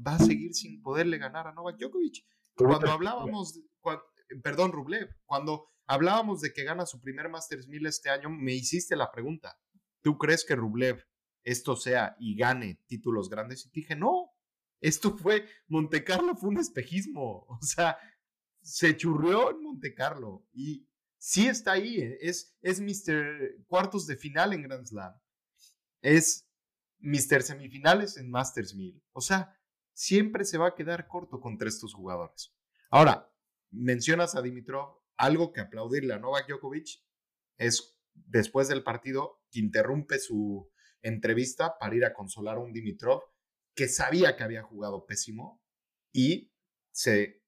va 0.06 0.16
a 0.16 0.20
seguir 0.20 0.54
sin 0.54 0.82
poderle 0.82 1.18
ganar 1.18 1.48
a 1.48 1.54
Novak 1.54 1.78
Djokovic. 1.78 2.26
Cuando 2.56 2.92
hablábamos, 2.92 3.62
perdón, 4.44 4.72
Rublev, 4.72 5.16
cuando 5.26 5.70
hablábamos 5.88 6.42
de 6.42 6.52
que 6.52 6.64
gana 6.64 6.86
su 6.86 7.00
primer 7.00 7.30
Masters 7.30 7.68
1000 7.68 7.86
este 7.86 8.10
año, 8.10 8.30
me 8.30 8.54
hiciste 8.54 8.96
la 8.96 9.12
pregunta, 9.12 9.58
¿tú 10.02 10.18
crees 10.18 10.46
que 10.46 10.56
Rublev 10.56 11.06
esto 11.44 11.76
sea 11.76 12.16
y 12.20 12.36
gane 12.36 12.82
títulos 12.88 13.30
grandes? 13.30 13.66
Y 13.66 13.70
dije, 13.72 13.96
no, 13.96 14.32
esto 14.82 15.18
fue, 15.18 15.46
Monte 15.68 16.04
Carlo 16.04 16.36
fue 16.36 16.50
un 16.50 16.60
espejismo, 16.60 17.46
o 17.48 17.60
sea, 17.62 17.98
se 18.62 18.96
churrió 18.96 19.52
en 19.52 19.64
Monte 19.64 19.94
Carlo 19.94 20.46
y 20.54 20.88
sí 21.18 21.48
está 21.48 21.74
ahí, 21.74 22.00
eh, 22.00 22.18
es, 22.22 22.56
es 22.62 22.82
Mr. 22.82 23.66
cuartos 23.68 24.08
de 24.08 24.18
final 24.18 24.54
en 24.54 24.64
Grand 24.64 24.86
Slam, 24.86 25.14
es 26.02 26.48
Mr. 27.00 27.44
semifinales 27.44 28.18
en 28.18 28.30
Masters 28.30 28.74
1000, 28.74 29.02
o 29.12 29.22
sea, 29.22 29.56
siempre 29.94 30.46
se 30.46 30.58
va 30.58 30.68
a 30.68 30.76
quedar 30.76 31.08
corto 31.08 31.42
contra 31.42 31.68
estos 31.68 31.94
jugadores. 31.94 32.54
Ahora, 32.90 33.30
mencionas 33.72 34.36
a 34.36 34.42
Dimitrov, 34.42 34.98
algo 35.18 35.52
que 35.52 35.60
aplaudirle 35.60 36.14
a 36.14 36.20
Novak 36.20 36.48
Djokovic 36.48 37.04
es 37.58 38.00
después 38.14 38.70
del 38.70 38.84
partido 38.84 39.39
interrumpe 39.54 40.20
su 40.20 40.70
entrevista 41.02 41.78
para 41.80 41.96
ir 41.96 42.06
a 42.06 42.14
consolar 42.14 42.58
a 42.58 42.60
un 42.60 42.74
Dimitrov 42.74 43.22
que 43.74 43.88
sabía 43.88 44.36
que 44.36 44.44
había 44.44 44.64
jugado 44.64 45.06
pésimo 45.06 45.62
y 46.12 46.52
se 46.92 47.42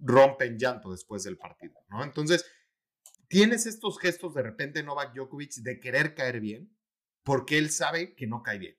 rompe 0.00 0.46
en 0.46 0.58
llanto 0.58 0.90
después 0.90 1.22
del 1.24 1.38
partido, 1.38 1.74
¿no? 1.88 2.02
Entonces, 2.02 2.44
tienes 3.28 3.66
estos 3.66 3.98
gestos 3.98 4.34
de 4.34 4.42
repente 4.42 4.82
Novak 4.82 5.14
Djokovic 5.14 5.54
de 5.62 5.80
querer 5.80 6.14
caer 6.14 6.40
bien 6.40 6.76
porque 7.22 7.58
él 7.58 7.70
sabe 7.70 8.14
que 8.14 8.26
no 8.26 8.42
cae 8.42 8.58
bien. 8.58 8.76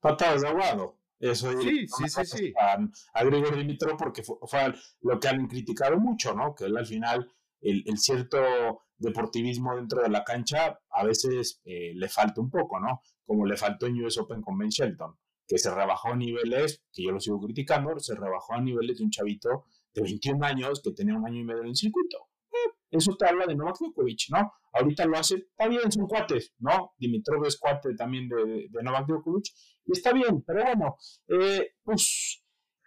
Patadas 0.00 0.42
de 0.42 0.48
aguado. 0.48 1.00
Eso 1.18 1.50
sí, 1.62 1.86
sí, 1.88 2.08
sí, 2.08 2.24
sí. 2.24 2.54
A, 2.60 2.78
a, 3.14 3.24
Grigor 3.24 3.56
Dimitrov 3.56 3.96
porque 3.96 4.22
fue, 4.22 4.74
lo 5.00 5.18
que 5.18 5.28
han 5.28 5.48
criticado 5.48 5.96
mucho, 5.96 6.34
¿no? 6.34 6.54
Que 6.54 6.66
él 6.66 6.76
al 6.76 6.86
final, 6.86 7.32
el, 7.62 7.82
el 7.86 7.98
cierto 7.98 8.85
deportivismo 8.98 9.76
dentro 9.76 10.02
de 10.02 10.08
la 10.08 10.24
cancha 10.24 10.78
a 10.90 11.04
veces 11.04 11.60
eh, 11.64 11.92
le 11.94 12.08
falta 12.08 12.40
un 12.40 12.50
poco, 12.50 12.80
¿no? 12.80 13.02
Como 13.24 13.46
le 13.46 13.56
faltó 13.56 13.86
en 13.86 14.02
US 14.04 14.18
Open 14.18 14.42
con 14.42 14.56
Ben 14.58 14.68
Shelton, 14.68 15.16
que 15.46 15.58
se 15.58 15.74
rebajó 15.74 16.08
a 16.08 16.16
niveles, 16.16 16.82
que 16.92 17.04
yo 17.04 17.10
lo 17.10 17.20
sigo 17.20 17.40
criticando, 17.40 17.98
se 17.98 18.14
rebajó 18.14 18.54
a 18.54 18.60
niveles 18.60 18.98
de 18.98 19.04
un 19.04 19.10
chavito 19.10 19.66
de 19.94 20.02
21 20.02 20.44
años 20.44 20.80
que 20.82 20.92
tenía 20.92 21.14
un 21.14 21.26
año 21.26 21.40
y 21.40 21.44
medio 21.44 21.62
en 21.62 21.68
el 21.68 21.76
circuito. 21.76 22.18
Eh, 22.50 22.72
eso 22.90 23.16
te 23.16 23.26
habla 23.26 23.46
de 23.46 23.54
Novak 23.54 23.78
Djokovic, 23.78 24.30
¿no? 24.30 24.52
Ahorita 24.72 25.06
lo 25.06 25.18
hace, 25.18 25.36
está 25.36 25.68
bien, 25.68 25.90
son 25.90 26.06
cuates, 26.06 26.54
¿no? 26.58 26.92
Dimitrov 26.98 27.44
es 27.46 27.58
cuate 27.58 27.94
también 27.94 28.28
de, 28.28 28.68
Novak 28.82 29.06
Djokovic, 29.06 29.46
y 29.86 29.92
está 29.92 30.12
bien, 30.12 30.42
pero 30.46 30.64
bueno, 30.64 30.96
eh, 31.28 31.72
pues 31.82 32.42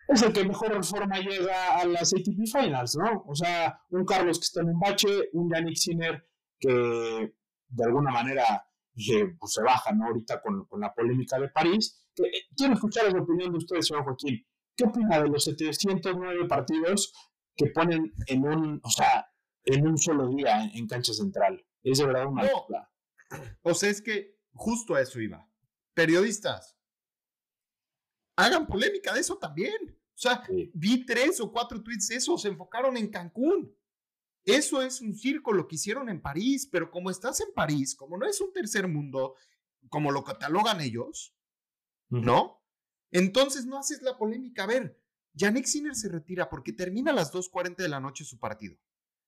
es 0.10 0.24
el 0.24 0.34
que 0.34 0.44
mejor 0.44 0.84
forma 0.84 1.20
llega 1.20 1.78
a 1.78 1.86
las 1.86 2.14
ATP 2.14 2.48
Finals, 2.52 2.98
¿no? 2.98 3.24
O 3.28 3.36
sea, 3.36 3.80
un 3.90 4.06
Carlos 4.06 4.40
que 4.40 4.46
está 4.46 4.62
en 4.62 4.70
un 4.70 4.80
bache, 4.80 5.30
un 5.34 5.52
Yannick 5.52 5.78
Sinner 5.78 6.28
que 6.60 7.34
de 7.68 7.84
alguna 7.86 8.12
manera 8.12 8.66
pues, 9.40 9.54
se 9.54 9.62
baja, 9.62 9.92
¿no? 9.94 10.08
Ahorita 10.08 10.42
con, 10.42 10.66
con 10.66 10.82
la 10.82 10.94
polémica 10.94 11.40
de 11.40 11.50
París. 11.50 12.06
Eh, 12.18 12.48
quiero 12.58 12.74
escuchar 12.74 13.12
la 13.14 13.22
opinión 13.22 13.52
de 13.52 13.60
ustedes, 13.60 13.88
señor 13.88 14.04
Joaquín. 14.04 14.46
¿Qué 14.76 14.86
opina 14.86 15.22
de 15.22 15.30
los 15.30 15.44
709 15.44 16.48
partidos 16.48 17.14
que 17.56 17.68
ponen 17.68 18.12
en 18.28 18.46
un, 18.46 18.82
o 18.84 18.90
sea, 18.90 19.32
en 19.64 19.88
un 19.88 19.98
solo 19.98 20.28
día 20.30 20.64
en, 20.74 20.88
cancha 20.88 21.14
central? 21.14 21.64
Es 21.84 22.00
de 22.00 22.06
verdad 22.06 22.26
una 22.26 22.44
no. 22.44 22.68
O 23.62 23.74
sea, 23.76 23.90
es 23.90 24.02
que 24.02 24.40
justo 24.54 24.96
a 24.96 25.02
eso 25.02 25.20
iba. 25.20 25.48
Periodistas, 25.94 26.78
hagan 28.38 28.66
polémica 28.66 29.14
de 29.14 29.20
eso 29.20 29.38
también. 29.38 29.99
O 30.20 30.22
sea, 30.22 30.44
vi 30.74 31.06
tres 31.06 31.40
o 31.40 31.50
cuatro 31.50 31.82
tweets 31.82 32.10
de 32.10 32.16
eso, 32.18 32.38
se 32.38 32.50
enfocaron 32.50 32.98
en 32.98 33.10
Cancún. 33.10 33.74
Eso 34.44 34.82
es 34.82 35.00
un 35.00 35.16
circo, 35.16 35.54
lo 35.54 35.66
que 35.66 35.76
hicieron 35.76 36.10
en 36.10 36.22
París, 36.22 36.68
pero 36.70 36.92
como 36.92 37.10
estás 37.10 37.40
en 37.40 37.54
París, 37.54 37.96
como 37.96 38.18
no 38.18 38.26
es 38.26 38.42
un 38.42 38.52
tercer 38.52 38.90
mundo, 38.90 39.36
como 39.88 40.12
lo 40.12 40.26
catalogan 40.26 40.82
ellos, 40.82 41.34
¿no? 42.10 42.62
Entonces 43.12 43.66
no 43.66 43.80
haces 43.80 44.02
la 44.02 44.18
polémica. 44.18 44.64
A 44.64 44.68
ver, 44.68 45.02
Yannick 45.36 45.66
Sinner 45.66 45.96
se 45.96 46.10
retira 46.10 46.50
porque 46.50 46.74
termina 46.74 47.12
a 47.12 47.16
las 47.16 47.32
2.40 47.32 47.78
de 47.78 47.88
la 47.88 48.02
noche 48.02 48.26
su 48.26 48.38
partido. 48.40 48.78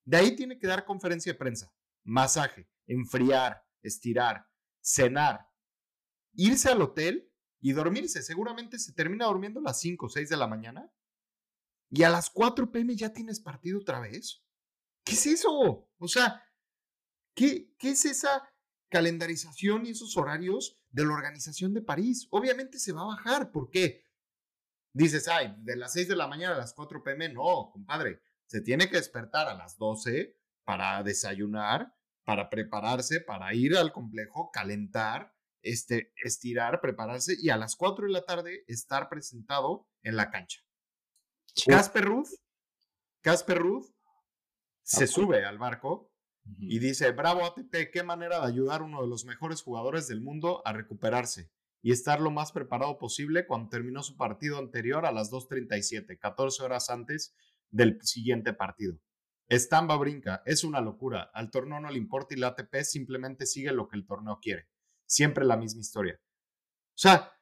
De 0.04 0.18
ahí 0.18 0.36
tiene 0.36 0.60
que 0.60 0.68
dar 0.68 0.84
conferencia 0.84 1.32
de 1.32 1.39
prensa, 1.39 1.74
masaje, 2.04 2.70
enfriar, 2.86 3.66
estirar, 3.82 4.46
cenar, 4.82 5.48
irse 6.34 6.68
al 6.68 6.82
hotel 6.82 7.31
y 7.62 7.72
dormirse. 7.72 8.22
Seguramente 8.24 8.80
se 8.80 8.91
termina 8.93 9.26
durmiendo 9.26 9.59
a 9.59 9.64
las 9.64 9.80
5 9.80 10.05
o 10.05 10.09
6 10.09 10.30
de 10.30 10.38
la 10.38 10.47
mañana 10.47 10.91
y 11.89 12.03
a 12.03 12.09
las 12.09 12.30
4 12.30 12.72
pm 12.72 12.95
ya 12.95 13.14
tienes 13.14 13.39
partido 13.39 13.80
otra 13.80 13.99
vez. 13.99 14.43
¿Qué 15.05 15.14
es 15.14 15.26
eso? 15.28 15.89
O 15.97 16.07
sea, 16.07 16.43
¿qué, 17.36 17.74
qué 17.78 17.91
es 17.91 18.05
esa 18.05 18.49
calendarización 18.89 19.86
y 19.86 19.91
esos 19.91 20.18
horarios 20.18 20.80
de 20.89 21.05
la 21.05 21.14
organización 21.14 21.74
de 21.74 21.82
París? 21.82 22.28
Obviamente 22.32 22.80
se 22.80 22.93
va 22.93 23.01
a 23.01 23.16
bajar. 23.16 23.51
¿Por 23.51 23.70
qué? 23.70 24.03
Dices, 24.93 25.28
ay, 25.28 25.55
de 25.59 25.78
las 25.78 25.93
6 25.93 26.09
de 26.09 26.16
la 26.16 26.28
mañana 26.28 26.55
a 26.55 26.59
las 26.59 26.74
4 26.74 27.03
pm. 27.03 27.30
No, 27.30 27.70
compadre. 27.72 28.22
Se 28.47 28.62
tiene 28.62 28.89
que 28.89 28.97
despertar 28.97 29.47
a 29.47 29.53
las 29.53 29.78
12 29.78 30.38
para 30.66 31.01
desayunar, 31.03 31.95
para 32.26 32.49
prepararse, 32.49 33.22
para 33.22 33.53
ir 33.53 33.76
al 33.78 33.91
complejo, 33.91 34.51
calentar, 34.51 35.34
este, 35.62 36.14
estirar, 36.24 36.82
prepararse 36.82 37.36
y 37.39 37.49
a 37.49 37.57
las 37.57 37.76
4 37.76 38.05
de 38.05 38.12
la 38.12 38.26
tarde 38.26 38.64
estar 38.68 39.09
presentado 39.09 39.88
en 40.03 40.16
la 40.16 40.30
cancha. 40.30 40.62
Casper 41.66 42.05
Ruth, 42.05 42.30
Casper 43.22 43.57
Ruth 43.59 43.88
se 44.84 45.07
sube 45.07 45.45
al 45.45 45.57
barco 45.57 46.12
y 46.59 46.80
dice, 46.80 47.12
bravo 47.12 47.45
ATP, 47.45 47.91
qué 47.91 48.03
manera 48.03 48.39
de 48.39 48.47
ayudar 48.47 48.82
a 48.82 48.86
uno 48.86 49.01
de 49.01 49.07
los 49.07 49.26
mejores 49.26 49.62
jugadores 49.62 50.07
del 50.07 50.22
mundo 50.22 50.62
a 50.66 50.74
recuperarse. 50.74 51.51
y 51.84 51.91
estar 51.91 52.22
lo 52.22 52.30
más 52.30 52.51
preparado 52.51 52.99
posible 52.99 53.47
cuando 53.47 53.70
terminó 53.70 54.03
su 54.03 54.16
partido 54.16 54.59
anterior 54.59 55.03
a 55.07 55.12
las 55.12 55.32
2.37, 55.32 56.20
14 56.20 56.62
horas 56.62 56.91
antes 56.91 57.34
del 57.72 57.99
siguiente 58.03 58.53
partido. 58.53 58.99
Estamba 59.47 59.97
brinca, 59.97 60.43
es 60.45 60.64
una 60.64 60.80
locura. 60.80 61.32
Al 61.34 61.49
torneo 61.49 61.80
no 61.80 61.89
le 61.89 61.97
importa 61.97 62.36
y 62.36 62.38
la 62.38 62.49
ATP 62.49 62.84
simplemente 62.84 63.47
sigue 63.47 63.72
lo 63.72 63.88
que 63.88 63.97
el 63.97 64.05
torneo 64.05 64.39
quiere. 64.39 64.68
Siempre 65.12 65.43
la 65.43 65.57
misma 65.57 65.82
historia. 65.82 66.18
O 66.18 66.97
sea, 66.97 67.34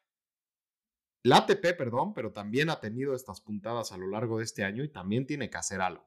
la 1.22 1.38
ATP, 1.38 1.78
perdón, 1.78 2.15
pero 2.15 2.34
también 2.34 2.72
ha 2.72 2.80
tenido 2.80 3.13
estas 3.13 3.41
puntadas 3.41 3.91
a 3.91 3.97
lo 3.97 4.07
largo 4.07 4.39
de 4.39 4.45
este 4.45 4.63
año 4.63 4.84
y 4.84 4.91
también 4.91 5.28
tiene 5.28 5.51
que 5.51 5.57
hacer 5.57 5.80
algo. 5.80 6.03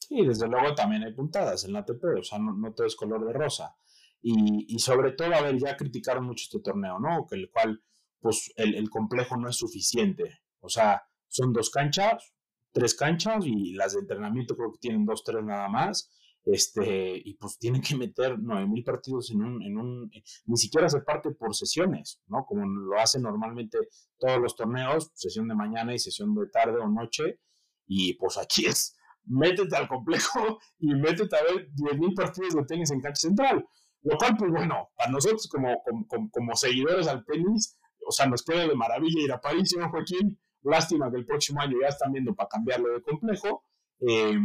Sí, 0.00 0.26
desde 0.26 0.48
luego 0.48 0.74
también 0.74 1.04
hay 1.04 1.12
puntadas 1.12 1.64
en 1.64 1.74
la 1.74 1.80
ATP, 1.80 2.02
o 2.18 2.24
sea, 2.24 2.40
no, 2.40 2.74
todo 2.74 2.88
es 2.88 2.96
color 2.96 3.24
de 3.24 3.32
rosa. 3.34 3.76
Y, 4.20 4.76
sobre 4.80 5.12
todo, 5.12 5.32
a 5.32 5.42
ver, 5.42 5.58
ya 5.58 5.76
criticaron 5.76 6.24
mucho 6.24 6.42
este 6.42 6.58
torneo, 6.58 6.98
¿no? 6.98 7.24
Que 7.28 7.36
el 7.36 7.50
cual, 7.52 7.80
pues, 8.18 8.52
el, 8.56 8.74
el 8.74 8.90
complejo 8.90 9.36
no 9.36 9.48
es 9.48 9.56
suficiente. 9.56 10.40
O 10.58 10.68
sea, 10.68 11.04
son 11.28 11.52
dos 11.52 11.70
canchas, 11.70 12.34
tres 12.72 12.96
canchas 12.96 13.46
y 13.46 13.74
las 13.74 13.92
de 13.92 14.00
entrenamiento 14.00 14.56
creo 14.56 14.72
que 14.72 14.80
tienen 14.80 15.06
dos, 15.06 15.22
tres 15.22 15.44
nada 15.44 15.68
más. 15.68 16.10
Este, 16.44 17.20
y 17.22 17.34
pues 17.34 17.58
tienen 17.58 17.82
que 17.82 17.94
meter 17.94 18.38
9000 18.38 18.84
partidos 18.84 19.30
en 19.30 19.42
un, 19.42 19.62
en 19.62 19.76
un, 19.76 20.10
ni 20.46 20.56
siquiera 20.56 20.88
se 20.88 21.00
parte 21.02 21.30
por 21.32 21.54
sesiones, 21.54 22.22
¿no? 22.26 22.46
Como 22.46 22.66
lo 22.66 22.98
hacen 22.98 23.22
normalmente 23.22 23.78
todos 24.18 24.40
los 24.40 24.56
torneos, 24.56 25.10
sesión 25.14 25.46
de 25.48 25.54
mañana 25.54 25.94
y 25.94 25.98
sesión 25.98 26.34
de 26.34 26.48
tarde 26.48 26.78
o 26.80 26.88
noche, 26.88 27.40
y 27.86 28.14
pues 28.14 28.38
aquí 28.38 28.66
es, 28.66 28.96
métete 29.24 29.76
al 29.76 29.88
complejo 29.88 30.58
y 30.78 30.94
métete 30.94 31.36
a 31.36 31.42
ver 31.42 31.70
10.000 31.74 32.14
partidos 32.14 32.54
de 32.54 32.64
tenis 32.64 32.90
en 32.90 33.00
cancha 33.00 33.28
central. 33.28 33.66
Lo 34.02 34.16
cual, 34.16 34.36
pues 34.38 34.50
bueno, 34.50 34.90
a 34.96 35.10
nosotros 35.10 35.48
como, 35.48 35.82
como, 35.82 36.30
como, 36.30 36.54
seguidores 36.54 37.08
al 37.08 37.24
tenis, 37.24 37.76
o 38.06 38.12
sea, 38.12 38.26
nos 38.26 38.44
queda 38.44 38.66
de 38.66 38.74
maravilla 38.74 39.22
ir 39.22 39.32
a 39.32 39.40
París, 39.40 39.74
¿no, 39.76 39.90
Joaquín? 39.90 40.38
Lástima 40.62 41.10
que 41.10 41.18
el 41.18 41.26
próximo 41.26 41.60
año 41.60 41.76
ya 41.80 41.88
están 41.88 42.12
viendo 42.12 42.34
para 42.34 42.48
cambiarlo 42.48 42.92
de 42.94 43.02
complejo. 43.02 43.64
Eh, 44.00 44.38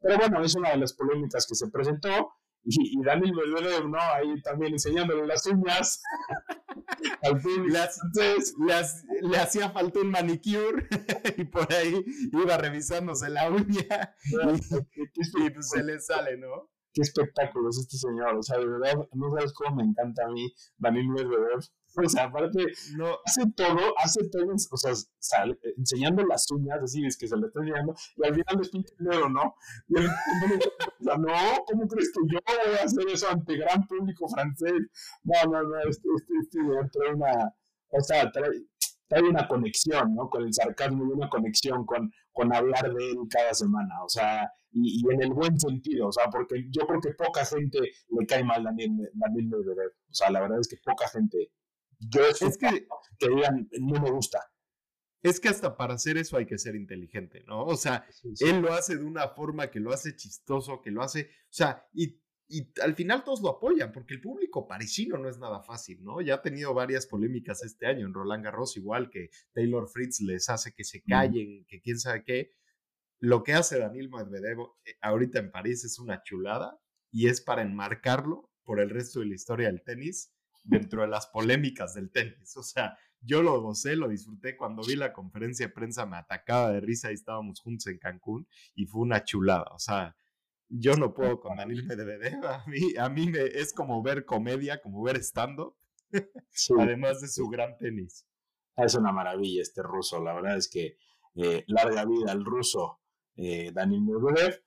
pero 0.00 0.18
bueno, 0.18 0.42
es 0.44 0.54
una 0.54 0.70
de 0.70 0.78
las 0.78 0.92
polémicas 0.92 1.46
que 1.46 1.54
se 1.54 1.68
presentó. 1.68 2.34
Y, 2.62 2.98
y 2.98 3.02
Daniel 3.02 3.34
Medvedev, 3.34 3.88
¿no? 3.88 3.98
Ahí 3.98 4.40
también 4.42 4.74
enseñándole 4.74 5.26
las 5.26 5.46
uñas 5.46 6.02
al 7.22 7.42
le 9.22 9.38
hacía 9.38 9.70
falta 9.70 10.00
un 10.00 10.10
manicure 10.10 10.86
y 11.36 11.44
por 11.44 11.72
ahí 11.72 12.04
iba 12.32 12.56
revisándose 12.56 13.30
la 13.30 13.50
uña 13.50 14.14
y, 14.24 15.50
pues 15.50 15.70
se 15.70 15.82
le 15.82 16.00
sale, 16.00 16.36
¿no? 16.36 16.70
Qué 16.92 17.02
espectáculo 17.02 17.70
es 17.70 17.78
este 17.78 17.96
señor, 17.96 18.36
o 18.36 18.42
sea, 18.42 18.58
de 18.58 18.66
verdad, 18.66 19.08
no 19.12 19.30
sabes 19.30 19.52
cómo 19.52 19.76
me 19.76 19.84
encanta 19.84 20.24
a 20.26 20.30
mí 20.30 20.52
Daniel 20.76 21.08
Medvedev 21.08 21.60
O 21.96 22.08
sea, 22.08 22.24
aparte, 22.24 22.66
no, 22.96 23.16
hace 23.24 23.42
todo, 23.56 23.98
hace 23.98 24.28
todo, 24.28 24.52
o 24.52 24.76
sea, 24.76 24.92
sale, 25.18 25.58
enseñando 25.76 26.24
las 26.24 26.50
uñas, 26.50 26.78
así 26.82 27.04
es 27.04 27.16
que 27.16 27.26
se 27.26 27.36
le 27.36 27.46
está 27.46 27.60
enseñando, 27.60 27.94
y 28.16 28.26
al 28.26 28.34
final 28.34 28.60
le 28.62 28.68
pinta 28.68 28.92
el 28.98 29.06
dedo, 29.06 29.28
¿no? 29.28 29.54
Y 29.88 29.98
él, 29.98 30.08
no, 31.00 31.64
¿cómo 31.66 31.88
crees 31.88 32.12
que 32.12 32.20
yo 32.32 32.38
voy 32.46 32.76
a 32.76 32.84
hacer 32.84 33.08
eso 33.08 33.28
ante 33.28 33.56
gran 33.56 33.86
público 33.86 34.28
francés? 34.28 34.72
No, 35.24 35.50
no, 35.50 35.62
no, 35.62 35.78
este, 35.80 36.08
este, 36.16 36.34
este 36.42 36.58
trae 36.92 37.14
una, 37.14 37.54
o 37.88 38.00
sea, 38.00 38.30
trae, 38.30 38.50
trae 39.08 39.22
una 39.22 39.48
conexión, 39.48 40.14
¿no? 40.14 40.28
Con 40.30 40.44
el 40.44 40.54
sarcasmo 40.54 41.04
y 41.04 41.12
una 41.12 41.28
conexión 41.28 41.84
con, 41.84 42.12
con 42.32 42.54
hablar 42.54 42.94
de 42.94 43.10
él 43.10 43.18
cada 43.28 43.52
semana, 43.52 44.02
o 44.04 44.08
sea, 44.08 44.48
y, 44.72 45.02
y, 45.02 45.12
en 45.12 45.22
el 45.22 45.32
buen 45.32 45.58
sentido, 45.58 46.08
o 46.08 46.12
sea, 46.12 46.30
porque 46.30 46.66
yo 46.70 46.86
creo 46.86 47.00
que 47.00 47.14
poca 47.14 47.44
gente 47.44 47.80
le 47.80 48.26
cae 48.26 48.44
mal 48.44 48.60
a 48.60 48.70
Daniel, 48.70 49.10
Daniel 49.14 49.48
Medvedev, 49.48 49.90
o 50.08 50.14
sea, 50.14 50.30
la 50.30 50.40
verdad 50.40 50.60
es 50.60 50.68
que 50.68 50.76
poca 50.84 51.08
gente 51.08 51.50
yo 52.00 52.22
es 52.28 52.58
que, 52.58 52.86
que 53.18 53.28
digan, 53.28 53.68
no 53.78 54.00
me 54.00 54.10
gusta. 54.10 54.40
Es 55.22 55.38
que 55.38 55.48
hasta 55.48 55.76
para 55.76 55.94
hacer 55.94 56.16
eso 56.16 56.38
hay 56.38 56.46
que 56.46 56.58
ser 56.58 56.74
inteligente, 56.74 57.44
¿no? 57.46 57.64
O 57.64 57.76
sea, 57.76 58.06
él 58.40 58.60
lo 58.60 58.72
hace 58.72 58.96
de 58.96 59.04
una 59.04 59.28
forma 59.28 59.70
que 59.70 59.80
lo 59.80 59.92
hace 59.92 60.16
chistoso, 60.16 60.80
que 60.80 60.90
lo 60.90 61.02
hace, 61.02 61.30
o 61.44 61.52
sea, 61.52 61.86
y, 61.92 62.18
y, 62.48 62.72
al 62.80 62.94
final 62.94 63.22
todos 63.22 63.42
lo 63.42 63.50
apoyan, 63.50 63.92
porque 63.92 64.14
el 64.14 64.22
público 64.22 64.66
parisino 64.66 65.18
no 65.18 65.28
es 65.28 65.38
nada 65.38 65.60
fácil, 65.62 66.02
¿no? 66.02 66.22
Ya 66.22 66.36
ha 66.36 66.42
tenido 66.42 66.72
varias 66.72 67.06
polémicas 67.06 67.62
este 67.62 67.86
año 67.86 68.06
en 68.06 68.14
Roland 68.14 68.44
Garros, 68.44 68.78
igual 68.78 69.10
que 69.10 69.28
Taylor 69.52 69.86
Fritz 69.88 70.20
les 70.22 70.48
hace 70.48 70.72
que 70.72 70.84
se 70.84 71.02
callen, 71.02 71.66
que 71.66 71.82
quién 71.82 71.98
sabe 71.98 72.24
qué. 72.24 72.52
Lo 73.18 73.42
que 73.42 73.52
hace 73.52 73.78
Daniel 73.78 74.08
Medvedev 74.08 74.60
eh, 74.86 74.94
ahorita 75.02 75.38
en 75.38 75.50
París 75.50 75.84
es 75.84 75.98
una 75.98 76.22
chulada 76.22 76.80
y 77.12 77.28
es 77.28 77.42
para 77.42 77.60
enmarcarlo 77.60 78.50
por 78.64 78.80
el 78.80 78.88
resto 78.88 79.20
de 79.20 79.26
la 79.26 79.34
historia 79.34 79.66
del 79.66 79.82
tenis 79.82 80.32
dentro 80.62 81.02
de 81.02 81.08
las 81.08 81.26
polémicas 81.26 81.94
del 81.94 82.10
tenis. 82.10 82.56
O 82.56 82.62
sea, 82.62 82.96
yo 83.20 83.42
lo 83.42 83.60
gocé, 83.60 83.96
lo 83.96 84.08
disfruté. 84.08 84.56
Cuando 84.56 84.82
vi 84.82 84.96
la 84.96 85.12
conferencia 85.12 85.66
de 85.66 85.72
prensa 85.72 86.06
me 86.06 86.16
atacaba 86.16 86.70
de 86.70 86.80
risa 86.80 87.10
y 87.10 87.14
estábamos 87.14 87.60
juntos 87.60 87.86
en 87.88 87.98
Cancún 87.98 88.48
y 88.74 88.86
fue 88.86 89.02
una 89.02 89.24
chulada. 89.24 89.66
O 89.72 89.78
sea, 89.78 90.16
yo 90.68 90.94
no 90.94 91.12
puedo 91.12 91.40
con 91.40 91.56
Daniel 91.56 91.84
Medvedev. 91.84 92.44
A 92.46 92.64
mí, 92.66 92.96
a 92.96 93.08
mí 93.08 93.28
me, 93.28 93.40
es 93.40 93.72
como 93.72 94.02
ver 94.02 94.24
comedia, 94.24 94.80
como 94.80 95.02
ver 95.02 95.16
stand-up, 95.16 95.76
además 96.78 97.20
de 97.20 97.28
su 97.28 97.48
gran 97.48 97.76
tenis. 97.76 98.26
Es 98.76 98.94
una 98.94 99.12
maravilla 99.12 99.62
este 99.62 99.82
ruso. 99.82 100.22
La 100.22 100.32
verdad 100.32 100.56
es 100.56 100.68
que 100.68 100.96
eh, 101.34 101.64
larga 101.66 102.04
vida 102.04 102.32
al 102.32 102.44
ruso 102.44 103.00
eh, 103.36 103.72
Daniel 103.72 104.02
Medvedev. 104.02 104.62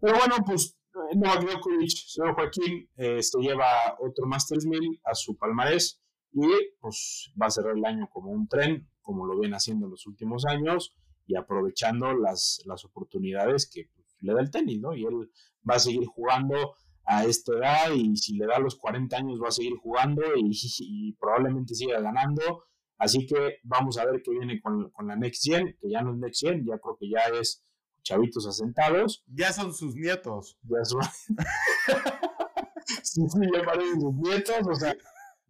Pero 0.00 0.16
bueno, 0.16 0.36
pues 0.46 0.77
Novak 1.16 1.44
Djokovic, 1.44 1.90
señor 1.90 2.34
Joaquín, 2.34 2.88
eh, 2.96 3.18
este 3.18 3.40
lleva 3.40 3.66
otro 4.00 4.26
Masters 4.26 4.66
1000 4.66 5.00
a 5.04 5.14
su 5.14 5.36
palmarés 5.36 6.00
y 6.32 6.46
pues 6.80 7.32
va 7.40 7.46
a 7.46 7.50
cerrar 7.50 7.76
el 7.76 7.84
año 7.84 8.08
como 8.10 8.30
un 8.30 8.48
tren, 8.48 8.88
como 9.00 9.26
lo 9.26 9.38
viene 9.38 9.56
haciendo 9.56 9.86
en 9.86 9.92
los 9.92 10.06
últimos 10.06 10.44
años 10.46 10.94
y 11.26 11.36
aprovechando 11.36 12.12
las, 12.14 12.62
las 12.66 12.84
oportunidades 12.84 13.70
que 13.70 13.88
pues, 13.94 14.16
le 14.20 14.32
da 14.32 14.40
el 14.40 14.50
tenis, 14.50 14.80
¿no? 14.80 14.94
Y 14.94 15.04
él 15.04 15.30
va 15.68 15.76
a 15.76 15.78
seguir 15.78 16.06
jugando 16.06 16.74
a 17.04 17.24
esta 17.24 17.52
edad 17.54 17.92
y 17.94 18.16
si 18.16 18.36
le 18.36 18.46
da 18.46 18.58
los 18.58 18.76
40 18.76 19.16
años 19.16 19.40
va 19.42 19.48
a 19.48 19.52
seguir 19.52 19.74
jugando 19.76 20.22
y, 20.36 21.12
probablemente 21.14 21.74
siga 21.74 22.00
ganando. 22.00 22.64
Así 22.98 23.26
que 23.26 23.58
vamos 23.62 23.96
a 23.98 24.04
ver 24.04 24.22
qué 24.22 24.32
viene 24.32 24.60
con, 24.60 24.90
con 24.90 25.06
la 25.06 25.16
Next 25.16 25.44
Gen, 25.44 25.76
que 25.80 25.88
ya 25.88 26.02
no 26.02 26.12
es 26.12 26.18
Next 26.18 26.40
Gen, 26.40 26.64
ya 26.66 26.78
creo 26.78 26.96
que 26.98 27.08
ya 27.08 27.20
es 27.40 27.64
chavitos 28.02 28.46
asentados. 28.46 29.24
Ya 29.26 29.52
son 29.52 29.72
sus 29.72 29.94
nietos. 29.94 30.58
Ya 30.62 30.84
son. 30.84 31.02
sí, 33.02 33.22
sí, 33.28 33.40
ya 33.54 33.64
parecen 33.64 34.00
sus 34.00 34.14
nietos, 34.14 34.66
o 34.66 34.74
sea. 34.74 34.94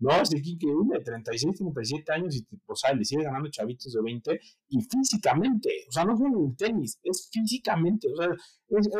No, 0.00 0.12
es 0.12 0.30
que 0.30 0.36
increíble, 0.36 1.00
36, 1.04 1.56
37 1.56 2.12
años 2.12 2.36
y, 2.36 2.46
o 2.66 2.76
sea, 2.76 2.94
le 2.94 3.04
sigue 3.04 3.24
ganando 3.24 3.50
chavitos 3.50 3.92
de 3.92 4.00
20 4.00 4.40
y 4.68 4.80
físicamente, 4.82 5.70
o 5.88 5.92
sea, 5.92 6.04
no 6.04 6.16
solo 6.16 6.38
en 6.38 6.50
el 6.50 6.56
tenis, 6.56 7.00
es 7.02 7.28
físicamente, 7.32 8.06
o 8.12 8.16
sea, 8.16 8.28
eso 8.68 8.90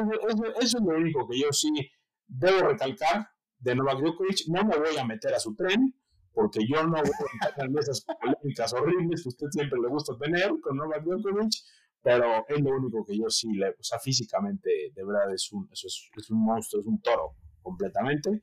es 0.61 0.75
lo 0.75 0.97
único 0.97 1.29
que 1.29 1.39
yo 1.39 1.53
sí 1.53 1.69
debo 2.27 2.67
recalcar 2.67 3.29
de 3.61 3.77
Novak 3.77 4.01
Djokovic, 4.01 4.49
no 4.49 4.65
me 4.65 4.77
voy 4.77 4.97
a 4.97 5.05
meter 5.05 5.35
a 5.35 5.39
su 5.39 5.55
tren, 5.55 5.95
porque 6.33 6.61
yo 6.69 6.83
no 6.85 6.91
voy 6.91 7.11
a 7.43 7.49
entrar 7.49 7.69
en 7.69 7.79
esas 7.79 8.05
polémicas 8.05 8.73
horribles 8.73 9.23
que 9.23 9.29
usted 9.29 9.47
siempre 9.51 9.81
le 9.81 9.89
gusta 9.89 10.17
tener 10.19 10.53
con 10.61 10.77
Novak 10.77 11.05
Djokovic, 11.05 11.53
pero 12.09 12.43
es 12.49 12.61
lo 12.63 12.71
único 12.71 13.05
que 13.05 13.19
yo 13.19 13.29
sí 13.29 13.53
le, 13.53 13.69
o 13.69 13.83
sea, 13.83 13.99
físicamente, 13.99 14.71
de 14.95 15.05
verdad, 15.05 15.31
es 15.35 15.53
un, 15.53 15.69
es, 15.71 15.85
es 16.17 16.31
un 16.31 16.43
monstruo, 16.43 16.81
es 16.81 16.87
un 16.87 17.03
toro 17.03 17.35
completamente. 17.61 18.43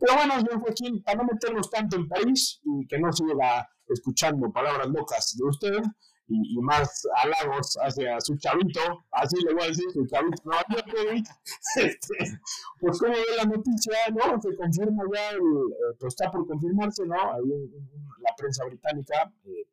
Pero 0.00 0.14
bueno, 0.16 0.34
señor 0.40 0.60
Joaquín, 0.60 1.00
para 1.00 1.18
no 1.18 1.28
meternos 1.32 1.70
tanto 1.70 1.94
en 1.94 2.08
París 2.08 2.60
y 2.64 2.84
que 2.88 2.98
no 2.98 3.12
siga 3.12 3.70
escuchando 3.86 4.52
palabras 4.52 4.88
locas 4.88 5.36
de 5.38 5.44
usted 5.44 5.78
y, 6.26 6.58
y 6.58 6.60
más 6.60 7.06
halagos 7.22 7.78
hacia 7.80 8.20
su 8.20 8.36
chavito, 8.36 9.04
así 9.12 9.36
le 9.44 9.54
voy 9.54 9.62
a 9.62 9.68
decir, 9.68 9.84
su 9.92 10.04
chavito, 10.08 10.42
no, 10.46 10.56
este, 11.76 12.40
pues 12.80 12.98
como 12.98 13.12
ve 13.12 13.36
la 13.36 13.44
noticia, 13.44 13.94
¿no? 14.10 14.42
Se 14.42 14.56
confirma 14.56 15.04
ya, 15.14 15.30
el, 15.30 15.36
eh, 15.36 15.96
pues 16.00 16.14
está 16.14 16.32
por 16.32 16.48
confirmarse, 16.48 17.06
¿no? 17.06 17.14
Ahí 17.14 17.70
la 18.18 18.34
prensa 18.36 18.64
británica 18.64 19.32
eh, 19.44 19.68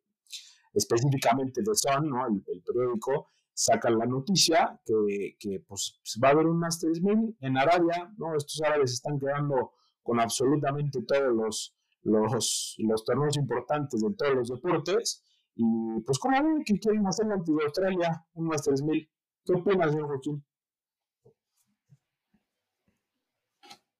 específicamente 0.72 1.62
de 1.62 1.74
Sun, 1.74 2.08
¿no? 2.08 2.26
el, 2.26 2.62
periódico, 2.62 3.28
sacan 3.52 3.98
la 3.98 4.06
noticia 4.06 4.80
que, 4.84 5.36
que 5.38 5.60
pues, 5.66 6.00
va 6.22 6.28
a 6.28 6.30
haber 6.32 6.46
un 6.46 6.58
Masters 6.58 7.00
1000 7.02 7.36
en 7.40 7.58
Arabia, 7.58 8.12
¿no? 8.16 8.34
Estos 8.34 8.60
árabes 8.62 8.92
están 8.92 9.18
quedando 9.18 9.72
con 10.02 10.20
absolutamente 10.20 11.02
todos 11.02 11.34
los, 11.34 11.76
los, 12.02 12.76
los 12.78 13.04
torneos 13.04 13.36
importantes 13.36 14.00
de 14.00 14.14
todos 14.14 14.34
los 14.34 14.48
deportes. 14.48 15.22
Y 15.54 16.00
pues, 16.06 16.18
¿cómo 16.18 16.42
ven 16.42 16.64
que 16.64 16.78
quieren 16.78 17.06
hacer 17.06 17.30
ante 17.30 17.52
Australia 17.52 18.24
un 18.34 18.46
Masters 18.46 18.82
1000? 18.82 19.10
¿Qué 19.44 19.52
opinas, 19.52 19.90
señor 19.90 20.08
Joaquín? 20.08 20.44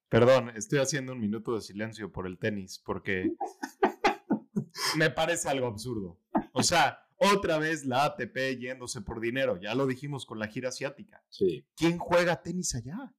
Perdón, 0.09 0.51
estoy 0.51 0.79
haciendo 0.79 1.12
un 1.12 1.20
minuto 1.20 1.55
de 1.55 1.62
silencio 1.62 2.12
por 2.12 2.27
el 2.27 2.39
tenis, 2.39 2.83
porque 2.85 3.33
me 4.99 5.11
parece 5.11 5.49
algo 5.49 5.66
absurdo. 5.66 6.18
O 6.53 6.62
sea, 6.62 7.07
otra 7.16 7.59
vez 7.59 7.84
la 7.84 8.05
ATP 8.05 8.59
yéndose 8.59 9.00
por 9.00 9.20
dinero. 9.20 9.59
Ya 9.61 9.74
lo 9.74 9.86
dijimos 9.86 10.26
con 10.26 10.38
la 10.38 10.48
gira 10.48 10.70
asiática. 10.70 11.24
Sí. 11.28 11.64
¿Quién 11.76 11.98
juega 11.98 12.42
tenis 12.42 12.74
allá? 12.74 13.14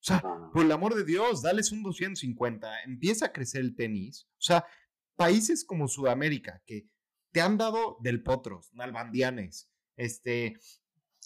O 0.00 0.02
sea, 0.02 0.22
por 0.52 0.64
el 0.64 0.72
amor 0.72 0.94
de 0.94 1.04
Dios, 1.04 1.42
dales 1.42 1.72
un 1.72 1.82
250. 1.82 2.82
Empieza 2.84 3.26
a 3.26 3.32
crecer 3.32 3.62
el 3.62 3.74
tenis. 3.74 4.28
O 4.32 4.40
sea, 4.40 4.64
países 5.16 5.64
como 5.64 5.88
Sudamérica, 5.88 6.62
que 6.66 6.88
te 7.32 7.40
han 7.40 7.58
dado 7.58 7.98
del 8.00 8.22
Potros, 8.22 8.72
Nalbandianes, 8.74 9.68
este, 9.96 10.58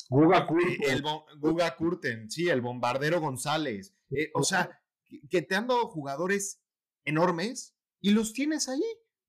Guga 0.09 0.47
Kurten. 0.47 0.91
el 0.91 1.03
Guga 1.39 1.77
Kurten, 1.77 2.31
sí, 2.31 2.49
el 2.49 2.61
bombardero 2.61 3.21
González, 3.21 3.95
eh, 4.11 4.31
o 4.35 4.43
sea, 4.43 4.83
que 5.31 5.43
te 5.43 5.55
han 5.55 5.67
dado 5.67 5.89
jugadores 5.89 6.61
enormes 7.05 7.75
y 8.01 8.11
los 8.11 8.33
tienes 8.33 8.69
ahí 8.69 8.83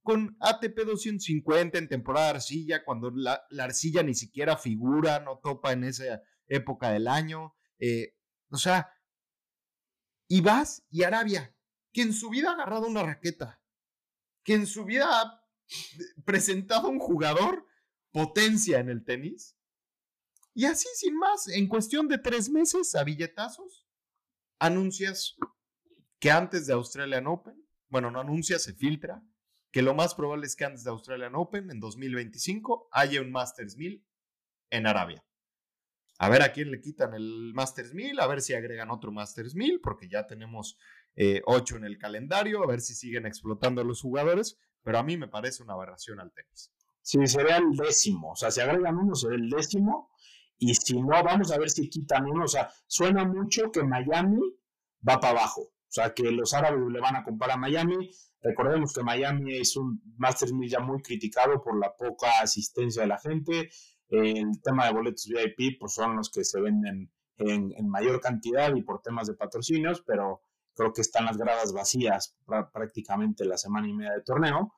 con 0.04 0.36
ATP 0.41 0.80
250 0.86 1.78
en 1.78 1.88
temporada 1.88 2.28
de 2.28 2.36
arcilla, 2.36 2.84
cuando 2.84 3.10
la, 3.10 3.41
arcilla 3.58 4.04
ni 4.04 4.14
siquiera 4.14 4.58
figura, 4.58 5.22
no 5.22 5.39
topa 5.41 5.72
en 5.72 5.86
esa 5.86 6.22
época 6.47 6.91
del 6.91 7.08
año. 7.08 7.56
Eh, 7.80 8.14
o 8.49 8.58
sea, 8.58 8.91
y 10.28 10.41
vas 10.41 10.86
y 10.89 11.04
Arabia, 11.04 11.56
que 11.93 12.01
en 12.01 12.14
su 12.14 12.30
vida 12.30 12.49
ha 12.49 12.54
agarrado 12.54 12.88
una 12.88 13.04
raqueta, 13.04 13.62
que 14.43 14.56
en 14.56 14.68
su 14.68 14.84
vida 14.84 15.06
ha 15.10 15.41
presentado 16.26 16.89
un 16.89 16.99
jugador 16.99 17.66
potencia 18.12 18.80
en 18.80 18.89
el 18.89 19.06
tenis. 19.06 19.58
Y 20.54 20.66
así, 20.66 20.88
sin 20.95 21.18
más, 21.18 21.47
en 21.47 21.68
cuestión 21.68 22.08
de 22.08 22.18
tres 22.20 22.49
meses, 22.49 22.93
a 22.93 23.04
billetazos, 23.04 23.88
anuncias 24.60 25.36
que 26.20 26.30
antes 26.30 26.68
de 26.68 26.74
Australian 26.74 27.28
Open, 27.28 27.56
bueno, 27.88 28.12
no 28.12 28.20
anuncia, 28.20 28.60
se 28.60 28.74
filtra, 28.74 29.24
que 29.74 29.82
lo 29.82 29.96
más 29.96 30.14
probable 30.14 30.46
es 30.46 30.56
que 30.56 30.66
antes 30.66 30.84
de 30.84 30.92
Australian 30.92 31.34
Open, 31.34 31.72
en 31.72 31.80
2025, 31.80 32.90
haya 32.92 33.20
un 33.20 33.32
Masters 33.32 33.76
1000 33.76 34.06
en 34.70 34.86
Arabia. 34.86 35.26
A 36.20 36.30
ver 36.30 36.44
a 36.44 36.54
quién 36.54 36.70
le 36.70 36.80
quitan 36.80 37.16
el 37.16 37.54
Masters 37.56 37.96
1000, 37.96 38.20
a 38.20 38.28
ver 38.28 38.42
si 38.42 38.54
agregan 38.54 38.92
otro 38.92 39.12
Masters 39.12 39.56
1000, 39.56 39.82
porque 39.82 40.08
ya 40.08 40.28
tenemos 40.28 40.78
eh, 41.16 41.42
ocho 41.48 41.76
en 41.76 41.86
el 41.86 41.98
calendario, 41.98 42.64
a 42.64 42.68
ver 42.68 42.82
si 42.82 42.94
siguen 42.94 43.26
explotando 43.26 43.84
los 43.84 44.00
jugadores, 44.00 44.60
pero 44.84 45.00
a 45.00 45.04
mí 45.04 45.18
me 45.18 45.28
parece 45.28 45.64
una 45.64 45.74
aberración 45.74 46.20
al 46.20 46.32
tenis. 46.32 46.72
Sí, 47.02 47.26
sería 47.26 47.58
el 47.58 47.76
décimo, 47.76 48.34
o 48.34 48.36
sea, 48.36 48.52
si 48.52 48.62
agregan 48.62 48.96
uno, 48.96 49.16
sería 49.16 49.38
el 49.38 49.50
décimo, 49.50 50.12
y 50.60 50.76
si 50.76 51.02
no, 51.02 51.24
vamos 51.24 51.52
a 51.52 51.58
ver 51.58 51.72
si 51.72 51.90
quitan 51.90 52.28
uno, 52.28 52.44
o 52.44 52.48
sea, 52.48 52.70
suena 52.86 53.26
mucho 53.26 53.72
que 53.72 53.82
Miami 53.84 54.40
va 55.06 55.20
para 55.20 55.40
abajo, 55.40 55.62
o 55.62 55.90
sea, 55.90 56.14
que 56.14 56.32
los 56.32 56.54
árabes 56.54 56.80
le 56.92 57.00
van 57.00 57.16
a 57.16 57.24
comprar 57.24 57.50
a 57.50 57.58
Miami, 57.58 58.12
recordemos 58.44 58.94
que 58.94 59.04
Miami 59.04 59.58
es 59.58 59.76
un 59.78 60.02
Masters 60.18 60.54
1000 60.54 60.70
ya 60.70 60.80
muy 60.80 61.02
criticado 61.02 61.62
por 61.62 61.80
la 61.80 61.96
poca 61.96 62.41
asistencia 62.41 63.04
de 63.04 63.08
la 63.08 63.18
gente, 63.18 63.70
el 64.10 64.62
tema 64.62 64.86
de 64.86 64.94
boletos 64.94 65.28
VIP, 65.28 65.80
pues 65.80 65.94
son 65.94 66.16
los 66.16 66.30
que 66.30 66.44
se 66.44 66.62
venden 66.62 67.12
en, 67.38 67.74
en 67.76 67.89
mayor 67.89 68.22
cantidad 68.22 68.76
y 68.76 68.84
por 68.84 69.02
temas 69.02 69.28
de 69.28 69.34
patrocinios, 69.34 70.04
pero 70.06 70.41
creo 70.76 70.94
que 70.94 71.02
están 71.02 71.26
las 71.26 71.38
gradas 71.38 71.74
vacías 71.74 72.36
prácticamente 72.72 73.46
la 73.46 73.58
semana 73.58 73.88
y 73.88 73.94
media 73.94 74.14
de 74.14 74.22
torneo. 74.22 74.74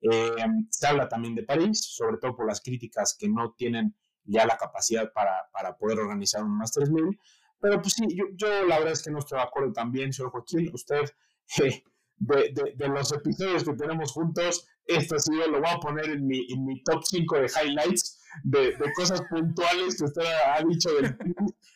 Eh, 0.00 0.30
se 0.70 0.86
habla 0.86 1.08
también 1.08 1.34
de 1.34 1.42
París, 1.42 1.84
sobre 1.84 2.18
todo 2.18 2.36
por 2.36 2.46
las 2.46 2.60
críticas 2.60 3.16
que 3.18 3.28
no 3.28 3.52
tienen 3.56 3.96
ya 4.24 4.46
la 4.46 4.56
capacidad 4.56 5.12
para, 5.12 5.48
para 5.52 5.76
poder 5.76 5.98
organizar 5.98 6.44
un 6.44 6.56
Masters 6.56 6.90
1000. 6.90 7.18
Pero 7.60 7.80
pues 7.82 7.94
sí, 7.94 8.06
yo, 8.14 8.26
yo, 8.34 8.64
la 8.66 8.78
verdad 8.78 8.92
es 8.92 9.02
que 9.02 9.10
no 9.10 9.18
estoy 9.18 9.38
de 9.38 9.44
acuerdo 9.44 9.72
también, 9.72 10.12
señor 10.12 10.30
Joaquín. 10.30 10.70
Usted, 10.72 11.02
eh, 11.64 11.82
de, 12.18 12.52
de, 12.52 12.74
de, 12.76 12.88
los 12.88 13.12
episodios 13.12 13.64
que 13.64 13.74
tenemos 13.74 14.12
juntos, 14.12 14.66
esto 14.84 15.18
sí 15.18 15.32
lo 15.34 15.60
voy 15.60 15.70
a 15.70 15.78
poner 15.78 16.10
en 16.10 16.26
mi, 16.26 16.46
en 16.50 16.64
mi 16.64 16.82
top 16.82 17.02
5 17.04 17.36
de 17.36 17.46
highlights 17.46 18.20
de, 18.42 18.76
de, 18.76 18.92
cosas 18.94 19.22
puntuales 19.22 19.96
que 19.96 20.04
usted 20.04 20.22
ha 20.22 20.62
dicho 20.62 20.90
del 20.94 21.16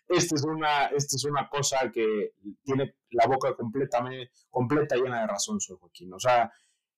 esta 0.08 0.34
es 0.34 0.44
una 0.44 0.86
esta 0.86 1.16
es 1.16 1.24
una 1.24 1.48
cosa 1.48 1.90
que 1.90 2.34
tiene 2.62 2.96
la 3.10 3.26
boca 3.26 3.54
completamente 3.54 4.30
completa 4.50 4.96
llena 4.96 5.20
de 5.22 5.26
razón 5.26 5.60
señor 5.60 5.80
Joaquín. 5.80 6.12
O 6.12 6.18
sea 6.18 6.52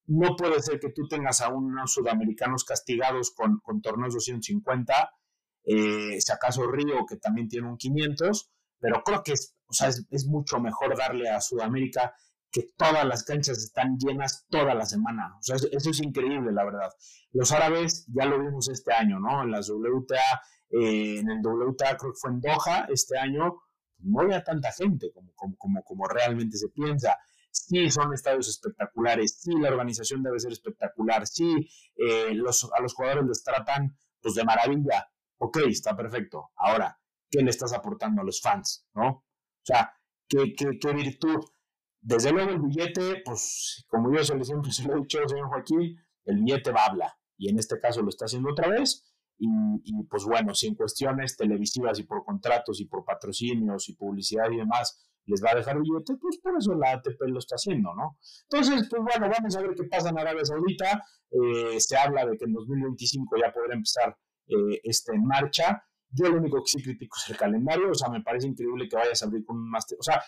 no 0.06 0.36
puede 0.36 0.60
ser 0.60 0.80
que 0.80 0.90
tú 0.90 1.06
tengas 1.08 1.40
a 1.40 1.48
unos 1.48 1.92
sudamericanos 1.92 2.64
castigados 2.64 3.30
con, 3.30 3.60
con 3.60 3.80
torneos 3.80 4.14
250 4.14 5.12
eh, 5.66 6.20
si 6.20 6.32
acaso 6.32 6.66
Río 6.66 7.06
que 7.08 7.16
también 7.16 7.48
tiene 7.48 7.68
un 7.68 7.76
500 7.76 8.50
pero 8.80 9.02
creo 9.02 9.22
que 9.22 9.32
es, 9.32 9.56
o 9.66 9.72
sea, 9.72 9.88
es, 9.88 10.06
es 10.10 10.26
mucho 10.26 10.60
mejor 10.60 10.96
darle 10.96 11.30
a 11.30 11.40
Sudamérica 11.40 12.14
que 12.54 12.70
todas 12.76 13.04
las 13.04 13.24
canchas 13.24 13.58
están 13.58 13.98
llenas 13.98 14.46
toda 14.48 14.74
la 14.74 14.86
semana. 14.86 15.34
O 15.40 15.42
sea, 15.42 15.56
eso, 15.56 15.90
es 15.90 16.00
increíble, 16.00 16.52
la 16.52 16.64
verdad. 16.64 16.88
Los 17.32 17.50
árabes 17.50 18.06
ya 18.14 18.26
lo 18.26 18.38
vimos 18.38 18.68
este 18.68 18.92
año, 18.92 19.18
¿no? 19.18 19.42
En 19.42 19.50
las 19.50 19.68
WTA, 19.68 20.40
eh, 20.70 21.18
en 21.18 21.28
el 21.30 21.40
WTA 21.44 21.96
creo 21.96 22.12
que 22.12 22.18
fue 22.20 22.30
en 22.30 22.40
Doha 22.40 22.86
este 22.90 23.18
año, 23.18 23.60
no 23.98 24.20
había 24.20 24.44
tanta 24.44 24.70
gente 24.70 25.10
como, 25.12 25.34
como, 25.34 25.82
como, 25.82 26.06
realmente 26.06 26.56
se 26.56 26.68
piensa. 26.68 27.18
Sí, 27.50 27.90
son 27.90 28.14
estadios 28.14 28.48
espectaculares, 28.48 29.40
sí, 29.40 29.50
la 29.60 29.70
organización 29.70 30.22
debe 30.22 30.38
ser 30.38 30.52
espectacular, 30.52 31.26
sí, 31.26 31.68
eh, 31.96 32.28
a 32.30 32.82
los 32.82 32.94
jugadores 32.94 33.24
les 33.26 33.42
tratan 33.42 33.96
pues 34.20 34.36
de 34.36 34.44
maravilla. 34.44 35.08
Ok, 35.38 35.58
está 35.66 35.96
perfecto. 35.96 36.52
Ahora, 36.54 36.96
¿qué 37.28 37.42
le 37.42 37.50
estás 37.50 37.72
aportando 37.72 38.22
a 38.22 38.24
los 38.24 38.40
fans, 38.40 38.86
no? 38.94 39.08
O 39.08 39.64
sea, 39.64 39.92
¿qué, 40.28 40.54
qué, 40.56 40.78
qué 40.78 40.92
virtud? 40.92 41.40
Desde 42.06 42.32
luego 42.32 42.50
el 42.50 42.60
billete, 42.60 43.22
pues 43.24 43.82
como 43.88 44.14
yo 44.14 44.22
siempre 44.22 44.70
se 44.70 44.86
lo 44.86 44.94
he 44.94 45.00
dicho, 45.00 45.26
señor 45.26 45.48
Joaquín, 45.48 45.96
el 46.26 46.36
billete 46.36 46.70
va 46.70 46.82
a 46.82 46.90
hablar. 46.90 47.10
Y 47.38 47.48
en 47.48 47.58
este 47.58 47.80
caso 47.80 48.02
lo 48.02 48.10
está 48.10 48.26
haciendo 48.26 48.50
otra 48.50 48.68
vez. 48.68 49.10
Y, 49.38 50.04
pues 50.08 50.24
bueno, 50.24 50.54
sin 50.54 50.74
cuestiones 50.74 51.36
televisivas 51.36 51.98
y 51.98 52.04
por 52.04 52.24
contratos 52.24 52.80
y 52.80 52.84
por 52.84 53.04
patrocinios 53.04 53.88
y 53.88 53.96
publicidad 53.96 54.50
y 54.50 54.58
demás 54.58 55.10
les 55.26 55.42
va 55.42 55.52
a 55.52 55.54
dejar 55.54 55.80
billete, 55.80 56.16
pues 56.20 56.38
por 56.38 56.56
eso 56.58 56.74
la 56.74 56.92
ATP 56.92 57.20
lo 57.28 57.38
está 57.38 57.56
haciendo, 57.56 57.94
¿no? 57.94 58.18
Entonces, 58.50 58.86
pues 58.90 59.02
bueno, 59.02 59.28
vamos 59.34 59.56
a 59.56 59.62
ver 59.62 59.74
qué 59.74 59.84
pasa 59.84 60.10
en 60.10 60.18
Arabia 60.18 60.44
Saudita. 60.44 61.02
Eh, 61.30 61.80
se 61.80 61.96
habla 61.96 62.26
de 62.26 62.36
que 62.36 62.44
en 62.44 62.52
2025 62.52 63.36
ya 63.42 63.50
podrá 63.50 63.74
empezar 63.74 64.14
eh, 64.46 64.80
este 64.84 65.14
en 65.14 65.24
marcha. 65.24 65.82
Yo 66.10 66.28
lo 66.28 66.36
único 66.36 66.58
que 66.62 66.70
sí 66.70 66.82
critico 66.82 67.16
es 67.16 67.30
el 67.30 67.38
calendario, 67.38 67.90
o 67.90 67.94
sea, 67.94 68.10
me 68.10 68.20
parece 68.20 68.46
increíble 68.46 68.86
que 68.88 68.96
vayas 68.96 69.22
a 69.22 69.26
abrir 69.26 69.44
con 69.46 69.56
un 69.56 69.70
máster, 69.70 69.96
o 69.98 70.02
sea, 70.02 70.22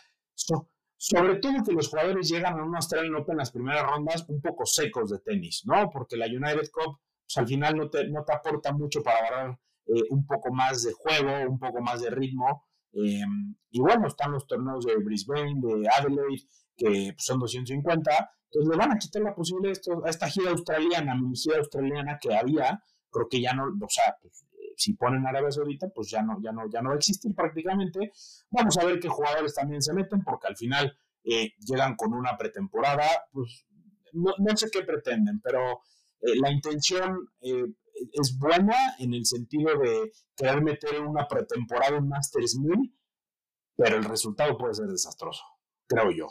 sobre 0.97 1.37
todo 1.37 1.65
que 1.65 1.73
los 1.73 1.89
jugadores 1.89 2.29
llegan 2.29 2.59
a 2.59 2.65
un 2.65 2.75
Australian 2.75 3.15
Open 3.17 3.35
en 3.35 3.39
las 3.39 3.53
primeras 3.53 3.83
rondas 3.83 4.25
un 4.29 4.41
poco 4.41 4.65
secos 4.65 5.11
de 5.11 5.19
tenis, 5.19 5.63
¿no? 5.67 5.91
Porque 5.91 6.17
la 6.17 6.27
United 6.27 6.71
Cup, 6.71 6.99
pues 7.25 7.37
al 7.37 7.47
final 7.47 7.77
no 7.77 7.91
te, 7.91 8.09
no 8.09 8.25
te 8.25 8.33
aporta 8.33 8.73
mucho 8.73 9.03
para 9.03 9.19
agarrar 9.19 9.59
eh, 9.87 10.03
un 10.11 10.27
poco 10.27 10.53
más 10.53 10.83
de 10.83 10.93
juego, 10.93 11.51
un 11.51 11.59
poco 11.59 11.81
más 11.81 12.01
de 12.03 12.11
ritmo. 12.11 12.65
Em, 12.93 13.55
y 13.71 13.81
bueno, 13.81 14.07
están 14.07 14.33
los 14.33 14.47
torneos 14.47 14.87
de 14.87 14.97
Brisbane, 14.97 15.61
de 15.61 15.89
Adelaide, 15.89 16.47
que 16.77 17.13
pues, 17.13 17.25
son 17.25 17.39
250. 17.39 18.31
Entonces 18.51 18.71
le 18.71 18.77
van 18.77 18.93
a 18.93 18.99
quitar 18.99 19.23
la 19.23 19.35
posibilidad 19.35 19.77
a 20.05 20.11
esta 20.11 20.29
gira 20.29 20.51
australiana, 20.51 21.15
mi 21.15 21.37
gira 21.37 21.59
australiana 21.59 22.19
que 22.21 22.35
había, 22.35 22.83
creo 23.11 23.29
que 23.29 23.41
ya 23.41 23.53
no, 23.53 23.65
o 23.65 23.89
sea, 23.89 24.17
pues, 24.21 24.47
si 24.77 24.93
ponen 24.93 25.27
Arabia 25.27 25.51
Saudita, 25.51 25.89
pues 25.89 26.11
ya 26.11 26.23
no, 26.23 26.39
ya 26.41 26.53
no, 26.53 26.69
ya 26.71 26.83
no 26.83 26.91
va 26.91 26.95
a 26.95 26.99
existir 26.99 27.35
prácticamente. 27.35 28.13
Vamos 28.51 28.77
a 28.79 28.85
ver 28.85 29.01
qué 29.01 29.09
jugadores 29.09 29.55
también 29.55 29.83
se 29.83 29.95
meten, 29.95 30.23
porque 30.23 30.47
al 30.47 30.57
final 30.57 30.97
eh, 31.25 31.55
llegan 31.59 31.97
con 31.97 32.13
una 32.13 32.37
pretemporada, 32.37 33.09
pues 33.33 33.67
no, 34.13 34.57
sé 34.57 34.69
qué 34.71 34.83
pretenden, 34.83 35.41
pero 35.41 35.81
eh, 36.21 36.39
la 36.41 36.53
intención 36.53 37.31
eh, 37.41 37.65
es 38.13 38.39
buena 38.39 38.77
en 38.99 39.15
el 39.15 39.25
sentido 39.25 39.79
de 39.79 40.13
querer 40.37 40.63
meter 40.63 40.95
en 40.95 41.07
una 41.07 41.27
pretemporada 41.27 41.99
un 41.99 42.09
Masters 42.09 42.57
1000, 42.57 42.95
pero 43.77 43.97
el 43.97 44.05
resultado 44.05 44.57
puede 44.57 44.75
ser 44.75 44.87
desastroso, 44.87 45.43
creo 45.87 46.11
yo. 46.11 46.29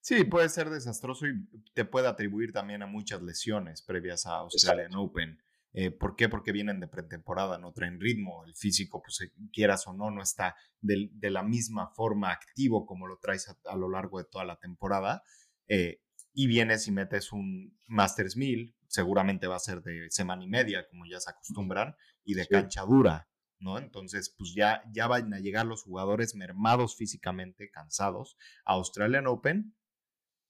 Sí, 0.00 0.24
puede 0.24 0.48
ser 0.48 0.68
desastroso 0.68 1.26
y 1.26 1.46
te 1.72 1.84
puede 1.84 2.08
atribuir 2.08 2.52
también 2.52 2.82
a 2.82 2.86
muchas 2.86 3.22
lesiones 3.22 3.80
previas 3.80 4.26
a 4.26 4.36
Australian 4.38 4.94
Open. 4.96 5.42
Eh, 5.76 5.90
¿Por 5.90 6.14
qué? 6.14 6.28
Porque 6.28 6.52
vienen 6.52 6.78
de 6.78 6.86
pretemporada, 6.86 7.58
no 7.58 7.72
traen 7.72 8.00
ritmo. 8.00 8.44
El 8.44 8.54
físico, 8.54 9.02
pues 9.02 9.20
eh, 9.22 9.32
quieras 9.52 9.86
o 9.88 9.92
no, 9.92 10.10
no 10.10 10.22
está 10.22 10.54
de, 10.80 11.10
la 11.30 11.42
misma 11.42 11.88
forma 11.88 12.30
activo 12.30 12.86
como 12.86 13.08
lo 13.08 13.18
traes 13.18 13.48
a, 13.48 13.76
lo 13.76 13.90
largo 13.90 14.18
de 14.18 14.24
toda 14.24 14.44
la 14.44 14.56
temporada. 14.56 15.24
Eh, 15.66 16.00
y 16.32 16.46
vienes 16.46 16.86
y 16.86 16.92
metes 16.92 17.32
un 17.32 17.76
Masters 17.88 18.36
1000, 18.36 18.74
seguramente 18.86 19.48
va 19.48 19.56
a 19.56 19.60
ser 19.60 19.82
de 19.82 20.08
semana 20.10 20.44
y 20.44 20.48
media, 20.48 20.86
como 20.88 21.06
ya 21.06 21.18
se 21.18 21.30
acostumbran, 21.30 21.96
y 22.24 22.34
de 22.34 22.46
cancha 22.46 22.82
dura, 22.82 23.28
¿no? 23.58 23.78
Entonces, 23.78 24.34
pues 24.36 24.52
ya, 24.54 24.82
ya 24.92 25.06
van 25.06 25.32
a 25.34 25.38
llegar 25.38 25.66
los 25.66 25.82
jugadores 25.82 26.34
mermados 26.34 26.96
físicamente, 26.96 27.70
cansados, 27.70 28.36
a 28.64 28.74
Australian 28.74 29.26
Open, 29.26 29.74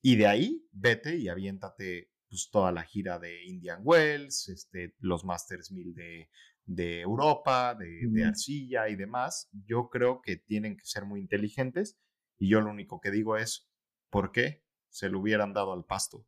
y 0.03 0.17
de 0.17 0.27
ahí 0.27 0.69
vete 0.73 1.17
y 1.17 1.29
aviéntate 1.29 2.14
pues, 2.35 2.51
toda 2.51 2.73
la 2.73 2.83
gira 2.83 3.21
de 3.21 3.45
Indian 3.45 3.81
Wells, 3.85 4.49
este, 4.49 4.97
los 4.99 5.25
Masters 5.25 5.71
1000 5.71 5.95
de, 5.95 6.29
de 6.65 7.01
Europa, 7.01 7.77
de, 7.77 8.25
arcilla 8.25 8.89
y 8.89 8.97
demás. 8.97 9.49
Yo 9.53 9.89
creo 9.89 10.21
que 10.21 10.37
tienen 10.37 10.77
que 10.77 10.85
ser 10.85 11.05
muy 11.05 11.21
inteligentes 11.21 11.97
y 12.37 12.49
yo 12.49 12.61
lo 12.61 12.71
único 12.71 13.01
que 13.01 13.13
digo 13.13 13.37
es, 13.37 13.71
¿por 14.11 14.33
qué 14.33 14.65
se 14.89 15.09
lo 15.09 15.21
hubieran 15.21 15.53
dado 15.53 15.73
al 15.73 15.85
pasto? 15.85 16.27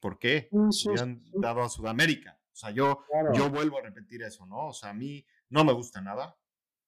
¿Por 0.00 0.18
qué 0.18 0.48
se 0.70 0.88
hubieran 0.88 1.22
dado 1.34 1.62
a 1.62 1.68
Sudamérica? 1.68 2.40
O 2.52 2.56
sea, 2.56 2.72
yo, 2.72 3.04
yo 3.34 3.48
vuelvo 3.48 3.78
a 3.78 3.82
repetir 3.82 4.24
eso, 4.24 4.44
¿no? 4.44 4.66
O 4.66 4.72
sea, 4.72 4.90
a 4.90 4.94
mí 4.94 5.24
no 5.50 5.64
me 5.64 5.72
gusta 5.72 6.00
nada 6.00 6.36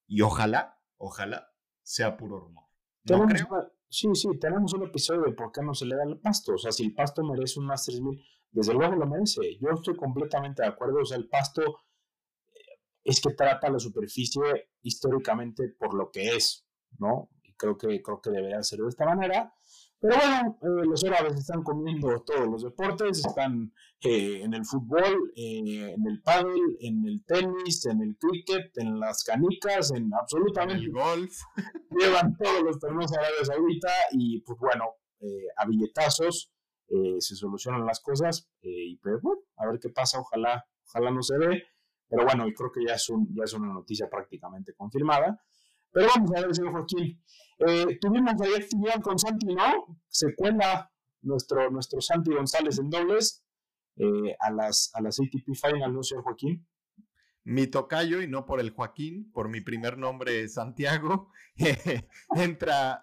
y 0.09 0.23
ojalá, 0.23 0.77
ojalá 0.97 1.53
sea 1.85 2.17
puro 2.17 2.41
rumor. 2.41 2.67
¿No 3.05 3.27
creo? 3.29 3.73
Sí, 3.91 4.09
sí, 4.15 4.29
tenemos 4.39 4.73
un 4.73 4.85
episodio 4.85 5.23
de 5.23 5.33
por 5.33 5.51
qué 5.51 5.63
no 5.63 5.75
se 5.75 5.85
le 5.85 5.97
da 5.97 6.05
el 6.05 6.21
pasto. 6.21 6.55
O 6.55 6.59
sea, 6.59 6.71
si 6.71 6.85
el 6.85 6.95
pasto 6.95 7.25
merece 7.25 7.59
un 7.59 7.67
Masters 7.67 8.01
1000, 8.01 8.23
desde 8.53 8.73
luego 8.73 8.95
lo 8.95 9.07
merece. 9.07 9.59
Yo 9.61 9.71
estoy 9.75 9.97
completamente 9.97 10.63
de 10.63 10.69
acuerdo. 10.69 11.01
O 11.01 11.05
sea, 11.05 11.17
el 11.19 11.29
pasto 11.29 11.63
eh, 12.53 12.79
es 13.03 13.21
que 13.21 13.35
trata 13.35 13.69
la 13.69 13.81
superficie 13.81 14.71
históricamente 14.83 15.75
por 15.77 15.95
lo 15.95 16.11
que 16.13 16.37
es, 16.37 16.65
¿no? 16.99 17.31
Y 17.43 17.55
creo 17.55 17.77
que, 17.77 18.01
creo 18.01 18.21
que 18.21 18.31
debería 18.31 18.63
ser 18.63 18.79
de 18.79 18.89
esta 18.91 19.07
manera. 19.07 19.53
Pero 20.01 20.17
bueno, 20.17 20.59
eh, 20.63 20.87
los 20.87 21.05
árabes 21.05 21.37
están 21.37 21.63
comiendo 21.63 22.23
todos 22.23 22.49
los 22.49 22.63
deportes, 22.63 23.19
están 23.19 23.71
eh, 24.01 24.41
en 24.43 24.55
el 24.55 24.65
fútbol, 24.65 25.31
eh, 25.37 25.95
en 25.95 26.07
el 26.07 26.23
pádel, 26.23 26.79
en 26.81 27.05
el 27.07 27.23
tenis, 27.27 27.85
en 27.85 28.01
el 28.01 28.17
cricket, 28.17 28.77
en 28.79 28.99
las 28.99 29.23
canicas, 29.25 29.91
en 29.91 30.11
absolutamente 30.15 30.85
el 30.85 30.91
golf. 30.91 31.37
Llevan 31.91 32.35
todos 32.39 32.63
los 32.63 32.79
torneos 32.79 33.13
árabes 33.13 33.51
ahorita 33.51 33.91
y 34.13 34.41
pues 34.41 34.59
bueno, 34.59 34.87
a 35.59 35.67
billetazos 35.67 36.51
se 37.19 37.37
solucionan 37.37 37.85
las 37.85 38.01
cosas 38.01 38.49
y 38.63 38.97
pues 38.97 39.21
bueno, 39.21 39.43
a 39.59 39.67
ver 39.67 39.79
qué 39.79 39.91
pasa, 39.91 40.19
ojalá, 40.19 40.65
ojalá 40.87 41.11
no 41.11 41.23
se 41.23 41.37
ve. 41.37 41.63
Pero 42.09 42.25
bueno, 42.25 42.49
y 42.49 42.55
creo 42.55 42.73
que 42.73 42.85
ya 42.85 42.95
es, 42.95 43.09
un, 43.11 43.33
ya 43.33 43.45
es 43.45 43.53
una 43.53 43.73
noticia 43.73 44.09
prácticamente 44.09 44.73
confirmada. 44.75 45.41
Pero 45.93 46.09
vamos 46.15 46.31
a 46.37 46.41
ver, 46.41 46.55
señor 46.55 46.73
Joaquín. 46.73 47.23
Eh, 47.59 47.99
tuvimos 48.01 48.41
ahí 48.41 48.55
actividad 48.55 49.01
con 49.03 49.19
Santi, 49.19 49.55
¿no? 49.55 50.01
Se 50.09 50.35
cuela 50.35 50.91
nuestro, 51.23 51.71
nuestro 51.71 52.01
Santi 52.01 52.33
González 52.33 52.79
en 52.79 52.89
dobles 52.89 53.45
eh, 53.97 54.35
a, 54.41 54.51
las, 54.51 54.91
a 54.95 55.03
las 55.03 55.19
ATP 55.21 55.55
Final, 55.55 55.93
¿no, 55.93 56.03
señor 56.03 56.25
Joaquín? 56.25 56.67
Mi 57.45 57.67
tocayo, 57.67 58.23
y 58.23 58.29
no 58.29 58.47
por 58.47 58.61
el 58.61 58.71
Joaquín, 58.71 59.31
por 59.33 59.49
mi 59.49 59.61
primer 59.61 59.99
nombre, 59.99 60.49
Santiago, 60.49 61.31
entra, 62.37 63.03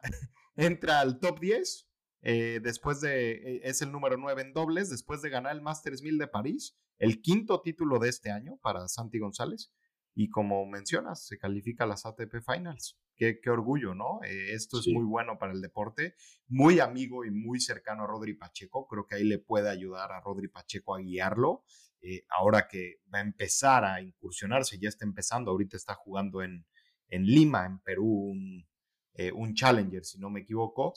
entra 0.55 1.01
al 1.01 1.19
top 1.19 1.39
10. 1.39 1.89
Eh, 2.23 2.59
después 2.63 2.99
de, 3.01 3.61
es 3.63 3.81
el 3.81 3.91
número 3.91 4.17
9 4.17 4.41
en 4.41 4.53
dobles, 4.53 4.89
después 4.89 5.21
de 5.21 5.29
ganar 5.29 5.55
el 5.55 5.61
Masters 5.61 6.01
1000 6.01 6.17
de 6.17 6.27
París, 6.27 6.77
el 6.97 7.21
quinto 7.21 7.61
título 7.61 7.99
de 7.99 8.09
este 8.09 8.31
año 8.31 8.57
para 8.61 8.87
Santi 8.87 9.19
González. 9.19 9.71
Y 10.19 10.31
como 10.31 10.65
mencionas, 10.65 11.27
se 11.27 11.37
califica 11.37 11.83
a 11.83 11.87
las 11.87 12.07
ATP 12.07 12.37
Finals. 12.43 12.97
Qué, 13.15 13.39
qué 13.39 13.51
orgullo, 13.51 13.93
¿no? 13.93 14.19
Eh, 14.23 14.53
esto 14.53 14.79
es 14.79 14.87
muy 14.87 15.03
bueno 15.03 15.37
para 15.37 15.53
el 15.53 15.61
deporte. 15.61 16.15
Muy 16.47 16.79
amigo 16.79 17.23
y 17.23 17.29
muy 17.29 17.59
cercano 17.59 18.03
a 18.03 18.07
Rodri 18.07 18.33
Pacheco. 18.33 18.87
Creo 18.87 19.05
que 19.05 19.13
ahí 19.13 19.23
le 19.23 19.37
puede 19.37 19.69
ayudar 19.69 20.11
a 20.11 20.19
Rodri 20.19 20.47
Pacheco 20.47 20.95
a 20.95 21.01
guiarlo. 21.01 21.65
Eh, 22.01 22.25
ahora 22.29 22.67
que 22.67 22.99
va 23.13 23.19
a 23.19 23.21
empezar 23.21 23.85
a 23.85 24.01
incursionarse, 24.01 24.79
ya 24.79 24.89
está 24.89 25.05
empezando, 25.05 25.51
ahorita 25.51 25.77
está 25.77 25.93
jugando 25.93 26.41
en, 26.41 26.65
en 27.09 27.23
Lima, 27.23 27.67
en 27.67 27.77
Perú, 27.77 28.07
un, 28.07 28.67
eh, 29.13 29.31
un 29.31 29.53
Challenger, 29.53 30.03
si 30.03 30.17
no 30.17 30.31
me 30.31 30.39
equivoco, 30.39 30.95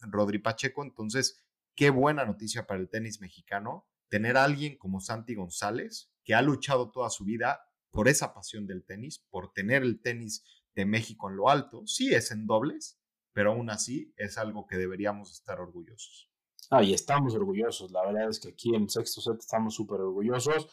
Rodri 0.00 0.40
Pacheco. 0.40 0.82
Entonces, 0.82 1.42
qué 1.74 1.88
buena 1.88 2.26
noticia 2.26 2.66
para 2.66 2.80
el 2.80 2.90
tenis 2.90 3.18
mexicano 3.22 3.88
tener 4.10 4.36
a 4.36 4.44
alguien 4.44 4.76
como 4.76 5.00
Santi 5.00 5.34
González, 5.34 6.12
que 6.22 6.34
ha 6.34 6.42
luchado 6.42 6.90
toda 6.90 7.08
su 7.08 7.24
vida 7.24 7.62
por 7.90 8.08
esa 8.08 8.34
pasión 8.34 8.66
del 8.66 8.84
tenis, 8.84 9.24
por 9.30 9.52
tener 9.52 9.82
el 9.82 10.00
tenis 10.00 10.44
de 10.74 10.86
México 10.86 11.28
en 11.28 11.36
lo 11.36 11.48
alto. 11.48 11.86
Sí 11.86 12.14
es 12.14 12.30
en 12.30 12.46
dobles, 12.46 12.98
pero 13.32 13.52
aún 13.52 13.70
así 13.70 14.12
es 14.16 14.38
algo 14.38 14.66
que 14.66 14.76
deberíamos 14.76 15.32
estar 15.32 15.60
orgullosos. 15.60 16.30
Ah, 16.70 16.82
y 16.82 16.94
estamos 16.94 17.34
orgullosos. 17.34 17.90
La 17.90 18.04
verdad 18.06 18.28
es 18.30 18.38
que 18.38 18.50
aquí 18.50 18.74
en 18.74 18.88
sexto 18.88 19.20
set 19.20 19.38
estamos 19.38 19.74
súper 19.74 20.00
orgullosos. 20.00 20.68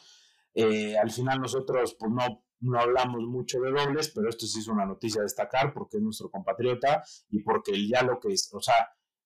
Eh, 0.54 0.98
al 0.98 1.12
final 1.12 1.40
nosotros 1.40 1.96
pues 2.00 2.12
no, 2.12 2.44
no 2.62 2.80
hablamos 2.80 3.24
mucho 3.24 3.60
de 3.60 3.72
dobles, 3.72 4.12
pero 4.14 4.30
esto 4.30 4.46
sí 4.46 4.60
es 4.60 4.68
una 4.68 4.86
noticia 4.86 5.22
a 5.22 5.24
destacar 5.24 5.74
porque 5.74 5.98
es 5.98 6.04
nuestro 6.04 6.30
compatriota 6.30 7.04
y 7.30 7.42
porque 7.42 7.88
ya 7.88 8.04
lo 8.04 8.20
que 8.20 8.34
es, 8.34 8.50
o 8.54 8.62
sea, 8.62 8.76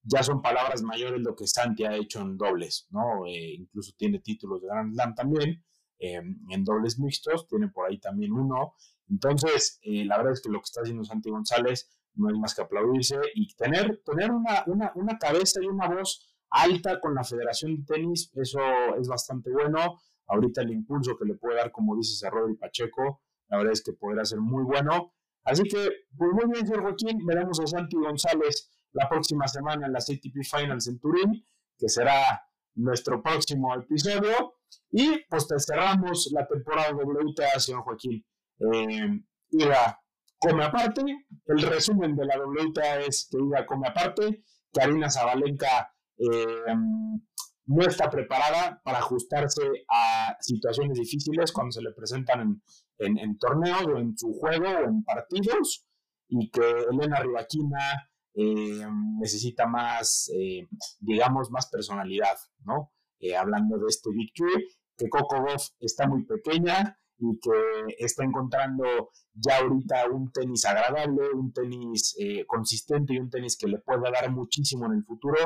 ya 0.02 0.22
son 0.22 0.42
palabras 0.42 0.82
mayores 0.82 1.20
lo 1.20 1.34
que 1.36 1.46
Santi 1.46 1.84
ha 1.84 1.94
hecho 1.94 2.20
en 2.20 2.36
dobles, 2.36 2.86
¿no? 2.90 3.26
Eh, 3.26 3.54
incluso 3.54 3.92
tiene 3.96 4.18
títulos 4.18 4.60
de 4.60 4.68
Grand 4.68 4.92
Slam 4.92 5.14
también. 5.14 5.64
Em, 6.04 6.36
en 6.50 6.64
dobles 6.64 6.98
mixtos, 6.98 7.46
tiene 7.46 7.68
por 7.68 7.88
ahí 7.88 8.00
también 8.00 8.32
uno. 8.32 8.74
Entonces, 9.08 9.78
eh, 9.82 10.04
la 10.04 10.16
verdad 10.16 10.32
es 10.32 10.42
que 10.42 10.48
lo 10.48 10.58
que 10.58 10.64
está 10.64 10.80
haciendo 10.80 11.04
Santi 11.04 11.30
González 11.30 11.88
no 12.14 12.28
es 12.28 12.36
más 12.36 12.56
que 12.56 12.62
aplaudirse 12.62 13.20
y 13.36 13.54
tener, 13.54 14.02
tener 14.04 14.32
una, 14.32 14.64
una, 14.66 14.90
una 14.96 15.16
cabeza 15.16 15.60
y 15.62 15.66
una 15.66 15.88
voz 15.88 16.34
alta 16.50 16.98
con 16.98 17.14
la 17.14 17.22
Federación 17.22 17.76
de 17.76 17.84
Tenis, 17.84 18.32
eso 18.34 18.58
es 18.98 19.06
bastante 19.06 19.52
bueno. 19.52 20.00
Ahorita 20.26 20.62
el 20.62 20.72
impulso 20.72 21.16
que 21.16 21.24
le 21.24 21.34
puede 21.34 21.58
dar, 21.58 21.70
como 21.70 21.94
dices, 21.94 22.20
a 22.24 22.30
Rodri 22.30 22.56
Pacheco, 22.56 23.22
la 23.46 23.58
verdad 23.58 23.72
es 23.72 23.84
que 23.84 23.92
podrá 23.92 24.24
ser 24.24 24.40
muy 24.40 24.64
bueno. 24.64 25.14
Así 25.44 25.62
que, 25.62 25.88
pues 26.16 26.30
muy 26.32 26.52
bien, 26.52 26.66
señor 26.66 26.82
Joaquín, 26.82 27.24
veremos 27.24 27.60
a 27.60 27.66
Santi 27.68 27.96
González 27.96 28.72
la 28.90 29.08
próxima 29.08 29.46
semana 29.46 29.86
en 29.86 29.92
las 29.92 30.10
ATP 30.10 30.42
Finals 30.42 30.88
en 30.88 30.98
Turín, 30.98 31.46
que 31.78 31.88
será 31.88 32.42
nuestro 32.74 33.22
próximo 33.22 33.72
episodio. 33.76 34.56
Y 34.90 35.24
pues 35.28 35.48
te 35.48 35.58
cerramos 35.58 36.30
la 36.32 36.46
temporada 36.46 36.94
WTA, 36.94 37.58
señor 37.58 37.82
Joaquín. 37.82 38.24
Eh, 38.58 39.20
Iga 39.50 39.98
come 40.38 40.64
aparte. 40.64 41.02
El 41.46 41.62
resumen 41.62 42.14
de 42.16 42.26
la 42.26 42.38
WTA 42.38 43.00
es 43.00 43.28
que 43.30 43.38
Iga 43.38 43.66
come 43.66 43.88
aparte. 43.88 44.44
Karina 44.72 45.10
Zabalenka 45.10 45.92
eh, 46.18 46.74
no 47.66 47.86
está 47.86 48.10
preparada 48.10 48.80
para 48.84 48.98
ajustarse 48.98 49.62
a 49.88 50.36
situaciones 50.40 50.98
difíciles 50.98 51.52
cuando 51.52 51.72
se 51.72 51.82
le 51.82 51.92
presentan 51.92 52.60
en, 52.98 53.38
torneos 53.38 53.86
o 53.86 53.98
en 53.98 54.16
su 54.16 54.32
juego 54.34 54.68
o 54.68 54.84
en 54.84 55.04
partidos. 55.04 55.86
Y 56.28 56.50
que 56.50 56.62
Elena 56.90 57.20
Rivaquina 57.20 58.10
eh, 58.34 58.86
necesita 59.20 59.66
más, 59.66 60.30
digamos, 61.00 61.50
más 61.50 61.68
personalidad, 61.70 62.36
¿no? 62.64 62.91
Eh, 63.22 63.36
hablando 63.36 63.78
de 63.78 63.86
este 63.86 64.10
victory, 64.10 64.68
que 64.96 65.08
Coco 65.08 65.42
Goff 65.42 65.68
está 65.78 66.08
muy 66.08 66.24
pequeña 66.24 66.98
y 67.18 67.38
que 67.38 68.04
está 68.04 68.24
encontrando 68.24 68.84
ya 69.32 69.58
ahorita 69.58 70.10
un 70.10 70.32
tenis 70.32 70.64
agradable, 70.64 71.30
un 71.32 71.52
tenis 71.52 72.16
eh, 72.18 72.44
consistente 72.46 73.14
y 73.14 73.18
un 73.18 73.30
tenis 73.30 73.56
que 73.56 73.68
le 73.68 73.78
puede 73.78 74.10
dar 74.10 74.28
muchísimo 74.32 74.86
en 74.86 74.94
el 74.94 75.04
futuro, 75.04 75.36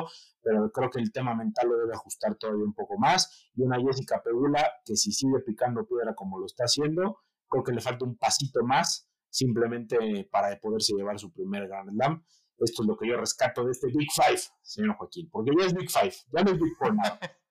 pero 0.41 0.71
creo 0.71 0.89
que 0.89 0.99
el 0.99 1.11
tema 1.11 1.35
mental 1.35 1.69
lo 1.69 1.77
debe 1.77 1.93
ajustar 1.93 2.35
todavía 2.35 2.65
un 2.65 2.73
poco 2.73 2.97
más. 2.97 3.47
Y 3.53 3.61
una 3.61 3.79
Jessica 3.79 4.23
Pegula 4.23 4.67
que 4.83 4.95
si 4.95 5.11
sigue 5.11 5.39
picando 5.45 5.85
piedra 5.85 6.15
como 6.15 6.39
lo 6.39 6.47
está 6.47 6.63
haciendo, 6.63 7.19
creo 7.47 7.63
que 7.63 7.73
le 7.73 7.81
falta 7.81 8.05
un 8.05 8.17
pasito 8.17 8.63
más 8.63 9.07
simplemente 9.29 10.27
para 10.31 10.59
poderse 10.59 10.95
llevar 10.95 11.19
su 11.19 11.31
primer 11.31 11.67
Grand 11.67 11.91
Slam. 11.91 12.25
Esto 12.57 12.81
es 12.81 12.87
lo 12.87 12.97
que 12.97 13.07
yo 13.07 13.17
rescato 13.17 13.63
de 13.63 13.71
este 13.71 13.87
Big 13.95 14.09
Five, 14.11 14.41
señor 14.63 14.95
Joaquín, 14.97 15.29
porque 15.31 15.51
ya 15.59 15.67
es 15.67 15.75
Big 15.75 15.91
Five, 15.91 16.15
ya 16.33 16.43
no 16.43 16.51
es 16.51 16.59
Big 16.59 16.75
Four 16.75 16.95
nada. 16.95 17.19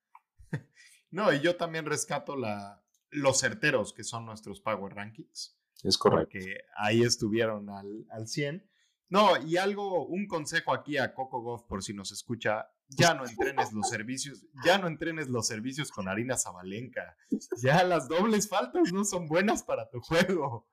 No, 1.17 1.33
y 1.33 1.41
yo 1.41 1.57
también 1.57 1.87
rescato 1.87 2.37
la, 2.37 2.85
los 3.09 3.41
certeros 3.41 3.95
que 3.95 4.05
son 4.05 4.27
nuestros 4.27 4.61
Power 4.61 4.95
Rankings. 4.95 5.57
Es 5.83 5.97
correcto. 5.97 6.29
Que 6.31 6.59
ahí 6.77 7.03
estuvieron 7.03 7.71
al, 7.71 8.05
al 8.11 8.29
100. 8.29 8.71
No, 9.09 9.43
y 9.43 9.57
algo, 9.57 10.07
un 10.07 10.27
consejo 10.27 10.75
aquí 10.75 10.99
a 10.99 11.15
Coco 11.15 11.41
Goff 11.41 11.63
por 11.63 11.83
si 11.83 11.95
nos 11.95 12.13
escucha, 12.13 12.69
ya 12.89 13.15
no 13.15 13.25
entrenes 13.25 13.73
los 13.73 13.89
servicios, 13.89 14.45
ya 14.63 14.77
no 14.77 14.89
entrenes 14.89 15.29
los 15.29 15.47
servicios 15.47 15.91
con 15.91 16.07
harina 16.07 16.37
Zabalenka. 16.37 17.17
Ya 17.63 17.83
las 17.83 18.09
dobles 18.09 18.47
faltas 18.47 18.93
no 18.93 19.03
son 19.07 19.27
buenas 19.27 19.63
para 19.63 19.89
tu 19.89 20.01
juego. 20.01 20.69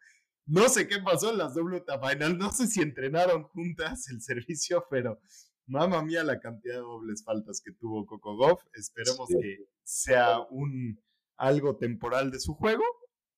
No 0.45 0.67
sé 0.67 0.89
qué 0.89 0.99
pasó 0.99 1.31
en 1.31 1.37
las 1.37 1.55
doble 1.55 1.85
Final, 2.09 2.37
no 2.37 2.51
sé 2.51 2.67
si 2.67 2.81
entrenaron 2.81 3.43
juntas 3.43 4.09
el 4.09 4.21
servicio, 4.21 4.85
pero 4.89 5.21
Mamma 5.65 6.03
mía 6.03 6.23
la 6.23 6.39
cantidad 6.41 6.75
de 6.75 6.81
dobles 6.81 7.23
faltas 7.23 7.61
que 7.61 7.71
tuvo 7.71 8.05
Coco 8.05 8.35
Goff. 8.35 8.61
Esperemos 8.73 9.29
que 9.29 9.65
sea 9.83 10.39
un 10.49 10.99
algo 11.37 11.77
temporal 11.77 12.31
de 12.31 12.39
su 12.39 12.53
juego 12.55 12.83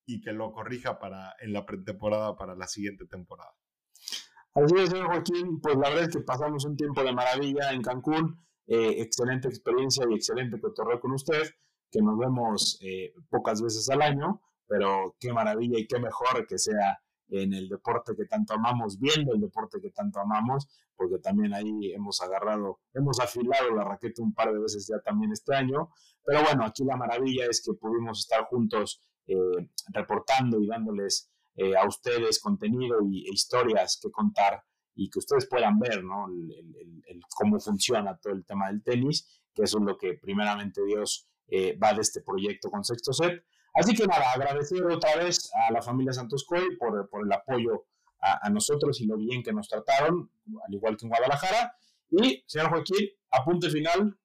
y 0.06 0.22
que 0.22 0.32
lo 0.32 0.52
corrija 0.52 1.00
para 1.00 1.34
en 1.40 1.54
la 1.54 1.66
pretemporada 1.66 2.36
para 2.36 2.56
la 2.56 2.68
siguiente 2.68 3.06
temporada. 3.06 3.52
Así 4.54 4.76
es, 4.78 4.90
señor 4.90 5.08
Joaquín. 5.08 5.60
Pues 5.62 5.76
la 5.76 5.90
verdad 5.90 6.06
es 6.06 6.16
que 6.16 6.24
pasamos 6.24 6.66
un 6.66 6.78
tiempo 6.78 7.04
de 7.04 7.14
maravilla 7.14 7.72
en 7.72 7.82
Cancún. 7.82 8.46
Eh, 8.68 9.02
excelente 9.02 9.48
experiencia 9.48 10.06
y 10.10 10.16
excelente 10.16 10.60
cotorreo 10.60 11.00
con 11.00 11.12
usted, 11.12 11.44
que 11.92 12.02
nos 12.02 12.18
vemos 12.18 12.80
eh, 12.82 13.14
pocas 13.30 13.62
veces 13.62 13.88
al 13.90 14.02
año, 14.02 14.42
pero 14.68 15.16
qué 15.20 15.32
maravilla 15.32 15.78
y 15.78 15.86
qué 15.86 16.00
mejor 16.00 16.48
que 16.48 16.58
sea 16.58 16.98
en 17.30 17.54
el 17.54 17.70
deporte 17.70 18.16
que 18.16 18.26
tanto 18.26 18.54
amamos, 18.54 19.00
viendo 19.00 19.34
el 19.34 19.42
deporte 19.42 19.80
que 19.82 19.92
tanto 19.92 20.20
amamos, 20.20 20.68
porque 20.96 21.18
también 21.20 21.54
ahí 21.54 21.94
hemos 21.94 22.22
agarrado, 22.22 22.80
hemos 22.94 23.20
afilado 23.20 23.72
la 23.76 23.84
raqueta 23.84 24.22
un 24.22 24.34
par 24.34 24.54
de 24.54 24.60
veces 24.60 24.88
ya 24.88 25.00
también 25.00 25.32
este 25.32 25.56
año, 25.56 25.90
pero 26.24 26.44
bueno, 26.44 26.66
aquí 26.66 26.84
la 26.84 26.98
maravilla 26.98 27.46
es 27.50 27.62
que 27.64 27.74
pudimos 27.74 28.20
estar 28.20 28.46
juntos 28.46 29.02
eh, 29.28 29.70
reportando 29.94 30.60
y 30.62 30.68
dándoles 30.68 31.32
eh, 31.56 31.76
a 31.76 31.88
ustedes 31.88 32.40
contenido 32.40 32.98
y, 33.10 33.28
e 33.28 33.34
historias 33.34 34.00
que 34.02 34.12
contar 34.12 34.64
y 34.94 35.10
que 35.10 35.20
ustedes 35.20 35.48
puedan 35.48 35.80
ver, 35.80 36.04
¿no? 36.04 36.28
El, 36.28 37.22
cómo 37.36 37.60
funciona 37.60 38.18
todo 38.18 38.34
el 38.34 38.46
tema 38.46 38.68
del 38.68 38.84
tenis, 38.84 39.42
que 39.54 39.64
eso 39.64 39.78
es 39.80 39.84
lo 39.84 39.98
que 39.98 40.14
primeramente 40.14 40.84
Dios 40.86 41.28
eh, 41.48 41.78
va 41.78 41.94
de 41.94 42.02
este 42.02 42.22
proyecto 42.22 42.70
con 42.70 42.84
Sexto 42.84 43.14
Set. 43.14 43.44
Así 43.76 43.94
que 43.94 44.08
nada, 44.08 44.32
agradecer 44.32 44.84
otra 44.86 45.18
vez 45.18 45.52
a 45.68 45.72
la 45.72 45.82
familia 45.82 46.14
Santos 46.14 46.46
Coy 46.46 46.78
por, 46.78 47.10
por 47.10 47.26
el 47.26 47.32
apoyo 47.32 47.86
a, 48.22 48.50
nosotros 48.50 49.00
y 49.02 49.06
lo 49.06 49.18
bien 49.18 49.44
que 49.44 49.54
nos 49.54 49.68
trataron, 49.68 50.32
al 50.66 50.74
igual 50.74 50.98
que 50.98 51.06
en 51.06 51.10
Guadalajara. 51.10 51.76
Y, 52.10 52.44
señor 52.48 52.70
Joaquín, 52.70 53.10
apunte 53.30 53.70
final. 53.70 54.18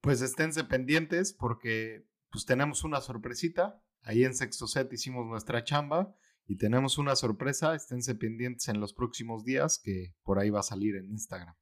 Pues 0.00 0.22
esténse 0.22 0.64
pendientes 0.64 1.32
porque 1.32 2.06
pues 2.30 2.46
tenemos 2.46 2.84
una 2.84 3.00
sorpresita. 3.00 3.82
Ahí 4.02 4.24
en 4.24 4.34
Sexto 4.34 4.66
Set 4.66 4.92
hicimos 4.92 5.26
nuestra 5.26 5.64
chamba 5.64 6.14
y 6.46 6.56
tenemos 6.56 6.98
una 6.98 7.16
sorpresa. 7.16 7.74
Esténse 7.74 8.14
pendientes 8.14 8.68
en 8.68 8.80
los 8.80 8.94
próximos 8.94 9.44
días 9.44 9.80
que 9.82 10.14
por 10.22 10.38
ahí 10.38 10.50
va 10.50 10.60
a 10.60 10.62
salir 10.62 10.96
en 10.96 11.10
Instagram. 11.10 11.54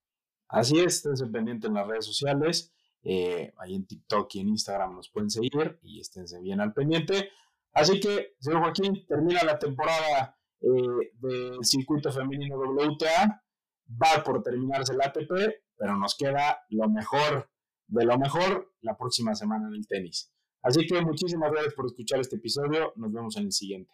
Así 0.49 0.79
es, 0.79 0.97
esténse 0.97 1.27
pendientes 1.27 1.69
en 1.69 1.75
las 1.75 1.87
redes 1.87 2.05
sociales. 2.05 2.73
Eh, 3.07 3.53
ahí 3.59 3.75
en 3.75 3.87
TikTok 3.87 4.35
y 4.35 4.41
en 4.41 4.49
Instagram 4.49 4.97
nos 4.97 5.11
pueden 5.11 5.31
seguir 5.31 5.79
y 5.83 6.01
esténse 6.01 6.41
bien 6.41 6.61
al 6.61 6.73
pendiente. 6.73 7.31
Así 7.73 8.01
que, 8.01 8.35
señor 8.39 8.63
Joaquín, 8.63 9.05
termina 9.07 9.43
la 9.45 9.59
temporada 9.59 10.39
eh, 10.61 11.13
del 11.21 11.59
circuito 11.63 12.11
femenino 12.11 12.57
WTA. 12.57 13.43
Va 13.91 14.25
por 14.25 14.43
terminarse 14.43 14.95
el 14.95 15.03
ATP, 15.03 15.31
pero 15.77 15.97
nos 15.97 16.17
queda 16.17 16.65
lo 16.71 16.89
mejor 16.89 17.51
de 17.87 18.05
lo 18.07 18.19
mejor 18.19 18.73
la 18.81 18.97
próxima 18.97 19.35
semana 19.35 19.69
en 19.69 19.75
el 19.75 19.87
tenis. 19.87 20.33
Así 20.63 20.87
que 20.87 21.01
muchísimas 21.03 21.53
gracias 21.53 21.75
por 21.75 21.87
escuchar 21.87 22.21
este 22.21 22.37
episodio. 22.37 22.93
Nos 22.97 23.13
vemos 23.13 23.37
en 23.37 23.45
el 23.45 23.53
siguiente. 23.53 23.93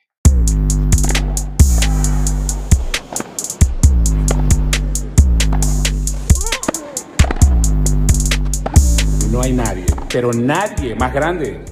No 9.41 9.47
hay 9.47 9.55
nadie, 9.55 9.87
pero 10.13 10.35
nadie 10.35 10.95
más 10.95 11.15
grande. 11.15 11.65